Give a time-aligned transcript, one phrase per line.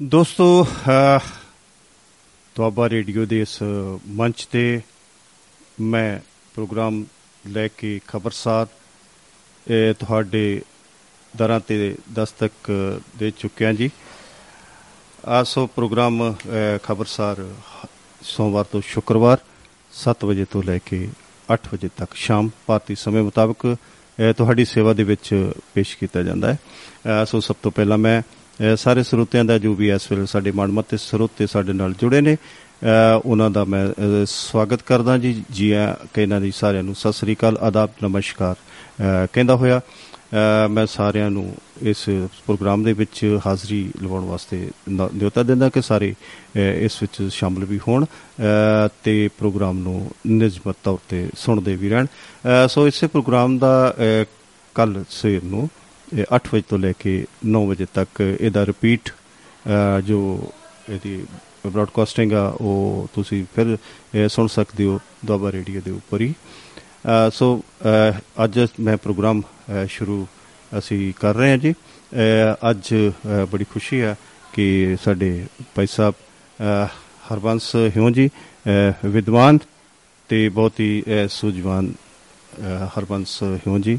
[0.00, 0.66] ਦੋਸਤੋ
[2.56, 3.58] ਤੁਹਾਡਾ ਰੇਡੀਓ ਦੇ ਇਸ
[4.06, 4.80] ਮੰਚ ਤੇ
[5.80, 6.20] ਮੈਂ
[6.54, 7.04] ਪ੍ਰੋਗਰਾਮ
[7.46, 8.66] ਲੈ ਕੇ ਖਬਰਸਾਰ
[9.98, 10.62] ਤੁਹਾਡੇ
[11.36, 12.70] ਦਰਾਂ ਤੇ ਦਸਤਕ
[13.18, 13.90] ਦੇ ਚੁੱਕਿਆ ਜੀ।
[15.24, 16.34] ਆਸੋ ਪ੍ਰੋਗਰਾਮ
[16.84, 17.44] ਖਬਰਸਾਰ
[18.22, 19.38] ਸੋਮਵਾਰ ਤੋਂ ਸ਼ੁੱਕਰਵਾਰ
[19.92, 21.08] 7 ਵਜੇ ਤੋਂ ਲੈ ਕੇ
[21.54, 23.76] 8 ਵਜੇ ਤੱਕ ਸ਼ਾਮ, ਭਾਰਤੀ ਸਮੇਂ ਮੁਤਾਬਕ
[24.36, 28.22] ਤੁਹਾਡੀ ਸੇਵਾ ਦੇ ਵਿੱਚ ਪੇਸ਼ ਕੀਤਾ ਜਾਂਦਾ ਹੈ। ਸੋ ਸਭ ਤੋਂ ਪਹਿਲਾਂ ਮੈਂ
[28.76, 32.36] ਸਾਰੇ ਸਰੋਤਿਆਂ ਦਾ ਜੋ ਵੀ ਇਸ ਵੇਲੇ ਸਾਡੇ ਮਨਮਤ ਤੇ ਸਰੋਤੇ ਸਾਡੇ ਨਾਲ ਜੁੜੇ ਨੇ
[33.24, 33.86] ਉਹਨਾਂ ਦਾ ਮੈਂ
[34.26, 35.72] ਸਵਾਗਤ ਕਰਦਾ ਜੀ। ਜੀ
[36.14, 38.56] ਕਹਿੰਦਾ ਜੀ ਸਾਰਿਆਂ ਨੂੰ ਸਤਿ ਸ੍ਰੀ ਅਕਾਲ, ਆਦਾਬ, ਨਮਸਕਾਰ।
[39.32, 39.80] ਕਹਿੰਦਾ ਹੋਇਆ
[40.70, 42.04] ਮੈਂ ਸਾਰਿਆਂ ਨੂੰ ਇਸ
[42.46, 46.14] ਪ੍ਰੋਗਰਾਮ ਦੇ ਵਿੱਚ ਹਾਜ਼ਰੀ ਲਵਾਉਣ ਵਾਸਤੇ ਨਿਯੋਤਾ ਦਿੰਦਾ ਕਿ ਸਾਰੇ
[46.56, 48.04] ਇਸ ਵਿੱਚ ਸ਼ਾਮਲ ਵੀ ਹੋਣ
[49.04, 52.06] ਤੇ ਪ੍ਰੋਗਰਾਮ ਨੂੰ ਨਿਯਮਤ ਤੌਰ ਤੇ ਸੁਣਦੇ ਵੀ ਰਹਿਣ।
[52.68, 53.94] ਸੋ ਇਸੇ ਪ੍ਰੋਗਰਾਮ ਦਾ
[54.74, 55.68] ਕੱਲ ਸਵੇਰ ਨੂੰ
[56.36, 59.10] 8 ਵਜੇ ਤੋਂ ਲੈ ਕੇ 9 ਵਜੇ ਤੱਕ ਇਹਦਾ ਰਿਪੀਟ
[60.04, 60.52] ਜੋ
[60.88, 61.24] ਇਹਦੀ
[61.66, 63.76] ਬ੍ਰਾਡਕਾਸਟਿੰਗ ਆ, ਉਹ ਤੁਸੀਂ ਫਿਰ
[64.28, 66.34] ਸੁਣ ਸਕਦੇ ਹੋ ਦੁਆਬਾ ਰੇਡੀਓ ਦੇ ਉੱਪਰ ਹੀ।
[67.32, 67.60] ਸੋ
[68.44, 69.42] ਅੱਜ ਮੈਂ ਪ੍ਰੋਗਰਾਮ
[69.88, 70.26] ਸ਼ੁਰੂ
[70.78, 71.74] ਅਸੀਂ ਕਰ ਰਹੇ ਹਾਂ ਜੀ।
[72.70, 72.94] ਅੱਜ
[73.52, 74.14] ਬੜੀ ਖੁਸ਼ੀ ਹੈ
[74.52, 76.14] ਕਿ ਸਾਡੇ ਭਾਈ ਸਾਹਿਬ
[77.32, 78.28] ਹਰਬੰਸ ਹਿਉ ਜੀ
[79.04, 79.58] ਵਿਦਵਾਨ
[80.28, 81.92] ਤੇ ਬਹੁਤ ਹੀ ਸੂਝਵਾਨ
[82.96, 83.98] ਹਰਬੰਸ ਹਿਉ ਜੀ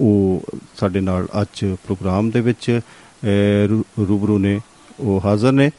[0.00, 0.42] ਉਹ
[0.80, 2.80] ਸਾਡੇ ਨਾਲ ਅੱਜ ਪ੍ਰੋਗਰਾਮ ਦੇ ਵਿੱਚ
[4.00, 4.60] ਰੂਬਰੂ ਨੇ,
[5.00, 5.70] ਉਹ ਹਾਜ਼ਰ ਨੇ।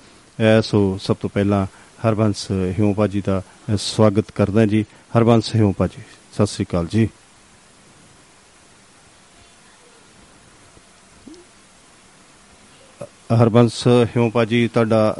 [0.63, 1.65] ਸੋ ਸਭ ਤੋਂ ਪਹਿਲਾਂ
[2.05, 2.47] ਹਰਬੰਸ
[2.79, 3.41] ਹਿਉ ਭਾਜੀ ਦਾ
[3.77, 4.85] ਸਵਾਗਤ ਕਰਦਾ ਜੀ।
[5.17, 7.07] ਹਰਬੰਸ ਹਿਉ ਭਾਜੀ, ਸਤਿ ਸ੍ਰੀ ਅਕਾਲ ਜੀ।
[13.41, 15.15] ਹਰਬੰਸ ਹਿਉ ਭਾਜੀ, ਤੁਹਾਡਾ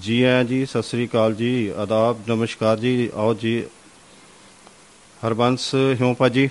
[0.00, 3.62] ਜੀ ਆਇਆਂ ਜੀ, ਸਤਿ ਸ੍ਰੀ ਅਕਾਲ ਜੀ। ਆਦਾਬ, ਨਮਸਕਾਰ ਜੀ। ਆਓ ਜੀ
[5.22, 6.48] ਹਰਬੰਸ, ਹਿਉ ਭਾਜੀ?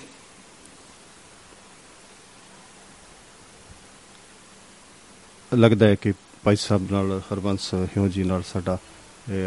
[5.52, 6.14] ਲੱਗਦਾ ਹੈ ਕਿ
[6.44, 8.78] ਭਾਈ ਸਾਹਿਬ ਨਾਲ, ਹਰਬੰਸ, ਹਿਉ ਜੀ ਨਾਲ ਸਾਡਾ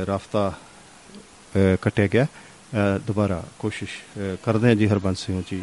[0.06, 0.52] ਰਾਫਤਾ
[1.82, 2.26] ਕੱਟਿਆ ਗਿਆ।
[3.06, 3.96] ਦੁਬਾਰਾ ਕੋਸ਼ਿਸ਼
[4.44, 5.62] ਕਰਦੇ ਹਾਂ ਜੀ ਹਰਬੰਸ, ਹਿਉ ਜੀ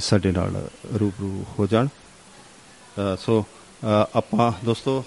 [0.00, 0.68] ਸਾਡੇ ਨਾਲ
[1.00, 1.88] ਰੂਬਰੂ ਹੋ ਜਾਣ।
[3.18, 3.44] ਸੋ
[4.14, 5.04] ਆਪਾਂ ਦੋਸਤੋ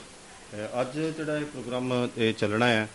[0.81, 2.87] ਅੱਜ ਜਿਹੜਾ ਇਹ ਪ੍ਰੋਗਰਾਮ, ਇਹ ਚੱਲਣਾ ਹੈ,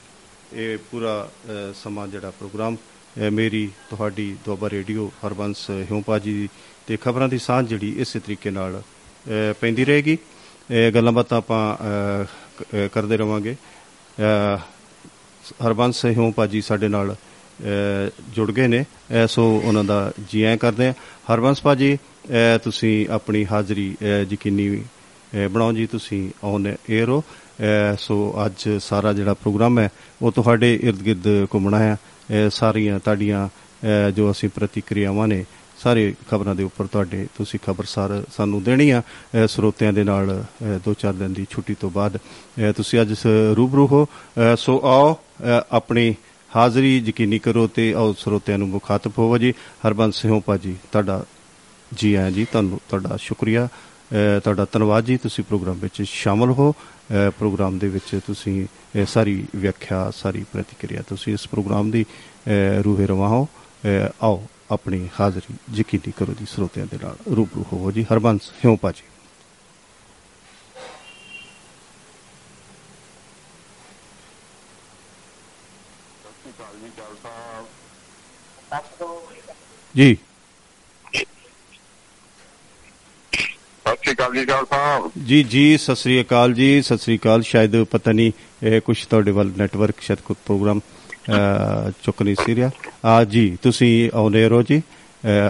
[0.53, 1.31] ਇਹ ਪੂਰਾ
[1.75, 2.77] ਸਮਾਂ ਜਿਹੜਾ ਪ੍ਰੋਗਰਾਮ
[3.33, 6.49] ਮੇਰੀ ਤੁਹਾਡੀ ਦੁਆਬਾ ਰੇਡੀਓ ਹਰਬੰਸ ਹਿਉਪਾ ਜੀ
[6.87, 8.83] ਤੇ ਖਬਰਾਂ ਦੀ ਸਾਂਝ ਜਿਹੜੀ ਇਸੇ ਤਰੀਕੇ ਨਾਲ
[9.61, 10.17] ਪੈਂਦੀ ਰਹੇਗੀ।
[10.71, 11.77] ਇਹ ਗੱਲਾਂ ਬਾਤਾਂ ਆਪਾਂ
[12.93, 13.55] ਕਰਦੇ ਰਵਾਂਗੇ।
[15.67, 17.15] ਹਰਬੰਸ ਹਿਉਪਾ ਜੀ ਸਾਡੇ ਨਾਲ
[18.35, 18.85] ਜੁੜ ਗਏ ਨੇ।
[19.29, 20.95] ਸੋ ਉਹਨਾਂ ਦਾ ਜੀ ਆਇਆਂ ਕਰਦੇ ਆ
[21.33, 21.97] ਹਰਬੰਸ ਭਾਜੀ
[22.65, 23.97] ਤੁਸੀਂ ਆਪਣੀ ਹਾਜ਼ਰੀ
[24.33, 24.83] ਯਕੀਨੀ
[25.51, 27.23] ਬਣਾਓ ਜੀ, ਤੁਸੀਂ ਔਨ 에ਅਰ ਹੋ
[27.99, 29.89] ਸੋ ਅੱਜ ਸਾਰਾ ਜਿਹੜਾ ਪ੍ਰੋਗਰਾਮ ਹੈ,
[30.23, 31.97] ਉਹ ਤੁਹਾਡੇ ird-gird ਘੁੰਮਣਾ ਹੈ।
[32.51, 33.49] ਸਾਰੀਆਂ ਤੁਹਾਡੀਆਂ
[34.11, 35.45] ਜੋ ਅਸੀਂ ਪ੍ਰਤੀਕਿਰਿਆਵਾਂ ਨੇ,
[35.79, 39.03] ਸਾਰੇ ਖਬਰਾਂ ਦੇ ਉੱਪਰ ਤੁਹਾਡੇ ਤੁਸੀਂ ਖਬਰਸਾਰ ਸਾਨੂੰ ਦੇਣੀ ਆ।
[39.49, 40.45] ਸਰੋਤਿਆਂ ਦੇ ਨਾਲ
[40.85, 42.19] 2-4 ਦਿਨ ਦੀ ਛੁੱਟੀ ਤੋਂ ਬਾਅਦ
[42.77, 43.15] ਤੁਸੀਂ ਅੱਜ
[43.57, 44.07] ਰੂਬਰੂ ਹੋ।
[44.59, 45.17] ਸੋ ਆਓ
[45.73, 46.15] ਆਪਣੀ
[46.51, 49.53] ਹਾਜ਼ਰੀ ਯਕੀਨੀ ਕਰੋ ਤੇ ਆਓ ਸਰੋਤਿਆਂ ਨੂੰ ਮੁਖਾਤਬ ਹੋਵੋ ਜੀ।
[49.87, 51.25] ਹਰਬੰਸ ਸਿੰਘ ਭਾਜੀ ਤੁਹਾਡਾ
[51.93, 53.69] ਜੀ ਆਇਆਂ ਜੀ, ਤੁਹਾਨੂੰ ਤੁਹਾਡਾ ਸ਼ੁਕਰੀਆ।
[54.45, 56.75] ਤੁਹਾਡਾ ਧੰਨਵਾਦ ਜੀ, ਤੁਸੀਂ ਪ੍ਰੋਗਰਾਮ ਵਿੱਚ ਸ਼ਾਮਲ ਹੋ।
[57.11, 58.67] ਪ੍ਰੋਗਰਾਮ ਦੇ ਵਿੱਚ ਤੁਸੀਂ
[59.07, 62.05] ਸਾਰੀ ਵਿਆਖਿਆ ਸਾਰੀ ਪ੍ਰਤੀਕਿਰਿਆ ਤੁਸੀਂ ਇਸ ਪ੍ਰੋਗਰਾਮ ਦੀ
[62.85, 63.49] ਰੂਹੇ ਰਵਾਹ ਹੋ।
[64.23, 69.03] ਆਓ ਆਪਣੀ ਹਾਜ਼ਰੀ ਯਕੀਨੀ ਕਰੋ ਜੀ ਸਰੋਤਿਆਂ ਦੇ ਨਾਲ ਰੂਬਰੂ ਹੋਵੋ ਜੀ। ਹਰਬੰਸ ਹਿਉ ਭਾਜੀ।
[79.97, 80.17] ਜੀ।
[84.05, 87.43] ਸਤਿ ਸ਼੍ਰੀ ਅਕਾਲ ਜੀ ਜਲ ਸਾਹਿਬ। ਜੀ ਜੀ ਸਤਿ ਸ੍ਰੀ ਅਕਾਲ ਜੀ ਸਤਿ ਸ੍ਰੀ ਅਕਾਲ।
[87.43, 90.81] ਸ਼ਾਇਦ ਪਤਾ ਨਹੀਂ ਕੁਝ ਤੁਹਾਡੇ ਵੱਲ ਨੈਟਵਰਕ ਸ਼ਾਇਦ ਕੋਈ ਪ੍ਰੋਗਰਾਮ
[92.05, 92.71] ਚੁੱਕ ਨਹੀਂ ਸੀ ਰਿਹਾ।
[93.05, 94.81] ਆ ਜੀ ਤੁਸੀਂ ਆਉਨੇ ਰਹੋ ਜੀ।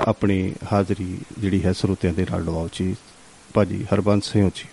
[0.07, 2.95] ਆਪਣੀ ਹਾਜ਼ਰੀ ਜਿਹੜੀ ਹੈ ਸਰੋਤਿਆਂ ਦੇ ਨਾਲ ਲਵਾਓ ਜੀ।
[3.55, 4.69] ਭਾਜੀ ਹਰਬੰਸ ਸਿੰਘ ਜੀ।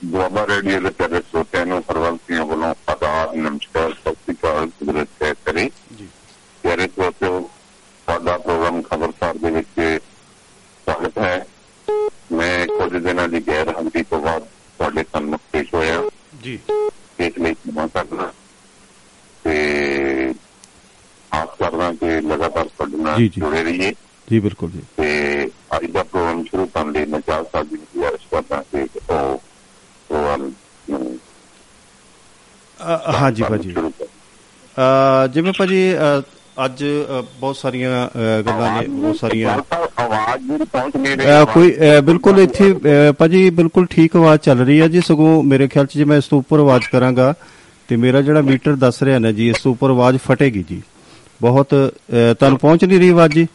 [0.00, 5.22] ਦੁਆਬਾ ਰੇਡੀਓ ਦੇ ਸਾਰੇ ਸਰੋਤਿਆਂ ਨੂੰ ਹਰਬੰਸ ਸਿੰਘ ਵੱਲੋਂ ਆਦਾਬ ਨਮਸਕਾਰ ਸਤਿ ਸ਼੍ਰੀ ਅਕਾਲ ਕੁਦਰਤ
[5.22, 6.08] ਹੈ ਕਰੀ। ਜੀ।
[6.64, 7.48] ਪਿਆਰੇ ਸਰੋਤਿਓ
[8.06, 9.80] ਸਾਡਾ ਪ੍ਰੋਗਰਾਮ ਖਬਰਸਾਰ ਦੇ ਵਿੱਚ
[10.86, 11.46] ਸਵਾਗਤ ਹੈ।
[12.62, 14.42] ਮੈਂ ਕੁਝ ਦਿਨਾਂ ਦੀ ਗੈਰ ਹਾਜ਼ਰੀ ਤੋਂ ਬਾਅਦ
[14.78, 16.02] ਤੁਹਾਡੇ ਸਾਹਮਣੇ ਪੇਸ਼ ਹੋਇਆ
[16.42, 16.58] ਜੀ
[17.20, 18.32] ਇਸ ਲਈ ਮੈਂ ਕਰਨਾ
[19.44, 19.54] ਤੇ
[21.32, 23.92] ਆਸ ਕਰਦਾ ਕਿ ਲਗਾਤਾਰ ਤੁਹਾਡੇ ਨਾਲ ਜੀ, ਜੀ। ਜੁੜੇ ਰਹੀਏ
[24.28, 25.46] ਜੀ ਬਿਲਕੁਲ ਜੀ ਤੇ
[25.76, 29.42] ਅੱਜ ਦਾ ਪ੍ਰੋਗਰਾਮ ਸ਼ੁਰੂ ਕਰਨ ਲਈ ਮੈਂ ਚਾਹ ਸਾਹਿਬ ਜੀ ਨੂੰ ਗੁਜ਼ਾਰਿਸ਼ ਕਰਦਾ ਕਿ ਉਹ
[30.08, 30.50] ਪ੍ਰੋਗਰਾਮ
[30.90, 31.18] ਨੂੰ
[33.14, 34.08] ਹਾਂ ਜੀ ਭਾਜੀ ਸ਼ੁਰੂ ਕਰੋ।
[34.76, 36.22] ਅ, ਜਿਵੇਂ ਭਾਜੀ ਅ,
[36.64, 36.84] ਅੱਜ
[37.40, 38.08] ਬਹੁਤ ਸਾਰੀਆਂ
[38.46, 39.56] ਗੱਲਾਂ ਨੇ ਬਹੁਤ ਸਾਰੀਆਂ।
[40.02, 41.72] ਆਵਾਜ਼ ਜਿਹੜੀ ਪਹੁੰਚ ਨਹੀਂ ਕੋਈ
[42.06, 42.72] ਬਿਲਕੁਲ ਇੱਥੇ
[43.18, 46.24] ਭਾਜੀ ਬਿਲਕੁਲ ਠੀਕ ਆਵਾਜ਼ ਚੱਲ ਰਹੀ ਹੈ ਜੀ। ਸਗੋਂ ਮੇਰੇ ਖਿਆਲ 'ਚ ਜੇ ਮੈਂ ਇਸ
[46.30, 47.32] ਤੋਂ ਉੱਪਰ ਆਵਾਜ਼ ਕਰਾਂਗਾ
[47.88, 50.80] ਤੇ ਮੇਰਾ ਜਿਹੜਾ ਮੀਟਰ ਦੱਸ ਰਿਹਾ ਨਾ ਜੀ ਇਸ ਤੋਂ ਉੱਪਰ ਆਵਾਜ਼ ਫਟੇਗੀ ਜੀ।
[51.42, 53.46] ਬਹੁਤ ਤੁਹਾਨੂੰ ਪਹੁੰਚ ਨਹੀਂ ਰਹੀ ਆਵਾਜ਼ ਜੀ?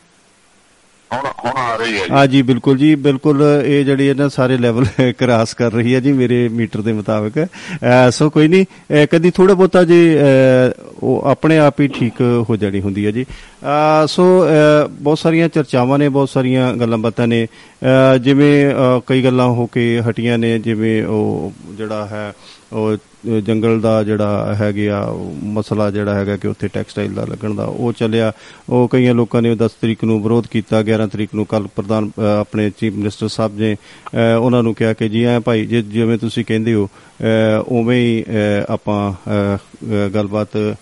[1.13, 4.85] ਹੈ ਜੀ। ਆ ਜੀ, ਬਿਲਕੁਲ ਜੀ, ਬਿਲਕੁਲ ਇਹ ਜਿਹੜੀ ਹੈ ਨਾ ਸਾਰੇ ਲੈਵਲ
[5.17, 9.31] ਕ੍ਰਾਸ ਕਰ ਰਹੀ ਹੈ ਜੀ ਮੇਰੇ ਮੀਟਰ ਦੇ ਮੁਤਾਬਕ। ਅਹ ਸੋ ਕੋਈ ਨਹੀਂ, ਅਹ ਕਦੀ
[9.31, 12.13] ਥੋੜਾ ਬਹੁਤਾ ਜੀ, ਅਹ ਉਹ ਆਪਣੇ ਆਪ ਹੀ ਠੀਕ
[12.49, 16.97] ਹੋ ਜਾਣੀ ਹੁੰਦੀ ਹੈ ਜੀ। ਅਹ ਸੋ, ਅਹ ਬਹੁਤ ਸਾਰੀਆਂ ਚਰਚਾਵਾਂ ਨੇ, ਬਹੁਤ ਸਾਰੀਆਂ ਗੱਲਾਂ
[16.97, 22.33] ਬਾਤਾਂ ਨੇ। ਅਹ ਜਿਵੇਂ, ਅਹ ਕਈ ਗੱਲਾਂ ਹੋ ਕੇ ਹਟੀਆਂ ਨੇ, ਜਿਵੇਂ ਉਹ ਜਿਹੜਾ ਹੈ,
[22.73, 22.97] ਉਹ
[23.45, 27.65] ਜੰਗਲ ਦਾ ਜਿਹੜਾ ਹੈਗੇ ਆ ਉਹ ਮਸਲਾ ਜਿਹੜਾ ਹੈਗਾ ਕਿ ਉੱਥੇ ਟੈਕਸਟਾਈਲ ਦਾ ਲੱਗਣ ਦਾ
[27.65, 28.31] ਉਹ ਚੱਲਿਆ।
[28.69, 32.21] ਉਹ ਕਈਆਂ ਲੋਕਾਂ ਨੇ 10 ਤਰੀਕ ਨੂੰ ਵਿਰੋਧ ਕੀਤਾ 11 ਤਰੀਕ ਨੂੰ ਕੱਲ ਪ੍ਰਧਾਨ ਅ,
[32.39, 36.17] ਆਪਣੇ ਚੀਫ ਮਿਨਿਸਟਰ ਸਾਹਿਬ ਨੇ ਅ, ਉਹਨਾਂ ਨੂੰ ਕਿਹਾ ਕਿ ਜੀ ਐ ਭਾਈ ਜੇ ਜਿਵੇਂ
[36.17, 40.73] ਤੁਸੀਂ ਕਹਿੰਦੇ ਹੋ ਅ, ਉਵੇਂ ਹੀ ਅ, ਆਪਾਂ ਅ, ਅ, ਗੱਲਬਾਤ ਅ,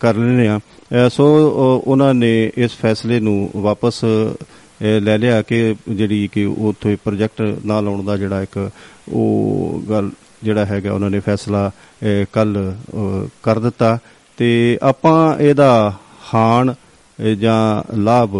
[0.00, 0.60] ਕਰ ਲੈਨੇ ਆ
[1.08, 4.34] ਸੋ ਅ, ਉਹਨਾਂ ਨੇ ਇਸ ਫੈਸਲੇ ਨੂੰ ਵਾਪਸ ਅ,
[5.00, 8.70] ਲੈ ਲਿਆ ਕਿ ਜਿਹੜੀ ਕਿ ਉੱਥੇ ਪ੍ਰੋਜੈਕਟ ਨਾ ਲਾਉਣ ਦਾ ਜਿਹੜਾ ਇੱਕ
[9.12, 10.10] ਉਹ ਗੱਲ
[10.42, 11.70] ਜਿਹੜਾ ਹੈਗਾ ਉਹਨਾਂ ਨੇ ਫੈਸਲਾ
[12.32, 12.74] ਕੱਲ
[13.42, 13.98] ਕਰ ਦਿੱਤਾ।
[14.36, 15.94] ਤੇ ਆਪਾਂ ਇਹਦਾ
[16.34, 18.34] ਹਾਨ ਅ, ਜਾਂ ਲਾਭ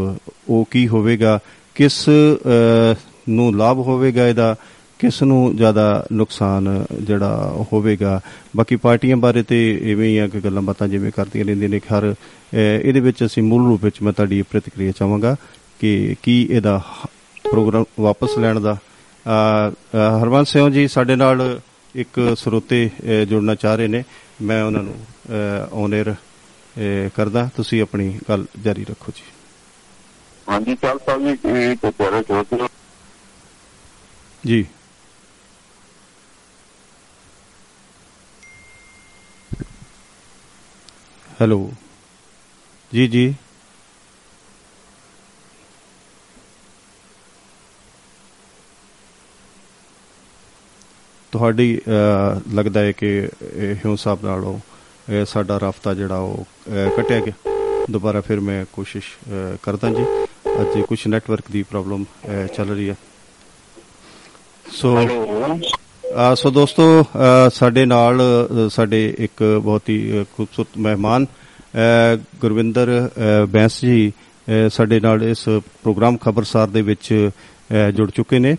[0.48, 1.38] ਉਹ ਕੀ ਹੋਵੇਗਾ?
[1.74, 2.94] ਕਿਸ ਅ,
[3.28, 4.56] ਨੂੰ ਲਾਭ ਹੋਵੇਗਾ ਇਹਦਾ?
[4.98, 8.20] ਕਿਸ ਨੂੰ ਜ਼ਿਆਦਾ ਨੁਕਸਾਨ ਜਿਹੜਾ ਹੋਵੇਗਾ?
[8.56, 12.14] ਬਾਕੀ ਪਾਰਟੀਆਂ ਬਾਰੇ ਤੇ ਐਵੇਂ ਹੀ ਆ ਕਿ ਗੱਲਾਂ ਬਾਤਾਂ ਜਿਵੇਂ ਕਰਦੀਆਂ ਰਹਿੰਦੀਆਂ ਨੇ ਹਰ
[12.14, 15.36] ਅ, ਇਹਦੇ ਵਿੱਚ ਅਸੀਂ ਮੂਲ ਰੂਪ ਵਿੱਚ ਮੈਂ ਤੁਹਾਡੀ ਪ੍ਰਤੀਕਿਰਿਆ ਚਾਹਾਂਗਾ
[15.80, 17.06] ਕਿ ਕੀ ਇਹਦਾ ਹ-
[17.50, 21.60] ਪ੍ਰੋਗਰਾਮ ਵਾਪਸ ਲੈਣ ਦਾ। ਅ, ਅ, ਹਰਵੰਸ ਸਿੰਘ ਜੀ ਸਾਡੇ ਨਾਲ
[21.94, 22.78] ਇੱਕ ਸਰੋਤੇ
[23.28, 24.02] ਜੁੜਨਾ ਚਾਹ ਰਹੇ ਨੇ।
[24.42, 24.94] ਮੈਂ ਉਹਨਾਂ ਨੂੰ
[25.82, 26.14] ਔਨਰ
[27.14, 29.22] ਕਰਦਾ। ਤੁਸੀਂ ਆਪਣੀ ਗੱਲ ਜਾਰੀ ਰੱਖੋ ਜੀ।
[30.48, 32.68] ਹਾਂਜੀ ਚੱਲ ਸਾਹਿਬ ਜੀ ਇਹ ਤੇ ਤੇਰੇ ਸੋਚ
[34.44, 34.64] ਜੀ।
[41.40, 41.72] ਹੈਲੋ।
[42.92, 43.34] ਜੀ ਜੀ।
[51.32, 51.80] ਤੁਹਾਡੀ
[52.54, 54.58] ਲੱਗਦਾ ਹੈ ਕਿ ਹਿਉਂ ਸਾਹਿਬ ਨਾਲੋਂ
[55.12, 56.46] ਇਹ ਸਾਡਾ ਰਾਫਤਾ ਜਿਹੜਾ ਉਹ
[56.96, 57.32] ਕੱਟਿਆ ਗਿਆ।
[57.90, 59.06] ਦੁਬਾਰਾ ਫਿਰ ਮੈਂ ਕੋਸ਼ਿਸ਼
[59.62, 60.04] ਕਰਦਾ ਜੀ।
[60.60, 62.04] ਅੱਜ ਕੁਝ ਨੈਟਵਰਕ ਦੀ ਪ੍ਰੋਬਲਮ
[62.56, 62.94] ਚੱਲ ਰਹੀ ਹੈ।
[64.72, 64.96] ਸੋ
[66.36, 67.04] ਸੋ ਦੋਸਤੋ
[67.54, 68.20] ਸਾਡੇ ਨਾਲ
[68.70, 71.26] ਸਾਡੇ ਇੱਕ ਬਹੁਤ ਹੀ ਖੂਬਸੂਰਤ ਮਹਿਮਾਨ
[72.40, 73.10] ਗੁਰਵਿੰਦਰ
[73.48, 74.12] ਬੈਂਸ ਜੀ
[74.70, 77.30] ਸਾਡੇ ਨਾਲ ਇਸ ਪ੍ਰੋਗਰਾਮ ਖਬਰਸਾਰ ਦੇ ਵਿੱਚ
[77.94, 78.56] ਜੁੜ ਚੁੱਕੇ ਨੇ।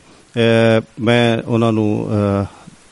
[1.00, 2.10] ਮੈਂ ਉਹਨਾਂ ਨੂੰ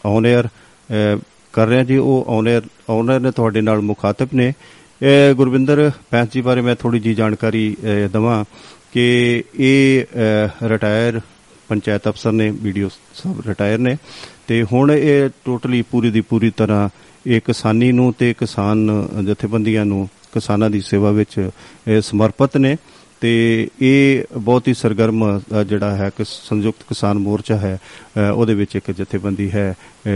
[0.06, 1.22] ਔਨ 에ਅਰ eh,
[1.54, 6.28] ਕਰ ਰਿਹਾ ਜੀ ਉਹ ਔਨ 에ਅਰ ਔਨਰ ਨੇ ਤੁਹਾਡੇ ਨਾਲ ਮੁਖਾਤਬ ਨੇ। ਅ, ਗੁਰਵਿੰਦਰ ਬੈਂਸ
[6.34, 8.46] ਜੀ ਬਾਰੇ ਮੈਂ ਥੋੜੀ ਜੀ ਜਾਣਕਾਰੀ eh, ਅ, ਦਵਾਂ
[8.94, 11.22] ਕਿ ਇਹ eh, ਰਿਟਾਇਰ
[11.70, 13.98] ਪੰਚਾਇਤ ਅਫਸਰ ਨੇ ਵੀਡੀਓ ਸਭ ਰਿਟਾਇਰ ਨੇ।
[14.48, 16.90] ਤੇ ਹੁਣ ਇਹ ਟੋਟਲੀ ਪੂਰੀ ਦੀ ਪੂਰੀ ਤਰ੍ਹਾਂ
[17.28, 21.50] ਇਹ ਕਿਸਾਨੀ ਨੂੰ ਤੇ ਕਿਸਾਨ ਜਥੇਬੰਦੀਆਂ ਨੂੰ ਕਿਸਾਨਾਂ ਦੀ ਸੇਵਾ ਵਿੱਚ
[21.88, 22.78] ਇਹ ਸਮਰਪਿਤ ਨੇ।
[23.22, 27.80] ਤੇ ਇਹ ਬਹੁਤ ਹੀ ਸਰਗਰਮ ਅ, ਜਿਹੜਾ ਹੈ ਕਿ ਸੰਯੁਕਤ ਕਿਸਾਨ ਮੋਰਚਾ ਹੈ
[28.18, 29.76] ਅ, ਉਹਦੇ ਵਿੱਚ ਇੱਕ ਜਥੇਬੰਦੀ ਹੈ
[30.08, 30.10] ਅ,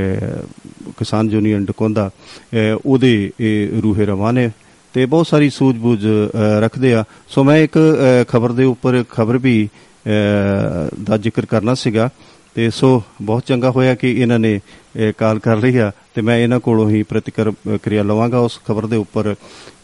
[0.97, 4.49] ਕਿਸਾਨ ਯੂਨੀਅਨ ਡਕੋਂਦਾ ਅ, ਉਹਦੇ ਇਹ ਰੂਹੇ ਰਵਾਂ ਨੇ
[4.93, 6.29] ਤੇ ਬਹੁਤ ਸਾਰੀ ਸੂਝ-ਬੂਝ ਅ,
[6.59, 7.77] ਰੱਖਦੇ ਆ। ਸੋ ਮੈਂ ਇੱਕ
[8.29, 10.09] ਖਬਰ ਦੇ ਉੱਪਰ ਖਬਰ ਵੀ ਅ,
[11.03, 12.09] ਦਾ ਜ਼ਿਕਰ ਕਰਨਾ ਸੀਗਾ।
[12.55, 16.37] ਤੇ ਸੋ ਬਹੁਤ ਚੰਗਾ ਹੋਇਆ ਕਿ ਇਹਨਾਂ ਨੇ ਅ, ਕਾਲ ਕਰ ਲਈ ਆ ਤੇ ਮੈਂ
[16.37, 19.35] ਇਹਨਾਂ ਕੋਲੋਂ ਹੀ ਪ੍ਰਤੀਕਿਰਿਆ ਲਵਾਂਗਾ ਉਸ ਖਬਰ ਦੇ ਉੱਪਰ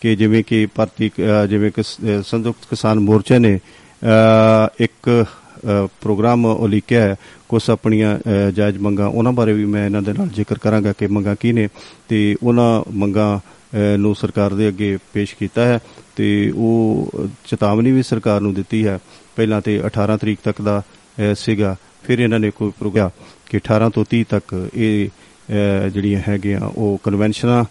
[0.02, 1.12] ਕਿ ਜਿਵੇਂ ਕਿ ਭਾਰਤੀ
[1.44, 5.26] ਅ, ਜਿਵੇਂ ਕਿ ਸ- ਅ, ਸੰਯੁਕਤ ਕਿਸਾਨ ਮੋਰਚੇ ਨੇ ਅ, ਇੱਕ
[5.68, 7.16] ਅ, ਪ੍ਰੋਗਰਾਮ ਉਲੀਕਿਆ ਹੈ
[7.50, 11.08] ਕੁਝ ਆਪਣੀਆਂ ਅ, ਜਾਇਜ਼ ਮੰਗਾਂ ਉਹਨਾਂ ਬਾਰੇ ਵੀ ਮੈਂ ਇਹਨਾਂ ਦੇ ਨਾਲ ਜ਼ਿਕਰ ਕਰਾਂਗਾ ਕਿ
[11.08, 11.68] ਮੰਗਾਂ ਕੀ ਨੇ
[12.08, 15.80] ਤੇ ਉਹਨਾਂ ਮੰਗਾਂ ਅ, ਨੂੰ ਸਰਕਾਰ ਦੇ ਅੱਗੇ ਪੇਸ਼ ਕੀਤਾ ਹੈ
[16.16, 17.12] ਤੇ ਉਹ
[17.46, 19.00] ਚੇਤਾਵਨੀ ਵੀ ਸਰਕਾਰ ਨੂੰ ਦਿੱਤੀ ਹੈ।
[19.36, 23.10] ਪਹਿਲਾਂ ਤੇ 18 ਤਰੀਕ ਤੱਕ ਦਾ ਅ, ਸੀਗਾ। ਫਿਰ ਇਹਨਾਂ ਨੇ ਕੋਈ ਪ੍ਰੋਗਰਾਮ
[23.46, 27.68] ਕਿ 18 ਤੋਂ 30 ਤੱਕ ਇਹ ਅ, ਜਿਹੜੀਆਂ ਹੈਗੀਆਂ ਉਹ ਕਨਵੈਨਸ਼ਨਾਂ ਅ,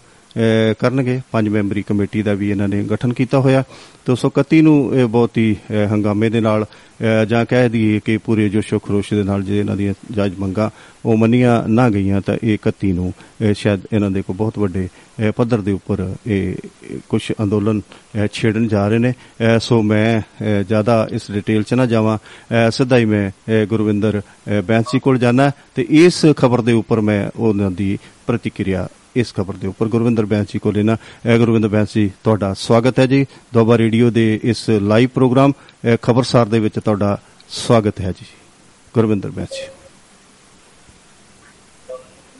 [0.79, 3.63] ਕਰਨਗੇ। ਪੰਜ ਮੈਂਬਰੀ ਕਮੇਟੀ ਦਾ ਵੀ ਇਹਨਾਂ ਨੇ ਗਠਨ ਕੀਤਾ ਹੋਇਆ।
[4.05, 8.17] ਤੇ 231 ਨੂੰ ਇਹ ਬਹੁਤ ਹੀ ਅ, ਹੰਗਾਮੇ ਦੇ ਨਾਲ ਅ, ਜਾਂ ਕਹਿ ਦਈਏ ਕਿ
[8.17, 10.69] ਪੂਰੇ ਜੋਸ਼ੋ ਖਰੋਸ਼ ਦੇ ਨਾਲ ਜੇ ਇਹਨਾਂ ਦੀਆਂ ਜਾਇਜ਼ ਮੰਗਾਂ
[11.05, 13.13] ਉਹ ਮੰਨੀਆਂ ਨਾ ਗਈਆਂ ਤਾਂ ਇਹ 31 ਨੂੰ
[13.49, 14.87] ਅ, ਸ਼ਾਇਦ ਇਹਨਾਂ ਦੇ ਕੋ ਬਹੁਤ ਵੱਡੇ
[15.29, 16.55] ਅ, ਪੱਧਰ ਦੇ ਉੱਪਰ ਇਹ
[17.09, 17.81] ਕੁਝ ਅੰਦੋਲਨ
[18.23, 22.17] ਅ, ਛੇੜਨ ਜਾ ਰਹੇ ਨੇ। ਅ, ਸੋ ਮੈਂ ਅ, ਜ਼ਿਆਦਾ ਇਸ ਡਿਟੇਲ ਚ ਨਾ ਜਾਵਾਂ।
[22.17, 27.01] ਅ, ਸਿੱਧਾ ਹੀ ਮੈਂ ਅ, ਗੁਰਵਿੰਦਰ ਅ, ਬੈਂਸੀ ਕੋਲ ਜਾਣਾ ਤੇ ਇਸ ਖਬਰ ਦੇ ਉੱਪਰ
[27.01, 32.10] ਮੈਂ ਉਹਨਾਂ ਦੀ ਪ੍ਰਤੀਕਿਰਿਆ ਇਸ ਖਬਰ ਦੇ ਉੱਪਰ ਗੁਰਵਿੰਦਰ ਬੈਂਸੀ ਕੋਲ ਲੈਣਾ ਅ, ਗੁਰਵਿੰਦਰ ਬੈਂਸੀ
[32.24, 37.16] ਤੁਹਾਡਾ ਸਵਾਗਤ ਹੈ ਜੀ ਦੋਬਾ ਰੇਡੀਓ ਦੇ ਇਸ ਲਾਈਵ ਪ੍ਰੋਗਰਾਮ ਅ, ਖਬਰਸਾਰ ਦੇ ਵਿੱਚ ਤੁਹਾਡਾ
[37.56, 38.26] ਸਵਾਗਤ ਹੈ ਜੀ
[38.94, 39.66] ਗੁਰਵਿੰਦਰ ਬੈਂਸੀ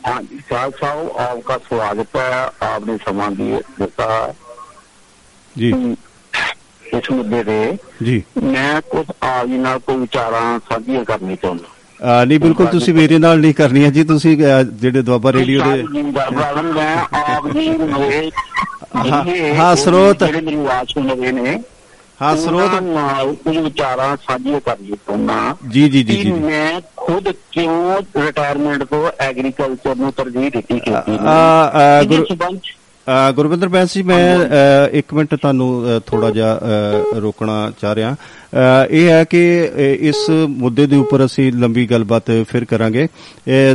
[0.03, 2.33] हाँ जी साहब साहब आपका स्वागत है
[2.65, 4.09] आपने समा दिए देता
[5.55, 5.69] ਜੀ
[6.91, 7.55] ਇਸ ਮੁੱਦੇ ਤੇ
[8.03, 12.92] ਜੀ ਮੈਂ ਕੁਝ ਆਪ ਜੀ ਨਾਲ ਕੋਈ ਵਿਚਾਰਾਂ ਸਾਂਝੀਆਂ ਕਰਨੀ ਚਾਹੁੰਦਾ ਅ, ਨਹੀਂ ਬਿਲਕੁਲ ਤੁਸੀਂ
[12.94, 15.82] ਮੇਰੇ ਨਾਲ ਨਹੀਂ ਕਰਨੀਆਂ ਜੀ ਤੁਸੀਂ ਜਿਹੜੇ ਦੁਆਬਾ ਰੇਡੀਓ ਦੇ
[18.96, 19.24] ਹਾਂ,
[19.56, 21.58] ਹਾਂ, ਸਰੋਤ। ਜਿਹੜੇ ਮੇਰੀ ਆਵਾਜ਼ ਸੁਣ ਰਹੇ ਨੇ
[22.20, 22.70] ਹਾਂ ਸਰੋਤ
[23.44, 29.96] ਕੁਝ ਵਿਚਾਰਾਂ ਸਾਂਝੀਆਂ ਕਰਨੀ ਚਾਹੁੰਦਾ ਜੀ ਜੀ ਜੀ ਜੀ ਮੈਂ ਖੁਦ ਕਿਉਂ ਰਿਟਾਇਰਮੈਂਟ ਤੋਂ ਐਗਰੀਕਲਚਰ
[29.96, 32.36] ਨੂੰ ਤਰਜੀਹ ਦਿੱਤੀ ਕਿਉਂਕਿ ਆ, ਗੁਰੂ-
[33.36, 34.38] ਗੁਰਵਿੰਦਰ ਬੈਂਸ ਜੀ ਮੈਂ
[34.92, 36.60] ਇੱਕ ਮਿੰਟ ਤੁਹਾਨੂੰ ਥੋੜਾ ਜਿਹਾ
[37.16, 38.16] ਰੋਕਣਾ ਚਾਹ ਰਿਹਾ।
[38.90, 43.08] ਇਹ ਹੈ ਕਿ ਇਸ ਮੁੱਦੇ ਦੇ ਉੱਪਰ ਅਸੀਂ ਲੰਬੀ ਗੱਲਬਾਤ ਫਿਰ ਕਰਾਂਗੇ।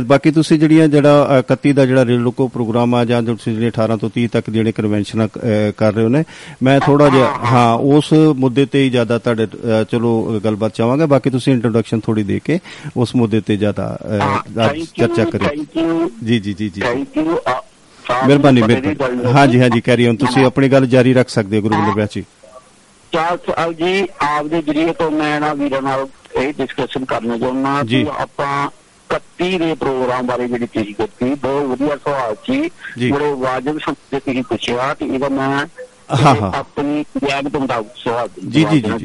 [0.04, 3.96] ਬਾਕੀ ਤੁਸੀਂ ਜਿਹੜੀਆਂ ਜਿਹੜਾ ਅ, 31 ਦਾ ਜਿਹੜਾ ਰੇਲੋਕੋ ਪ੍ਰੋਗਰਾਮ ਆ ਜਾਂ ਤੁਸੀਂ ਜਿਹੜੇ 18
[3.96, 5.28] ਤੋਂ 30 ਤੱਕ ਜਿਹੜੇ ਕਨਵੈਨਸ਼ਨਾਂ
[5.76, 6.24] ਕਰ ਰਹੇ ਹੋ ਨੇ
[6.62, 9.46] ਮੈਂ ਥੋੜਾ ਜਿਹਾ ਹਾਂ ਉਸ ਮੁੱਦੇ ਤੇ ਹੀ ਜ਼ਿਆਦਾ ਤੁਹਾਡੇ
[9.90, 12.58] ਚਲੋ ਗੱਲਬਾਤ ਚਾਹਾਂਗਾ। ਬਾਕੀ ਤੁਸੀਂ ਇੰਟਰੋਡਕਸ਼ਨ ਥੋੜੀ ਦੇ ਕੇ
[12.96, 13.98] ਉਸ ਮੁੱਦੇ ਤੇ ਜ਼ਿਆਦਾ
[14.98, 15.64] ਚਰਚਾ ਕਰਿਓ
[16.24, 17.38] ਜੀ ਜੀ ਜੀ ਜੀ। ਥੈਂਕ ਯੂ
[18.26, 22.14] ਮਿਹਰਬਾਨੀ ਮਿਹਰਬਾਨੀ ਹਾਂਜੀ ਹਾਂਜੀ ਕੈਰੀ ਔਨ ਤੁਸੀਂ ਆਪਣੀ ਗੱਲ ਜਾਰੀ ਰੱਖ ਸਕਦੇ ਹੋ ਗੁਰਵਿੰਦਰ ਬਿਆਸ
[22.14, 22.24] ਜੀ
[23.12, 28.68] ਚਾਰ ਜੀ ਆਪਦੇ ਜਰੀਏ ਤੋਂ ਮੈਂ ਨਾ ਵੀਰਾਂ ਨਾਲ ਇਹ ਡਿਸਕਸ਼ਨ ਕਰਨਾ ਚਾਹੁੰਦਾ। ਕਿ ਆਪਾਂ
[29.10, 32.70] 31 ਦੇ ਪ੍ਰੋਗਰਾਮ ਬਾਰੇ ਜਿਹੜੀ ਤੁਸੀਂ ਕੀਤੀ ਬਹੁਤ ਵਧੀਆ ਸਵਾਲ। ਸੀ
[33.12, 35.66] ਬੜੇ ਵਾਜਬ ਸਮਝ ਕੇ ਤੁਸੀਂ ਪੁੱਛਿਆ ਤੇ ਇਹਦਾ ਮੈਂ।
[36.10, 37.04] ਆਪਣੀ
[37.50, 39.04] ਤੋਂ ਮੁਤਾਬਕ ਸਵਾਲ ਜੀ, ਜੀ, ਜੀ,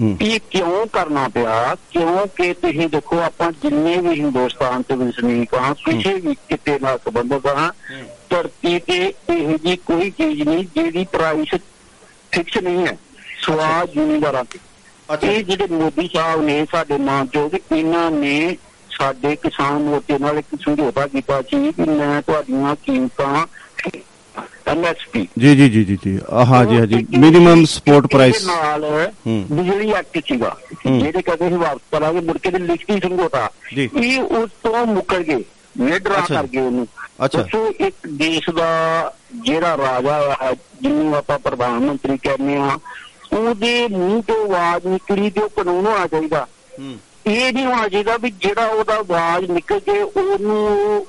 [0.00, 1.74] ਹੂੰ। ਇਹ ਕਿਉਂ ਕਰਨਾ ਪਿਆ?
[1.90, 7.46] ਕਿਉਂਕਿ ਤੁਸੀਂ ਦੇਖੋ ਆਪਾਂ ਜਿੰਨੇ ਵੀ ਹਿੰਦੁਸਤਾਨ ਤੇ ਵਸਨੀਕ ਆ ਕਿਸੇ ਵੀ ਕਿਤੇ ਨਾਲ ਸੰਬੰਧਿਤ
[7.46, 7.72] ਆ
[8.30, 11.54] ਧਰਤੀ ਤੇ ਇਹੋ ਜੀ ਕੋਈ ਚੀਜ਼ ਨਹੀਂ ਜਿਹਦੀ ਪ੍ਰਾਈਸ
[12.32, 12.96] ਫਿਕਸ ਨਹੀਂ ਹੈ।
[13.46, 14.58] ਸਵਾਲ ਜ਼ਿਮੀਂਦਾਰਾਂ ਤੇ
[15.26, 18.56] ਇਹ ਜਿਹੜੇ ਮੋਦੀ ਸਾਹਿਬ ਨੇ ਸਾਡੇ ਮਾਨਯੋਗ ਇਹਨਾਂ ਨੇ
[18.90, 23.46] ਸਾਡੇ ਕਿਸਾਨ ਮੋਰਚੇ ਨਾਲ ਇੱਕ ਸਮਝੌਤਾ ਕੀਤਾ ਸੀ ਕਿ ਮੈਂ ਤੁਹਾਡੀਆਂ ਕੀਮਤਾਂ
[24.68, 28.84] ਐਮਐਸਪੀ ਜੀ ਜੀ ਜੀ ਜੀ ਜੀ ਹਾਂ ਜੀ ਹਾਂ ਜੀ ਮਿਨੀਮਮ ਸਪੋਰਟ ਪ੍ਰਾਈਸ ਨਾਲ।
[29.26, 30.56] ਬਿਜਲੀ ਐਕਟ ਸੀਗਾ।
[30.86, 33.48] ਜਿਹੜੇ ਕਦੇ ਹੀ ਵਾਪਸ ਕਰਾਂਗੇ ਮੁੜ ਕੇ ਲਿਖਤੀ ਸਮਝੌਤਾ।
[33.78, 35.42] ਇਹ ਉਸ ਤੋਂ ਮੁੱਕਰ ਗਏ
[35.96, 36.86] ਅੱਛਾ। ਕਰ ਗਏ ਉਹਨੂੰ
[37.24, 38.68] ਅੱਛਾ। ਦੱਸੋ ਇੱਕ ਦੇਸ਼ ਦਾ
[39.44, 42.78] ਜਿਹੜਾ ਰਾਜਾ ਹੈ ਜਿਹਨੂੰ ਆਪਾਂ ਪ੍ਰਧਾਨ ਮੰਤਰੀ ਕਹਿੰਦੇ ਆ
[43.32, 46.46] ਉਹਦੇ ਮੂੰਹ ਤੋਂ ਆਵਾਜ਼ ਨਿਕਲੀ ਤੇ ਉਹ ਕਾਨੂੰਨ ਹੋਣਾ ਚਾਹੀਦਾ
[46.78, 46.94] ਹੂੰ
[47.28, 50.56] ਇਹ ਨਹੀਂ ਹੋਣਾ ਚਾਹੀਦਾ ਵੀ ਜਿਹੜਾ ਉਹਦਾ ਆਵਾਜ਼ ਨਿਕਲ ਕੇ ਉਹਨੂੰ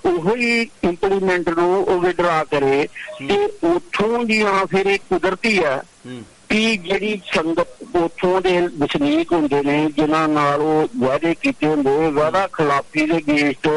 [0.05, 0.35] ਉਹੋ
[0.83, 2.87] ਇੰਪਲੀਮੈਂਟ ਨੂੰ ਉਹ ਵਿਡਰਾ ਕਰੇ
[3.29, 5.57] ਤੇ ਉਥੋਂ ਦੀਆਂ ਫਿਰ ਇਹ ਕੁਦਰਤੀ
[6.05, 12.09] ਹੂੰ। ਕਿ ਜਿਹੜੀ ਸੰਗਤ ਉਥੋਂ ਦੇ ਵਸਨੀਕ ਹੁੰਦੇ ਨੇ ਜਿਨ੍ਹਾਂ ਨਾਲ ਉਹ ਵਾਅਦੇ ਕੀਤੇ ਹੁੰਦੇ
[12.11, 13.67] ਵਾਅਦਾ ਖਿਲਾਫੀ ਦੇ ਅਗੇਂਸਟ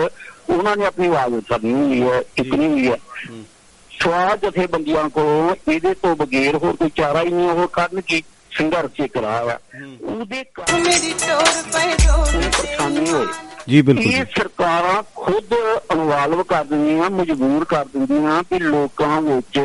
[0.51, 2.23] ਉਹਨਾਂ ਨੇ ਆਪਣੀ ਆਵਾਜ਼ ਉਠਾਉਣੀ ਹੁੰਦੀ ਹੈ
[2.59, 2.97] ਹੁੰਦੀ ਹੈ
[3.31, 3.45] ਹੂੰ।
[3.91, 8.23] ਸਵਾਲ ਜਥੇਬੰਦੀਆਂ ਕੋਲ ਇਹਦੇ ਤੋਂ ਬਗੈਰ ਹੋਰ ਕੋਈ ਚਾਰਾ ਹੀ ਨਹੀਂ ਉਹ ਕਰਨ ਕੀ
[8.59, 9.59] ਸੰਘਰਸ਼ ਇੱਕ ਰਾਹ ਆ
[10.03, 13.27] ਉਹਦੇ ਕਾਰਨ ਮੇਰੀ ਟੋਰ ਪੈ ਰੋਡ ਪਰੇਸ਼ਾਨੀ ਹੋਏ।
[13.69, 15.53] ਜੀ ਬਿਲਕੁਲ ਇਹ। ਸਰਕਾਰਾਂ ਖੁਦ
[15.93, 19.61] ਇਨਵੋਲਵ ਕਰ ਦਿੰਦੀਆਂ ਮਜਬੂਰ ਕਰ ਦਿੰਦੀਆਂ ਕਿ ਲੋਕਾਂ ਵਿੱਚ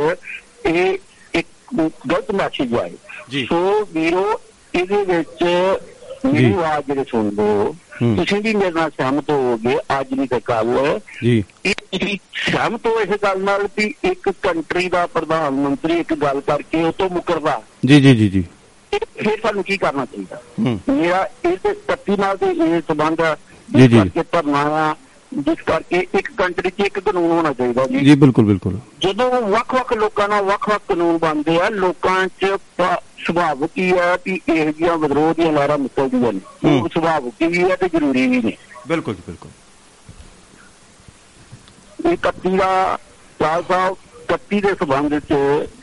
[0.66, 0.98] ਇਹ
[1.34, 1.48] ਇੱਕ
[2.12, 4.42] ਗਲਤ ਮੈਸੇਜ ਜੀ। ਆਏ ਸੋ ਵੀਰੋ
[4.76, 9.78] ਇਹਦੇ ਵਿੱਚ ਜੀ। ਮੇਰੀ ਆਵਾਜ਼ ਜਿਹੜੇ ਸੁਣ ਲਓ। ਹੂੰ। ਤੁਸੀਂ ਵੀ ਮੇਰੇ ਨਾਲ ਸਹਿਮਤ ਹੋਵੋਗੇ
[10.00, 15.08] ਅੱਜ ਨਹੀਂ ਤੇ ਕੱਲ ਜੀ। ਇਹ ਸਹਿਮਤ ਹੋ ਇਸ ਗੱਲ ਨਾਲ ਕਿ ਇੱਕ ਕੰਟਰੀ ਦਾ
[15.08, 17.62] ਪ੍ਰਧਾਨ ਮੰਤਰੀ ਇੱਕ ਗੱਲ ਕਰਕੇ ਉਹ ਤੋਂ ਮੁਕਰਦਾ?
[17.86, 18.44] ਜੀ ਜੀ ਜੀ ਜੀ।
[18.96, 20.42] ਫਿਰ ਸਾਨੂੰ ਕੀ ਕਰਨਾ ਚਾਹੀਦਾ?
[20.90, 23.38] ਮੇਰਾ ਇਸ ਕੱਤੀ ਨਾਲ ਤੇ ਇਹ ਸੰਬੰਧ ਹੈ
[23.76, 24.96] ਜੀ, ਜੀ। ਕਰਕੇ ਧਰਨਾ ਆ
[25.34, 29.94] ਜਿਸ ਕਰਕੇ ਇੱਕ ਕੰਟਰੀ 'ਚ ਇੱਕ ਕਾਨੂੰਨ ਹੋਣਾ ਚਾਹੀਦਾ ਜੀ। ਜੀ ਬਿਲਕੁਲ ਬਿਲਕੁਲ। ਜਦੋਂ ਵੱਖ-ਵੱਖ
[29.94, 32.58] ਲੋਕਾਂ ਨਾਲ ਵੱਖ-ਵੱਖ ਕਾਨੂੰਨ ਬਣਦੇ ਆ ਲੋਕਾਂ 'ਚ
[33.28, 37.76] ਸੁਭਾਵਿਕ ਹੀ ਹੈ ਕਿ ਇਹ ਜਿਹੀਆਂ ਵਿਦਰੋਹ ਦੀਆਂ ਲਹਿਰਾਂ ਨਿਕਲਦੀਆਂ ਨੇ। ਉਹ। ਸੁਭਾਵਿਕ ਵੀ ਹੈ
[37.76, 39.52] ਤੇ ਜ਼ਰੂਰੀ ਵੀ ਨੇ। ਬਿਲਕੁਲ ਜੀ ਬਿਲਕੁਲ।
[42.12, 43.00] ਇਹ 31 ਦਾ
[43.40, 43.96] ਚਾਲ ਸਾਹਿਬ
[44.30, 45.32] 31 ਦੇ ਸੰਬੰਧ 'ਚ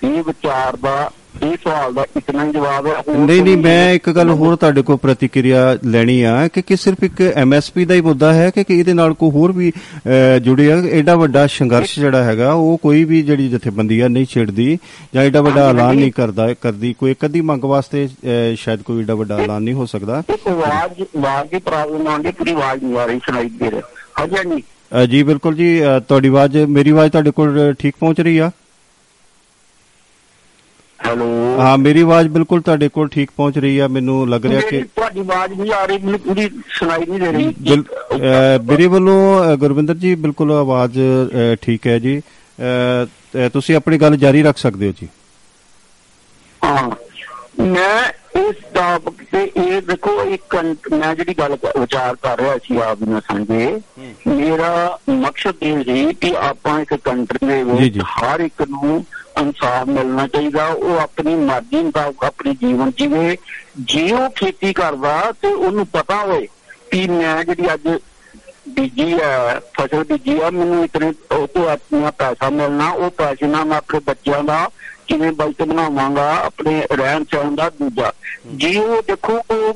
[0.05, 1.11] ਇਹ ਵਿਚਾਰ ਦਾ
[1.43, 4.97] ਇਹ ਸਵਾਲ ਦਾ ਇਤਨਾ ਹੀ ਜਵਾਬ ਹੈ ਨਹੀਂ ਨਹੀਂ ਮੈਂ ਇੱਕ ਗੱਲ ਹੋਰ ਤੁਹਾਡੇ ਕੋਲ
[4.97, 8.93] ਪ੍ਰਤੀਕਿਰਿਆ ਲੈਣੀ ਆ ਕਿ ਕਿ ਸਿਰਫ ਇੱਕ ਐਮਐਸਪੀ ਦਾ ਹੀ ਮੁੱਦਾ ਹੈ ਕਿ ਕਿ ਇਹਦੇ
[8.95, 9.73] ਨਾਲ ਕੋਈ ਹੋਰ ਵੀ
[10.43, 10.76] ਜੁੜੇ ਆ?
[10.91, 14.79] ਐਡਾ ਵੱਡਾ ਸੰਘਰਸ਼ ਜਿਹੜਾ ਹੈਗਾ ਉਹ ਕੋਈ ਵੀ ਜਿਹੜੀ ਜਥੇਬੰਦੀ ਆ ਨਹੀਂ ਛੇੜਦੀ
[15.14, 18.09] ਜਾਂ ਐਡਾ ਵੱਡਾ ਐਲਾਨ ਨਹੀਂ ਕਰਦਾ ਕਰਦੀ ਕੋਈ ਇੱਕ ਅੱਧੀ ਮੰਗ ਵਾਸਤੇ
[18.57, 22.85] ਸ਼ਾਇਦ ਕੋਈ ਐਡਾ ਵੱਡਾ ਐਲਾਨ ਨਹੀਂ ਹੋ ਸਕਦਾ। ਆਵਾਜ਼ ਆਵਾਜ਼ ਦੀ ਪ੍ਰੋਬਲਮ ਆਉਂਦੀ ਪੂਰੀ ਆਵਾਜ਼
[22.85, 23.81] ਨਹੀਂ ਆ ਰਹੀ ਸੁਣਾਈ ਦੇ ਰਹੀ।
[24.21, 24.62] ਹਾਂਜੀ
[25.11, 25.69] ਜੀ ਬਿਲਕੁਲ ਜੀ
[26.09, 28.50] ਤੁਹਾਡੀ ਆਵਾਜ਼ ਮੇਰੀ ਆਵਾਜ਼ ਤੁਹਾਡੇ ਕੋਲ ਠੀਕ ਪਹੁੰਚ ਰਹੀ ਆ?
[31.05, 31.27] ਹੈਲੋ।
[31.61, 35.21] ਹਾਂ ਮੇਰੀ ਆਵਾਜ਼ ਬਿਲਕੁਲ ਤੁਹਾਡੇ ਕੋਲ ਠੀਕ ਪਹੁੰਚ ਰਹੀ ਆ ਮੈਨੂੰ ਲੱਗ ਰਿਹਾ ਕਿ ਤੁਹਾਡੀ
[35.21, 40.53] ਆਵਾਜ਼ ਨਹੀਂ ਆ ਰਹੀ ਮੈਨੂੰ ਪੂਰੀ ਸੁਣਾਈ ਨਹੀਂ ਦੇ ਰਹੀ। ਮੇਰੇ ਵੱਲੋਂ ਗੁਰਵਿੰਦਰ ਜੀ ਬਿਲਕੁਲ
[40.53, 40.99] ਆਵਾਜ਼
[41.63, 42.21] ਠੀਕ ਹੈ ਜੀ।
[43.53, 45.09] ਤੁਸੀਂ ਆਪਣੀ ਗੱਲ ਜਾਰੀ ਰੱਖ ਸਕਦੇ ਹੋ ਜੀ।
[46.63, 46.91] ਹਾਂ।
[47.63, 48.03] ਮੈਂ
[48.41, 50.55] ਇਸ ਟਾਪਿਕ ਤੇ ਇਹ ਦੇਖੋ ਇੱਕ
[50.93, 53.67] ਮੈਂ ਜਿਹੜੀ ਗੱਲ ਵਿਚਾਰ ਕਰ ਰਿਹਾ ਸੀ ਆਪ ਨਾਲ ਸਾਂਝੇ
[54.29, 59.05] ਮੇਰਾ ਮਕਸਦ ਇਹ ਸੀ ਕਿ ਆਪਾਂ ਇੱਕ ਕੰਟਰੀ ਦੇ ਵਿੱਚ। ਹਰ ਇੱਕ ਨੂੰ
[59.41, 63.37] ਇਨਸਾਫ ਮਿਲਣਾ ਚਾਹੀਦਾ, ਉਹ ਆਪਣੀ ਮਰਜ਼ੀ ਮੁਤਾਬਕ ਆਪਣੀ ਜੀਵਨ ਜੀਵੇ
[63.81, 66.49] ਜੇ ਉਹ ਖੇਤੀ ਕਰਦਾ ਤੇ ਉਹਨੂੰ ਪਤਾ ਹੋਏ
[66.91, 67.88] ਕਿ ਮੈਂ ਜਿਹੜੀ ਅੱਜ
[68.69, 73.64] ਬੀਜੀ ਹੈ, ਫਸਲ ਬੀਜੀ ਆ, ਮੈਨੂੰ ਇਤਨੇ ਉਹ ਤੋਂ ਆਪਣਾ ਪੈਸਾ ਮਿਲਣਾ, ਉਹ ਪੈਸੇ ਨਾਲ
[73.64, 74.71] ਮੈਂ ਆਪਣੇ ਬੱਚਿਆਂ ਦਾ
[75.07, 78.12] ਕਿਵੇਂ ਬਜਟ ਬਣਾਵਾਂਗਾ, ਆਪਣੇ ਰਹਿਣ ਸਹਿਣ ਦਾ ਦੂਜਾ।
[78.47, 79.75] ਜੇ ਉਹ ਦੇਖੋ ਉਹ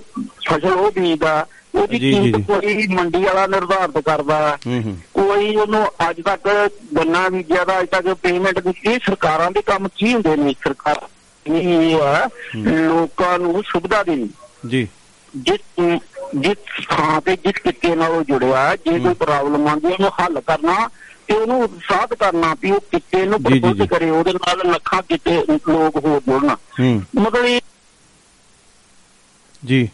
[0.48, 1.46] ਫਸਲ ਉਹ ਬੀਜਦਾ
[1.78, 4.58] ਉਹਦੀ ਜੀ, ਜੀ, ਕੀਮਤ। ਕੋਈ ਮੰਡੀ ਵਾਲਾ ਨਿਰਧਾਰਿਤ ਕਰਦਾ
[5.14, 6.48] ਕੋਈ ਉਹਨੂੰ ਅੱਜ ਤੱਕ
[6.96, 10.54] ਗੰਨਾ ਬੀਜਿਆ ਦਾ ਅੱਜ ਤੱਕ ਪੇਮੈਂਟ ਦਿੱਤੀ ਸਰਕਾਰਾਂ ਦੇ ਕੰਮ ਕੀ ਹੁੰਦੇ ਨੇ?
[10.64, 11.00] ਸਰਕਾਰ
[11.46, 12.28] ਇਹ ਹੈ
[12.66, 14.28] ਲੋਕਾਂ ਨੂੰ ਸੁਵਿਧਾ ਦੇਣੀ।
[14.68, 14.88] ਜੀ।
[15.36, 15.60] ਜਿਸ
[16.34, 20.88] ਜਿਸ ਥਾਂ ਤੇ ਜਿਸ ਕਿੱਤੇ ਨਾਲ ਉਹ ਜੁੜਿਆ ਜੇ ਕੋਈ ਪ੍ਰੋਬਲਮ ਆਉਂਦੀ ਉਹਨੂੰ ਹੱਲ ਕਰਨਾ
[21.26, 23.38] ਤੇ ਉਹਨੂੰ ਉਤਸ਼ਾਹਤ ਕਰਨਾ ਵੀ ਉਹ ਕਿੱਤੇ ਨੂੰ
[23.74, 26.56] ਜੀ। ਕਰੇ ਉਹਦੇ ਨਾਲ ਲੱਖਾਂ ਕਿੱਤੇ ਲੋਕ ਹੋਰ ਜੁੜਨ।
[27.20, 27.60] ਮਤਲਬ
[29.64, 29.88] ਜੀ।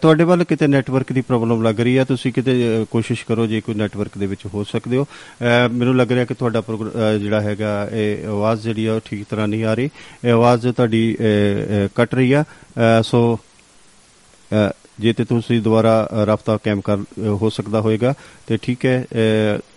[0.00, 3.60] ਤੁਹਾਡੇ ਵੱਲ ਕਿਤੇ ਨੈਟਵਰਕ ਦੀ ਪ੍ਰੋਬਲਮ ਲੱਗ ਰਹੀ ਹੈ ਤੁਸੀਂ ਕਿਤੇ ਅਹ, ਕੋਸ਼ਿਸ਼ ਕਰੋ ਜੇ
[3.60, 7.18] ਕੋਈ ਨੈਟਵਰਕ ਦੇ ਵਿੱਚ ਹੋ ਸਕਦੇ ਹੋ। ਅਹ, ਮੈਨੂੰ ਲੱਗ ਰਿਹਾ ਕਿ ਤੁਹਾਡਾ ਪ੍ਰੋਗਰ- ਅਹ,
[7.18, 9.90] ਜਿਹੜਾ ਹੈਗਾ ਇਹ ਆਵਾਜ਼ ਜਿਹੜੀ ਆ ਉਹ ਠੀਕ ਤਰ੍ਹਾਂ ਨਹੀਂ ਆ ਰਹੀ।
[10.24, 11.24] ਇਹ ਆਵਾਜ਼ ਤੁਹਾਡੀ ਅਹ,
[11.84, 13.38] ਅਹ, ਕੱਟ ਰਹੀ ਆ। ਅਹ, ਸੋ
[14.52, 18.14] ਅਹ, ਜੇ ਤੇ ਤੁਸੀਂ ਦੁਬਾਰਾ ਅਹ, ਰਾਬਤਾ ਕਾਇਮ ਕਰ ਅਹ, ਹੋ ਸਕਦਾ ਹੋਏਗਾ
[18.46, 19.06] ਤੇ ਠੀਕ ਹੈ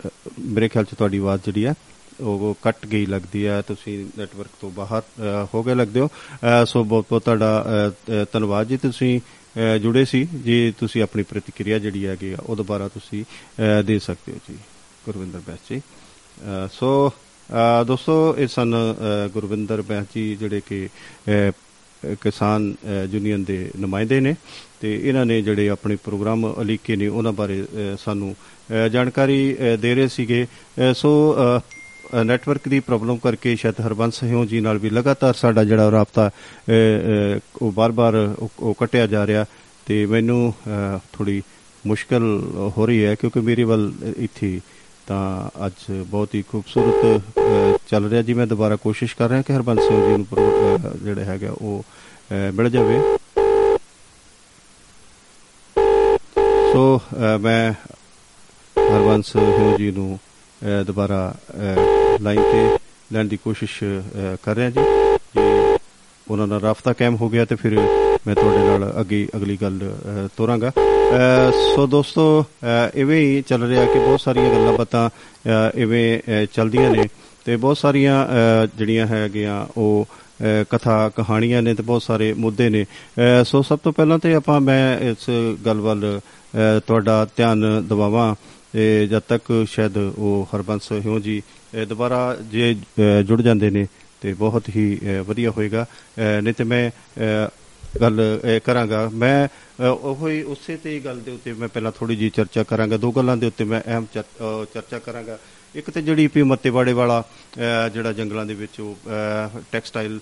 [0.03, 1.73] ਅਹ, ਮੇਰੇ ਖਿਆਲ ਚ ਤੁਹਾਡੀ ਆਵਾਜ਼ ਜਿਹੜੀ ਆ
[2.21, 6.65] ਉਹ ਕੱਟ ਗਈ ਲੱਗਦੀ ਹੈ ਤੁਸੀਂ ਨੈਟਵਰਕ ਤੋਂ ਬਾਹਰ ਅਹ, ਹੋ ਗਏ ਲੱਗਦੇ ਹੋ। ਅਹ,
[6.65, 9.37] ਸੋ ਬਹੁਤ ਬਹੁਤ ਤੁਹਾਡਾ ਅਹ, ਅਹ, ਧੰਨਵਾਦ ਜੀ। ਤੁਸੀਂ ਅਹ,
[9.81, 14.33] ਜੁੜੇ ਸੀ। ਜੇ ਤੁਸੀਂ ਆਪਣੀ ਪ੍ਰਤੀਕਿਰਿਆ ਜਿਹੜੀ ਹੈਗੀ ਆ ਉਹ ਦੁਬਾਰਾ ਤੁਸੀਂ ਅਹ, ਦੇ ਸਕਦੇ
[14.33, 14.57] ਹੋ ਜੀ
[15.05, 20.87] ਗੁਰਵਿੰਦਰ ਬੈਸ ਜੀ। ਅਹ, ਸੋ ਅਹ, ਦੋਸਤੋ ਇਹ ਸਨ ਅਹ, ਗੁਰਵਿੰਦਰ ਬੈਸ ਜੀ ਜਿਹੜੇ ਕਿ
[20.87, 24.35] ਅਹ, ਅਹ, ਕਿਸਾਨ ਅਹ, ਯੂਨੀਅਨ ਦੇ ਨੁਮਾਇੰਦੇ ਨੇ
[24.79, 29.77] ਤੇ ਇਹਨਾਂ ਨੇ ਜਿਹੜੇ ਆਪਣੇ ਪ੍ਰੋਗਰਾਮ ਅਲੀਕੇ ਨੇ ਉਹਨਾਂ ਬਾਰੇ ਅਹ, ਸਾਨੂੰ ਅਹ, ਜਾਣਕਾਰੀ ਅਹ,
[29.77, 31.61] ਦੇ ਰਹੇ ਸੀਗੇ। ਅਹ, ਸੋ ਅਹ, ਅ,
[32.25, 36.29] ਨੈਟਵਰਕ ਦੀ ਪ੍ਰੋਬਲਮ ਕਰਕੇ ਸ਼ਾਇਦ ਹਰਬੰਸ ਸਿਉ ਜੀ ਨਾਲ ਵੀ ਲਗਾਤਾਰ ਸਾਡਾ ਜਿਹੜਾ ਰਾਬਤਾ ਅ,
[37.37, 39.45] ਅ, ਉਹ ਬਾਰ-ਬਾਰ ਉਹ ਉਹ ਕੱਟਿਆ ਜਾ ਰਿਹਾ
[39.85, 40.53] ਤੇ ਮੈਨੂੰ
[41.13, 41.43] ਥੋੜੀ
[41.87, 42.41] ਮੁਸ਼ਕਲ
[42.77, 44.59] ਹੋ ਰਹੀ ਹੈ ਕਿਉਂਕਿ ਮੇਰੇ ਵੱਲ ਇੱਥੇ
[45.07, 49.53] ਤਾਂ ਅੱਜ ਬਹੁਤ ਹੀ ਖੂਬਸੂਰਤ ਅ, ਚੱਲ ਰਿਹਾ ਜੀ। ਮੈਂ ਦੁਬਾਰਾ ਕੋਸ਼ਿਸ਼ ਕਰ ਰਿਹਾ ਕਿ
[49.53, 51.83] ਹਰਬੰਸ ਸਿੰਘ ਜੀ ਨੂੰ ਪ੍ਰੋ- ਅ, ਜਿਹੜਾ ਹੈਗਾ ਉਹ
[52.31, 52.99] ਅ, ਮਿਲ ਜਾਵੇ।
[56.73, 57.71] ਸੋ ਅ, ਮੈਂ
[58.79, 60.26] ਹਰਬੰਸ ਸਿੰਘ ਜੀ ਨੂੰ ਅ,
[60.87, 61.35] ਦੁਬਾਰਾ
[62.21, 62.77] ਲਾਈਨ ਤੇ
[63.13, 64.79] ਲੈਣ ਦੀ ਕੋਸ਼ਿਸ਼ ਅ, ਕਰ ਰਿਹਾ ਜੀ।
[65.35, 65.77] ਜੇ
[66.31, 67.79] ਉਹਨਾਂ ਨਾਲ ਰਾਬਤਾ ਕਾਇਮ ਹੋ ਗਿਆ ਤੇ ਫਿਰ
[68.27, 73.63] ਮੈਂ ਤੁਹਾਡੇ ਨਾਲ ਅੱਗੇ ਅਗਲੀ ਗੱਲ ਅ, ਤੋਰਾਂਗਾ। ਅ, ਸੋ ਦੋਸਤੋ ਅ, ਇਵੇਂ ਹੀ ਚੱਲ
[73.63, 77.03] ਰਿਹਾ ਕਿ ਬਹੁਤ ਸਾਰੀਆਂ ਗੱਲਾਂ ਬਾਤਾਂ ਅ, ਇਵੇਂ ਅ, ਚੱਲਦੀਆਂ ਨੇ
[77.45, 82.69] ਤੇ ਬਹੁਤ ਸਾਰੀਆਂ ਅ, ਜਿਹੜੀਆਂ ਹੈਗੀਆਂ ਉਹ ਅ, ਕਥਾ ਕਹਾਣੀਆਂ ਨੇ ਤੇ ਬਹੁਤ ਸਾਰੇ ਮੁੱਦੇ
[82.69, 85.29] ਨੇ। ਅ, ਸੋ ਸਭ ਤੋਂ ਪਹਿਲਾਂ ਤੇ ਆਪਾਂ ਮੈਂ ਇਸ
[85.65, 88.56] ਗੱਲ ਵੱਲ ਅ, ਤੁਹਾਡਾ ਧਿਆਨ ਦਿਵਾਵਾਂ। ਤੇ
[89.09, 91.41] ਜਦ ਤੱਕ ਸ਼ਾਇਦ ਉਹ ਹਰਬੰਸ ਹਿਉ ਜੀ
[91.81, 93.88] ਅ, ਦੁਬਾਰਾ ਜੇ ਅ, ਜੁੜ ਜਾਂਦੇ ਨੇ
[94.21, 95.86] ਤੇ ਬਹੁਤ ਹੀ ਅ, ਵਧੀਆ ਹੋਏਗਾ।
[96.17, 97.50] ਅ, ਨਹੀਂ ਤੇ ਮੈਂ ਅ,
[98.01, 101.91] ਗੱਲ ਅ, ਕਰਾਂਗਾ। ਮੈਂ ਅ, ਉਹੋ ਹੀ ਉਸੇ ਤੇ ਹੀ ਗੱਲ ਦੇ ਉੱਤੇ ਮੈਂ ਪਹਿਲਾਂ
[101.91, 105.38] ਥੋੜੀ ਜੀ ਚਰਚਾ ਕਰਾਂਗਾ। ਦੋ ਗੱਲਾਂ ਦੇ ਉੱਤੇ ਮੈਂ ਅਹਿਮ ਚਰ- ਅ, ਚਰਚਾ ਕਰਾਂਗਾ।
[105.75, 107.24] ਇੱਕ ਤੇ ਜਿਹੜੀ ਪੀ ਮੱਤੇਵਾੜੇ ਵਾਲਾ
[107.86, 108.95] ਅ, ਜਿਹੜਾ ਜੰਗਲਾਂ ਦੇ ਵਿੱਚ ਉਹ
[109.71, 110.19] ਟੈਕਸਟਾਈਲ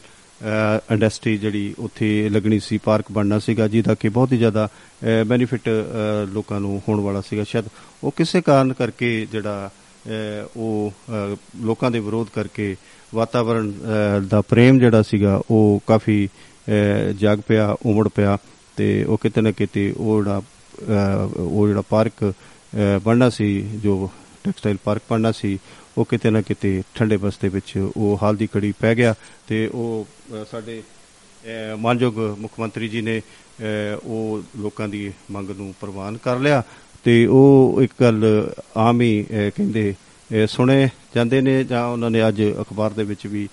[0.91, 4.69] ਇੰਡਸਟਰੀ ਜਿਹੜੀ ਉੱਥੇ ਲੱਗਣੀ ਸੀ ਪਾਰਕ ਬਣਨਾ ਸੀਗਾ ਜਿਹਦਾ ਕਿ ਬਹੁਤ ਹੀ ਜ਼ਿਆਦਾ
[5.27, 5.69] ਬੈਨੀਫਿਟ
[6.33, 7.65] ਲੋਕਾਂ ਨੂੰ ਹੋਣ ਵਾਲਾ ਸੀਗਾ। ਸ਼ਾਇਦ
[8.03, 9.69] ਉਹ ਕਿਸੇ ਕਾਰਨ ਕਰਕੇ ਜਿਹੜਾ
[10.07, 12.75] ਅ, ਉਹ ਅ, ਲੋਕਾਂ ਦੇ ਵਿਰੋਧ ਕਰਕੇ
[13.15, 18.37] ਵਾਤਾਵਰਣ ਅ, ਦਾ ਪ੍ਰੇਮ ਜਿਹੜਾ ਸੀਗਾ ਉਹ ਕਾਫੀ ਅ, ਜਾਗ ਪਿਆ ਉਮੜ ਪਿਆ
[18.75, 24.11] ਤੇ ਉਹ ਕਿਤੇ ਨਾ ਕਿਤੇ ਉਹ ਜਿਹੜਾ ਅ, ਉਹ ਜਿਹੜਾ ਪਾਰਕ ਅ, ਬਣਨਾ ਸੀ ਜੋ
[24.43, 25.59] ਟੈਕਸਟਾਈਲ ਪਾਰਕ ਬਣਨਾ ਸੀ
[25.97, 29.13] ਉਹ ਕਿਤੇ ਨਾ ਕਿਤੇ ਠੰਡੇ ਬਸਤੇ ਵਿੱਚ ਉਹ ਹਾਲ ਦੀ ਕੜੀ ਪੈ ਗਿਆ
[29.47, 30.81] ਤੇ ਉਹ ਅ, ਸਾਡੇ
[31.43, 36.63] ਅ, ਮਾਨਯੋਗ ਮੁੱਖ ਮੰਤਰੀ ਜੀ ਨੇ ਅ, ਉਹ ਲੋਕਾਂ ਦੀ ਮੰਗ ਨੂੰ ਪ੍ਰਵਾਨ ਕਰ ਲਿਆ
[37.03, 38.23] ਤੇ ਉਹ ਇੱਕ ਗੱਲ
[38.77, 39.93] ਆਮ ਹੀ ਅ, ਕਹਿੰਦੇ ਅ,
[40.47, 43.47] ਸੁਣੇ ਜਾਂਦੇ ਨੇ ਜਾਂ ਉਹਨਾਂ ਨੇ ਅੱਜ ਅਖਬਾਰ ਦੇ ਵਿੱਚ ਵੀ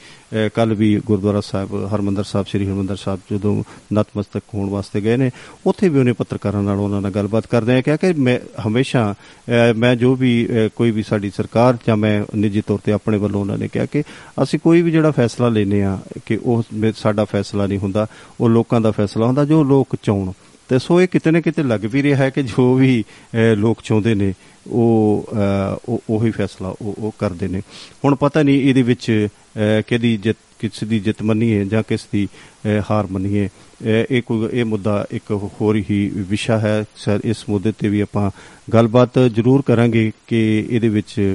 [0.54, 5.30] ਕੱਲ ਵੀ ਗੁਰਦੁਆਰਾ ਸਾਹਿਬ ਹਰਮੰਦਰ ਸਾਹਿਬ ਸ੍ਰੀ ਹਰਮੰਦਰ ਸਾਹਿਬ ਜਦੋਂ ਨਤਮਸਤਕ ਹੋਣ ਵਾਸਤੇ ਗਏ ਨੇ
[5.66, 9.72] ਉੱਥੇ ਵੀ ਉਹਨੇ ਪੱਤਰਕਾਰਾਂ ਨਾਲ ਉਹਨਾਂ ਨਾਲ ਗੱਲਬਾਤ ਕਰਦੇ ਆ ਕਿਹਾ ਕਿ ਮੈਂ ਹਮੇਸ਼ਾ ਅ,
[9.76, 13.40] ਮੈਂ ਜੋ ਵੀ ਅ, ਕੋਈ ਵੀ ਸਾਡੀ ਸਰਕਾਰ ਜਾਂ ਮੈਂ ਨਿੱਜੀ ਤੌਰ ਤੇ ਆਪਣੇ ਵੱਲੋਂ
[13.40, 14.02] ਉਹਨਾਂ ਨੇ ਕਿਹਾ ਕਿ
[14.42, 18.06] ਅਸੀਂ ਕੋਈ ਵੀ ਜਿਹੜਾ ਫੈਸਲਾ ਲੈਨੇ ਆ ਕਿ ਉਹ ਮੇ- ਸਾਡਾ ਫੈਸਲਾ ਨਹੀਂ ਹੁੰਦਾ
[18.40, 20.32] ਉਹ ਲੋਕਾਂ ਦਾ ਫੈਸਲਾ ਹੁੰਦਾ ਜੋ ਲੋਕ ਚਾਹਣ।
[20.68, 23.04] ਤੇ ਸੋ ਇਹ ਕਿਤੇ ਨਾ ਕਿਤੇ ਲੱਗ ਵੀ ਰਿਹਾ ਹੈ ਕਿ ਜੋ ਵੀ
[23.34, 24.32] ਅਹ, ਲੋਕ ਚਾਹੁੰਦੇ ਨੇ
[24.66, 27.62] ਉਹ ਅਹ, ਉਹ ਉਹੀ ਫੈਸਲਾ ਉਹ ਉਹ ਕਰਦੇ ਨੇ।
[28.04, 32.28] ਹੁਣ ਪਤਾ ਨਹੀਂ ਇਹਦੇ ਵਿੱਚ ਅਹ, ਕਿਹਦੀ ਜਿੱਤ ਕਿਸ ਦੀ ਜਿੱਤ ਮੰਨੀਏ ਜਾਂ ਕਿਸ ਦੀ
[32.34, 37.44] ਅਹ, ਹਾਰ ਮੰਨੀਏ। ਅਹ, ਇਹ ਕੋਈ ਇਹ ਮੁੱਦਾ ਇੱਕ ਹੋਰ ਹੀ ਵਿਸ਼ਾ ਹੈ। ਸਰ ਇਸ
[37.48, 38.30] ਮੁੱਦੇ ਤੇ ਵੀ ਆਪਾਂ
[38.72, 41.34] ਗੱਲਬਾਤ ਜ਼ਰੂਰ ਕਰਾਂਗੇ ਕਿ ਇਹਦੇ ਵਿੱਚ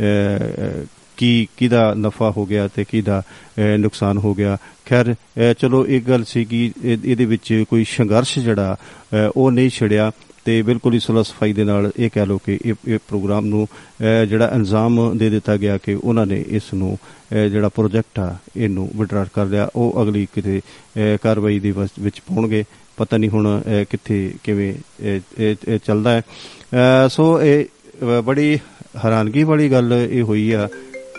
[0.00, 0.84] ਅਹ,
[1.16, 4.56] ਕੀ ਕਿਹਦਾ ਨਫਾ ਹੋ ਗਿਆ ਤੇ ਕਿਹਦਾ ਅਹ, ਨੁਕਸਾਨ ਹੋ ਗਿਆ।
[4.86, 9.50] ਖੈਰ ਅਹ, ਚਲੋ ਇੱਕ ਗੱਲ ਸੀ ਕਿ ਇਹ- ਇਹਦੇ ਵਿੱਚ ਕੋਈ ਸੰਘਰਸ਼ ਜਿਹੜਾ ਅਹ, ਉਹ
[9.50, 10.12] ਨਹੀਂ ਛਿੜਿਆ।
[10.44, 13.68] ਤੇ ਬਿਲਕੁਲ ਹੀ ਸੁਲਹ ਸਫ਼ਾਈ ਦੇ ਨਾਲ ਇਹ ਕਹਿ ਲਓ ਕਿ ਇਹ ਇਹ ਪ੍ਰੋਗਰਾਮ ਨੂੰ
[13.74, 18.36] ਅਹ, ਜਿਹੜਾ ਇਲਜ਼ਾਮ ਦੇ ਦਿੱਤਾ ਗਿਆ ਕਿ ਉਹਨਾਂ ਨੇ ਇਸ ਨੂੰ ਅਹ, ਜਿਹੜਾ ਪ੍ਰੋਜੈਕਟ ਆ
[18.56, 22.64] ਇਹਨੂੰ ਵਿਡਰਾ ਕਰ ਲਿਆ। ਉਹ ਅਗਲੀ ਕਿਤੇ ਅਹ, ਕਾਰਵਾਈ ਦੇ ਵਸ- ਵਿੱਚ ਪਾਉਣਗੇ।
[22.96, 28.22] ਪਤਾ ਨਹੀਂ ਹੁਣ ਅਹ, ਕਿੱਥੇ ਕਿਵੇਂ ਇਹ ਇਹ- ਇਹ ਚੱਲਦਾ ਹੈ। ਅਹ, ਸੋ ਇਹ ਅਹ,
[28.22, 28.58] ਬੜੀ
[29.04, 30.68] ਹੈਰਾਨਗੀ ਵਾਲੀ ਗੱਲ ਇਹ ਹੋਈ ਆ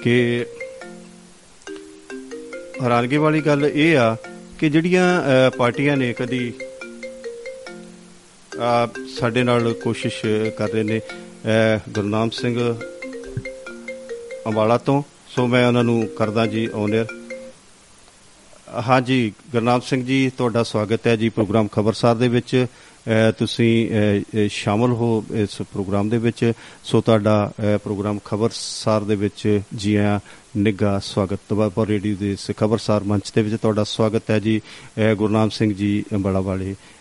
[0.04, 0.46] ਕਿ
[2.82, 4.18] ਹੈਰਾਨਗੀ ਵਾਲੀ ਗੱਲ ਇਹ ਆ
[4.60, 6.65] ਕਿ ਜਿਹੜੀਆਂ ਅਹ, ਪਾਰਟੀਆਂ ਨੇ ਕਦੀ ਅਹ,
[9.18, 10.26] ਸਾਡੇ ਨਾਲ ਕੋਸ਼ਿਸ਼
[10.58, 12.76] ਕਰ ਰਹੇ ਨੇ ਅਹ, ਗੁਰਨਾਮ ਸਿੰਘ
[14.48, 17.06] ਅੰਬਾਲਾ ਤੋਂ। ਸੋ ਮੈਂ ਉਹਨਾਂ ਨੂੰ ਕਰਦਾ ਜੀ ਓਨਰ
[18.88, 24.22] ਹਾਂਜੀ ਗੁਰਨਾਮ ਸਿੰਘ ਜੀ ਤੁਹਾਡਾ ਸਵਾਗਤ ਹੈ ਜੀ ਪ੍ਰੋਗਰਾਮ ਖਬਰਸਾਰ ਦੇ ਵਿੱਚ। ਅਹ, ਤੁਸੀਂ ਅਹ,
[24.22, 29.96] ਅਹ, ਸ਼ਾਮਲ ਹੋ ਇਸ ਪ੍ਰੋਗਰਾਮ ਦੇ ਵਿੱਚ। ਸੋ ਤੁਹਾਡਾ ਅਹ, ਪ੍ਰੋਗਰਾਮ ਖਬਰਸਾਰ ਦੇ ਵਿੱਚ ਜੀ
[29.96, 30.20] ਆਇਆਂ
[30.58, 35.16] ਨਿੱਘਾ ਸਵਾਗਤ। ਤਬਾਪਰ ਰੇਡੀਓ ਦੇ ਇਸ ਖਬਰਸਾਰ ਮੰਚ ਦੇ ਵਿੱਚ ਤੁਹਾਡਾ ਸਵਾਗਤ ਹੈ ਜੀ ਅਹ,
[35.16, 36.95] ਗੁਰਨਾਮ ਸਿੰਘ ਜੀ ਅੰਬਾਲਾ ਵਾਲੇ। ਅਹ,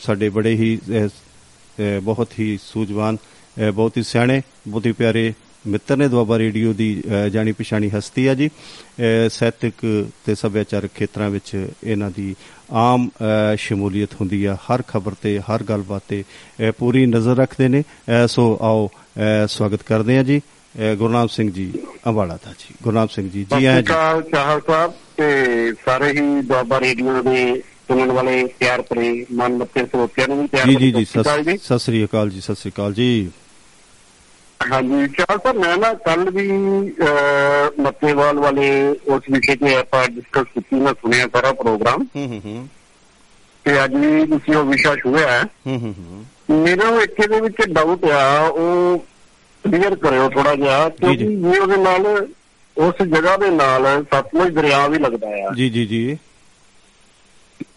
[0.00, 5.32] ਸਾਡੇ ਬੜੇ ਹੀ ਅਹ, ਅਹ, ਬਹੁਤ ਹੀ ਸੂਝਵਾਨ ਅਹ, ਬਹੁਤ ਹੀ ਸਿਆਣੇ ਬਹੁਤ ਹੀ ਪਿਆਰੇ
[5.66, 10.90] ਮਿੱਤਰ ਨੇ ਦੁਆਬਾ ਰੇਡੀਓ ਦੀ ਅ, ਜਾਣੀ ਪਛਾਣੀ ਹਸਤੀ ਆ ਜੀ। ਅ, ਸਾਹਿਤਕ ਤੇ ਸੱਭਿਆਚਾਰਕ
[10.94, 12.36] ਖੇਤਰਾਂ ਵਿੱਚ ਇਹਨਾਂ ਦੀ
[12.72, 16.24] ਆਮ ਅ, ਸ਼ਮੂਲੀਅਤ ਹੁੰਦੀ ਆ। ਹਰ ਖਬਰ ਤੇ ਹਰ ਗੱਲਬਾਤ ਤੇ
[16.68, 21.26] ਅ, ਪੂਰੀ ਨਜ਼ਰ ਰੱਖਦੇ ਨੇ। ਅ, ਸੋ ਆਓ ਅ, ਸਵਾਗਤ ਕਰਦੇ ਆ ਜੀ। ਅ, ਗੁਰਨਾਮ
[21.26, 21.72] ਸਿੰਘ ਜੀ
[22.06, 25.26] ਅੰਬਾਲਾ ਦਾ ਜੀ। ਗੁਰਨਾਮ ਸਿੰਘ ਜੀ ਜੀ ਆਇਆਂ ਜੀ। ਸਤਿਕਾਰ ਚਾਹਲ ਸਾਹਿਬ ਤੇ
[25.84, 30.66] ਸਾਰੇ ਹੀ ਦੁਆਬਾ ਰੇਡੀਓ ਦੇ ਸੁਣਨ ਵਾਲੇ ਪਿਆਰ ਭਰੇ ਮਨ ਮੱਤੇ ਸਰੋਤਿਆਂ ਨੂੰ ਵੀ ਪਿਆਰ
[30.68, 33.30] ਜੀ ਜੀ ਸਤਿ ਸ਼੍ਰੀ ਅਕਾਲ ਸਤਿ ਸਤਿ ਸ੍ਰੀ ਅਕਾਲ ਜੀ ਸਤਿ ਸ੍ਰੀ ਅਕਾਲ ਜੀ।
[34.60, 36.48] ਹਾਂਜੀ ਚਾਹਲ ਸਾਹਿਬ ਮੈਂ ਨਾ ਕੱਲ ਵੀ
[37.82, 38.68] ਮੱਤੇਵਾਲ ਵਾਲੇ
[39.06, 42.68] ਉਸ ਵਿਸ਼ੇ ਤੇ ਆਪਾਂ ਡਿਸਕਸ ਕੀਤੀ ਮੈਂ ਸੁਣਿਆ ਸਾਰਾ ਪ੍ਰੋਗਰਾਮ ਹੂੰ ਹੂੰ ਹੂੰ।
[43.64, 46.24] ਤੇ ਅੱਜ ਵੀ ਤੁਸੀਂ ਉਹ ਵਿਸ਼ਾ ਛੂਹਿਆ ਹੈ। ਹੂੰ ਹੂੰ ਹੂੰ।
[46.62, 48.98] ਮੇਰਾ ਉਹ ਇੱਕ ਇਹਦੇ ਵਿੱਚ ਡਾਊਟ ਆ ਉਹ
[49.64, 52.26] ਕਲੀਅਰ ਕਰਿਓ ਥੋੜਾ ਜਿਹਾ ਕਿਉਂਕਿ। ਜੇ ਉਹਦੇ ਨਾਲ
[52.76, 56.18] ਉਸ ਜਗ੍ਹਾ ਦੇ ਨਾਲ ਸਤਲੁਜ ਦਰਿਆ ਵੀ ਲੱਗਦਾ ਆ। ਜੀ ਜੀ ਜੀ।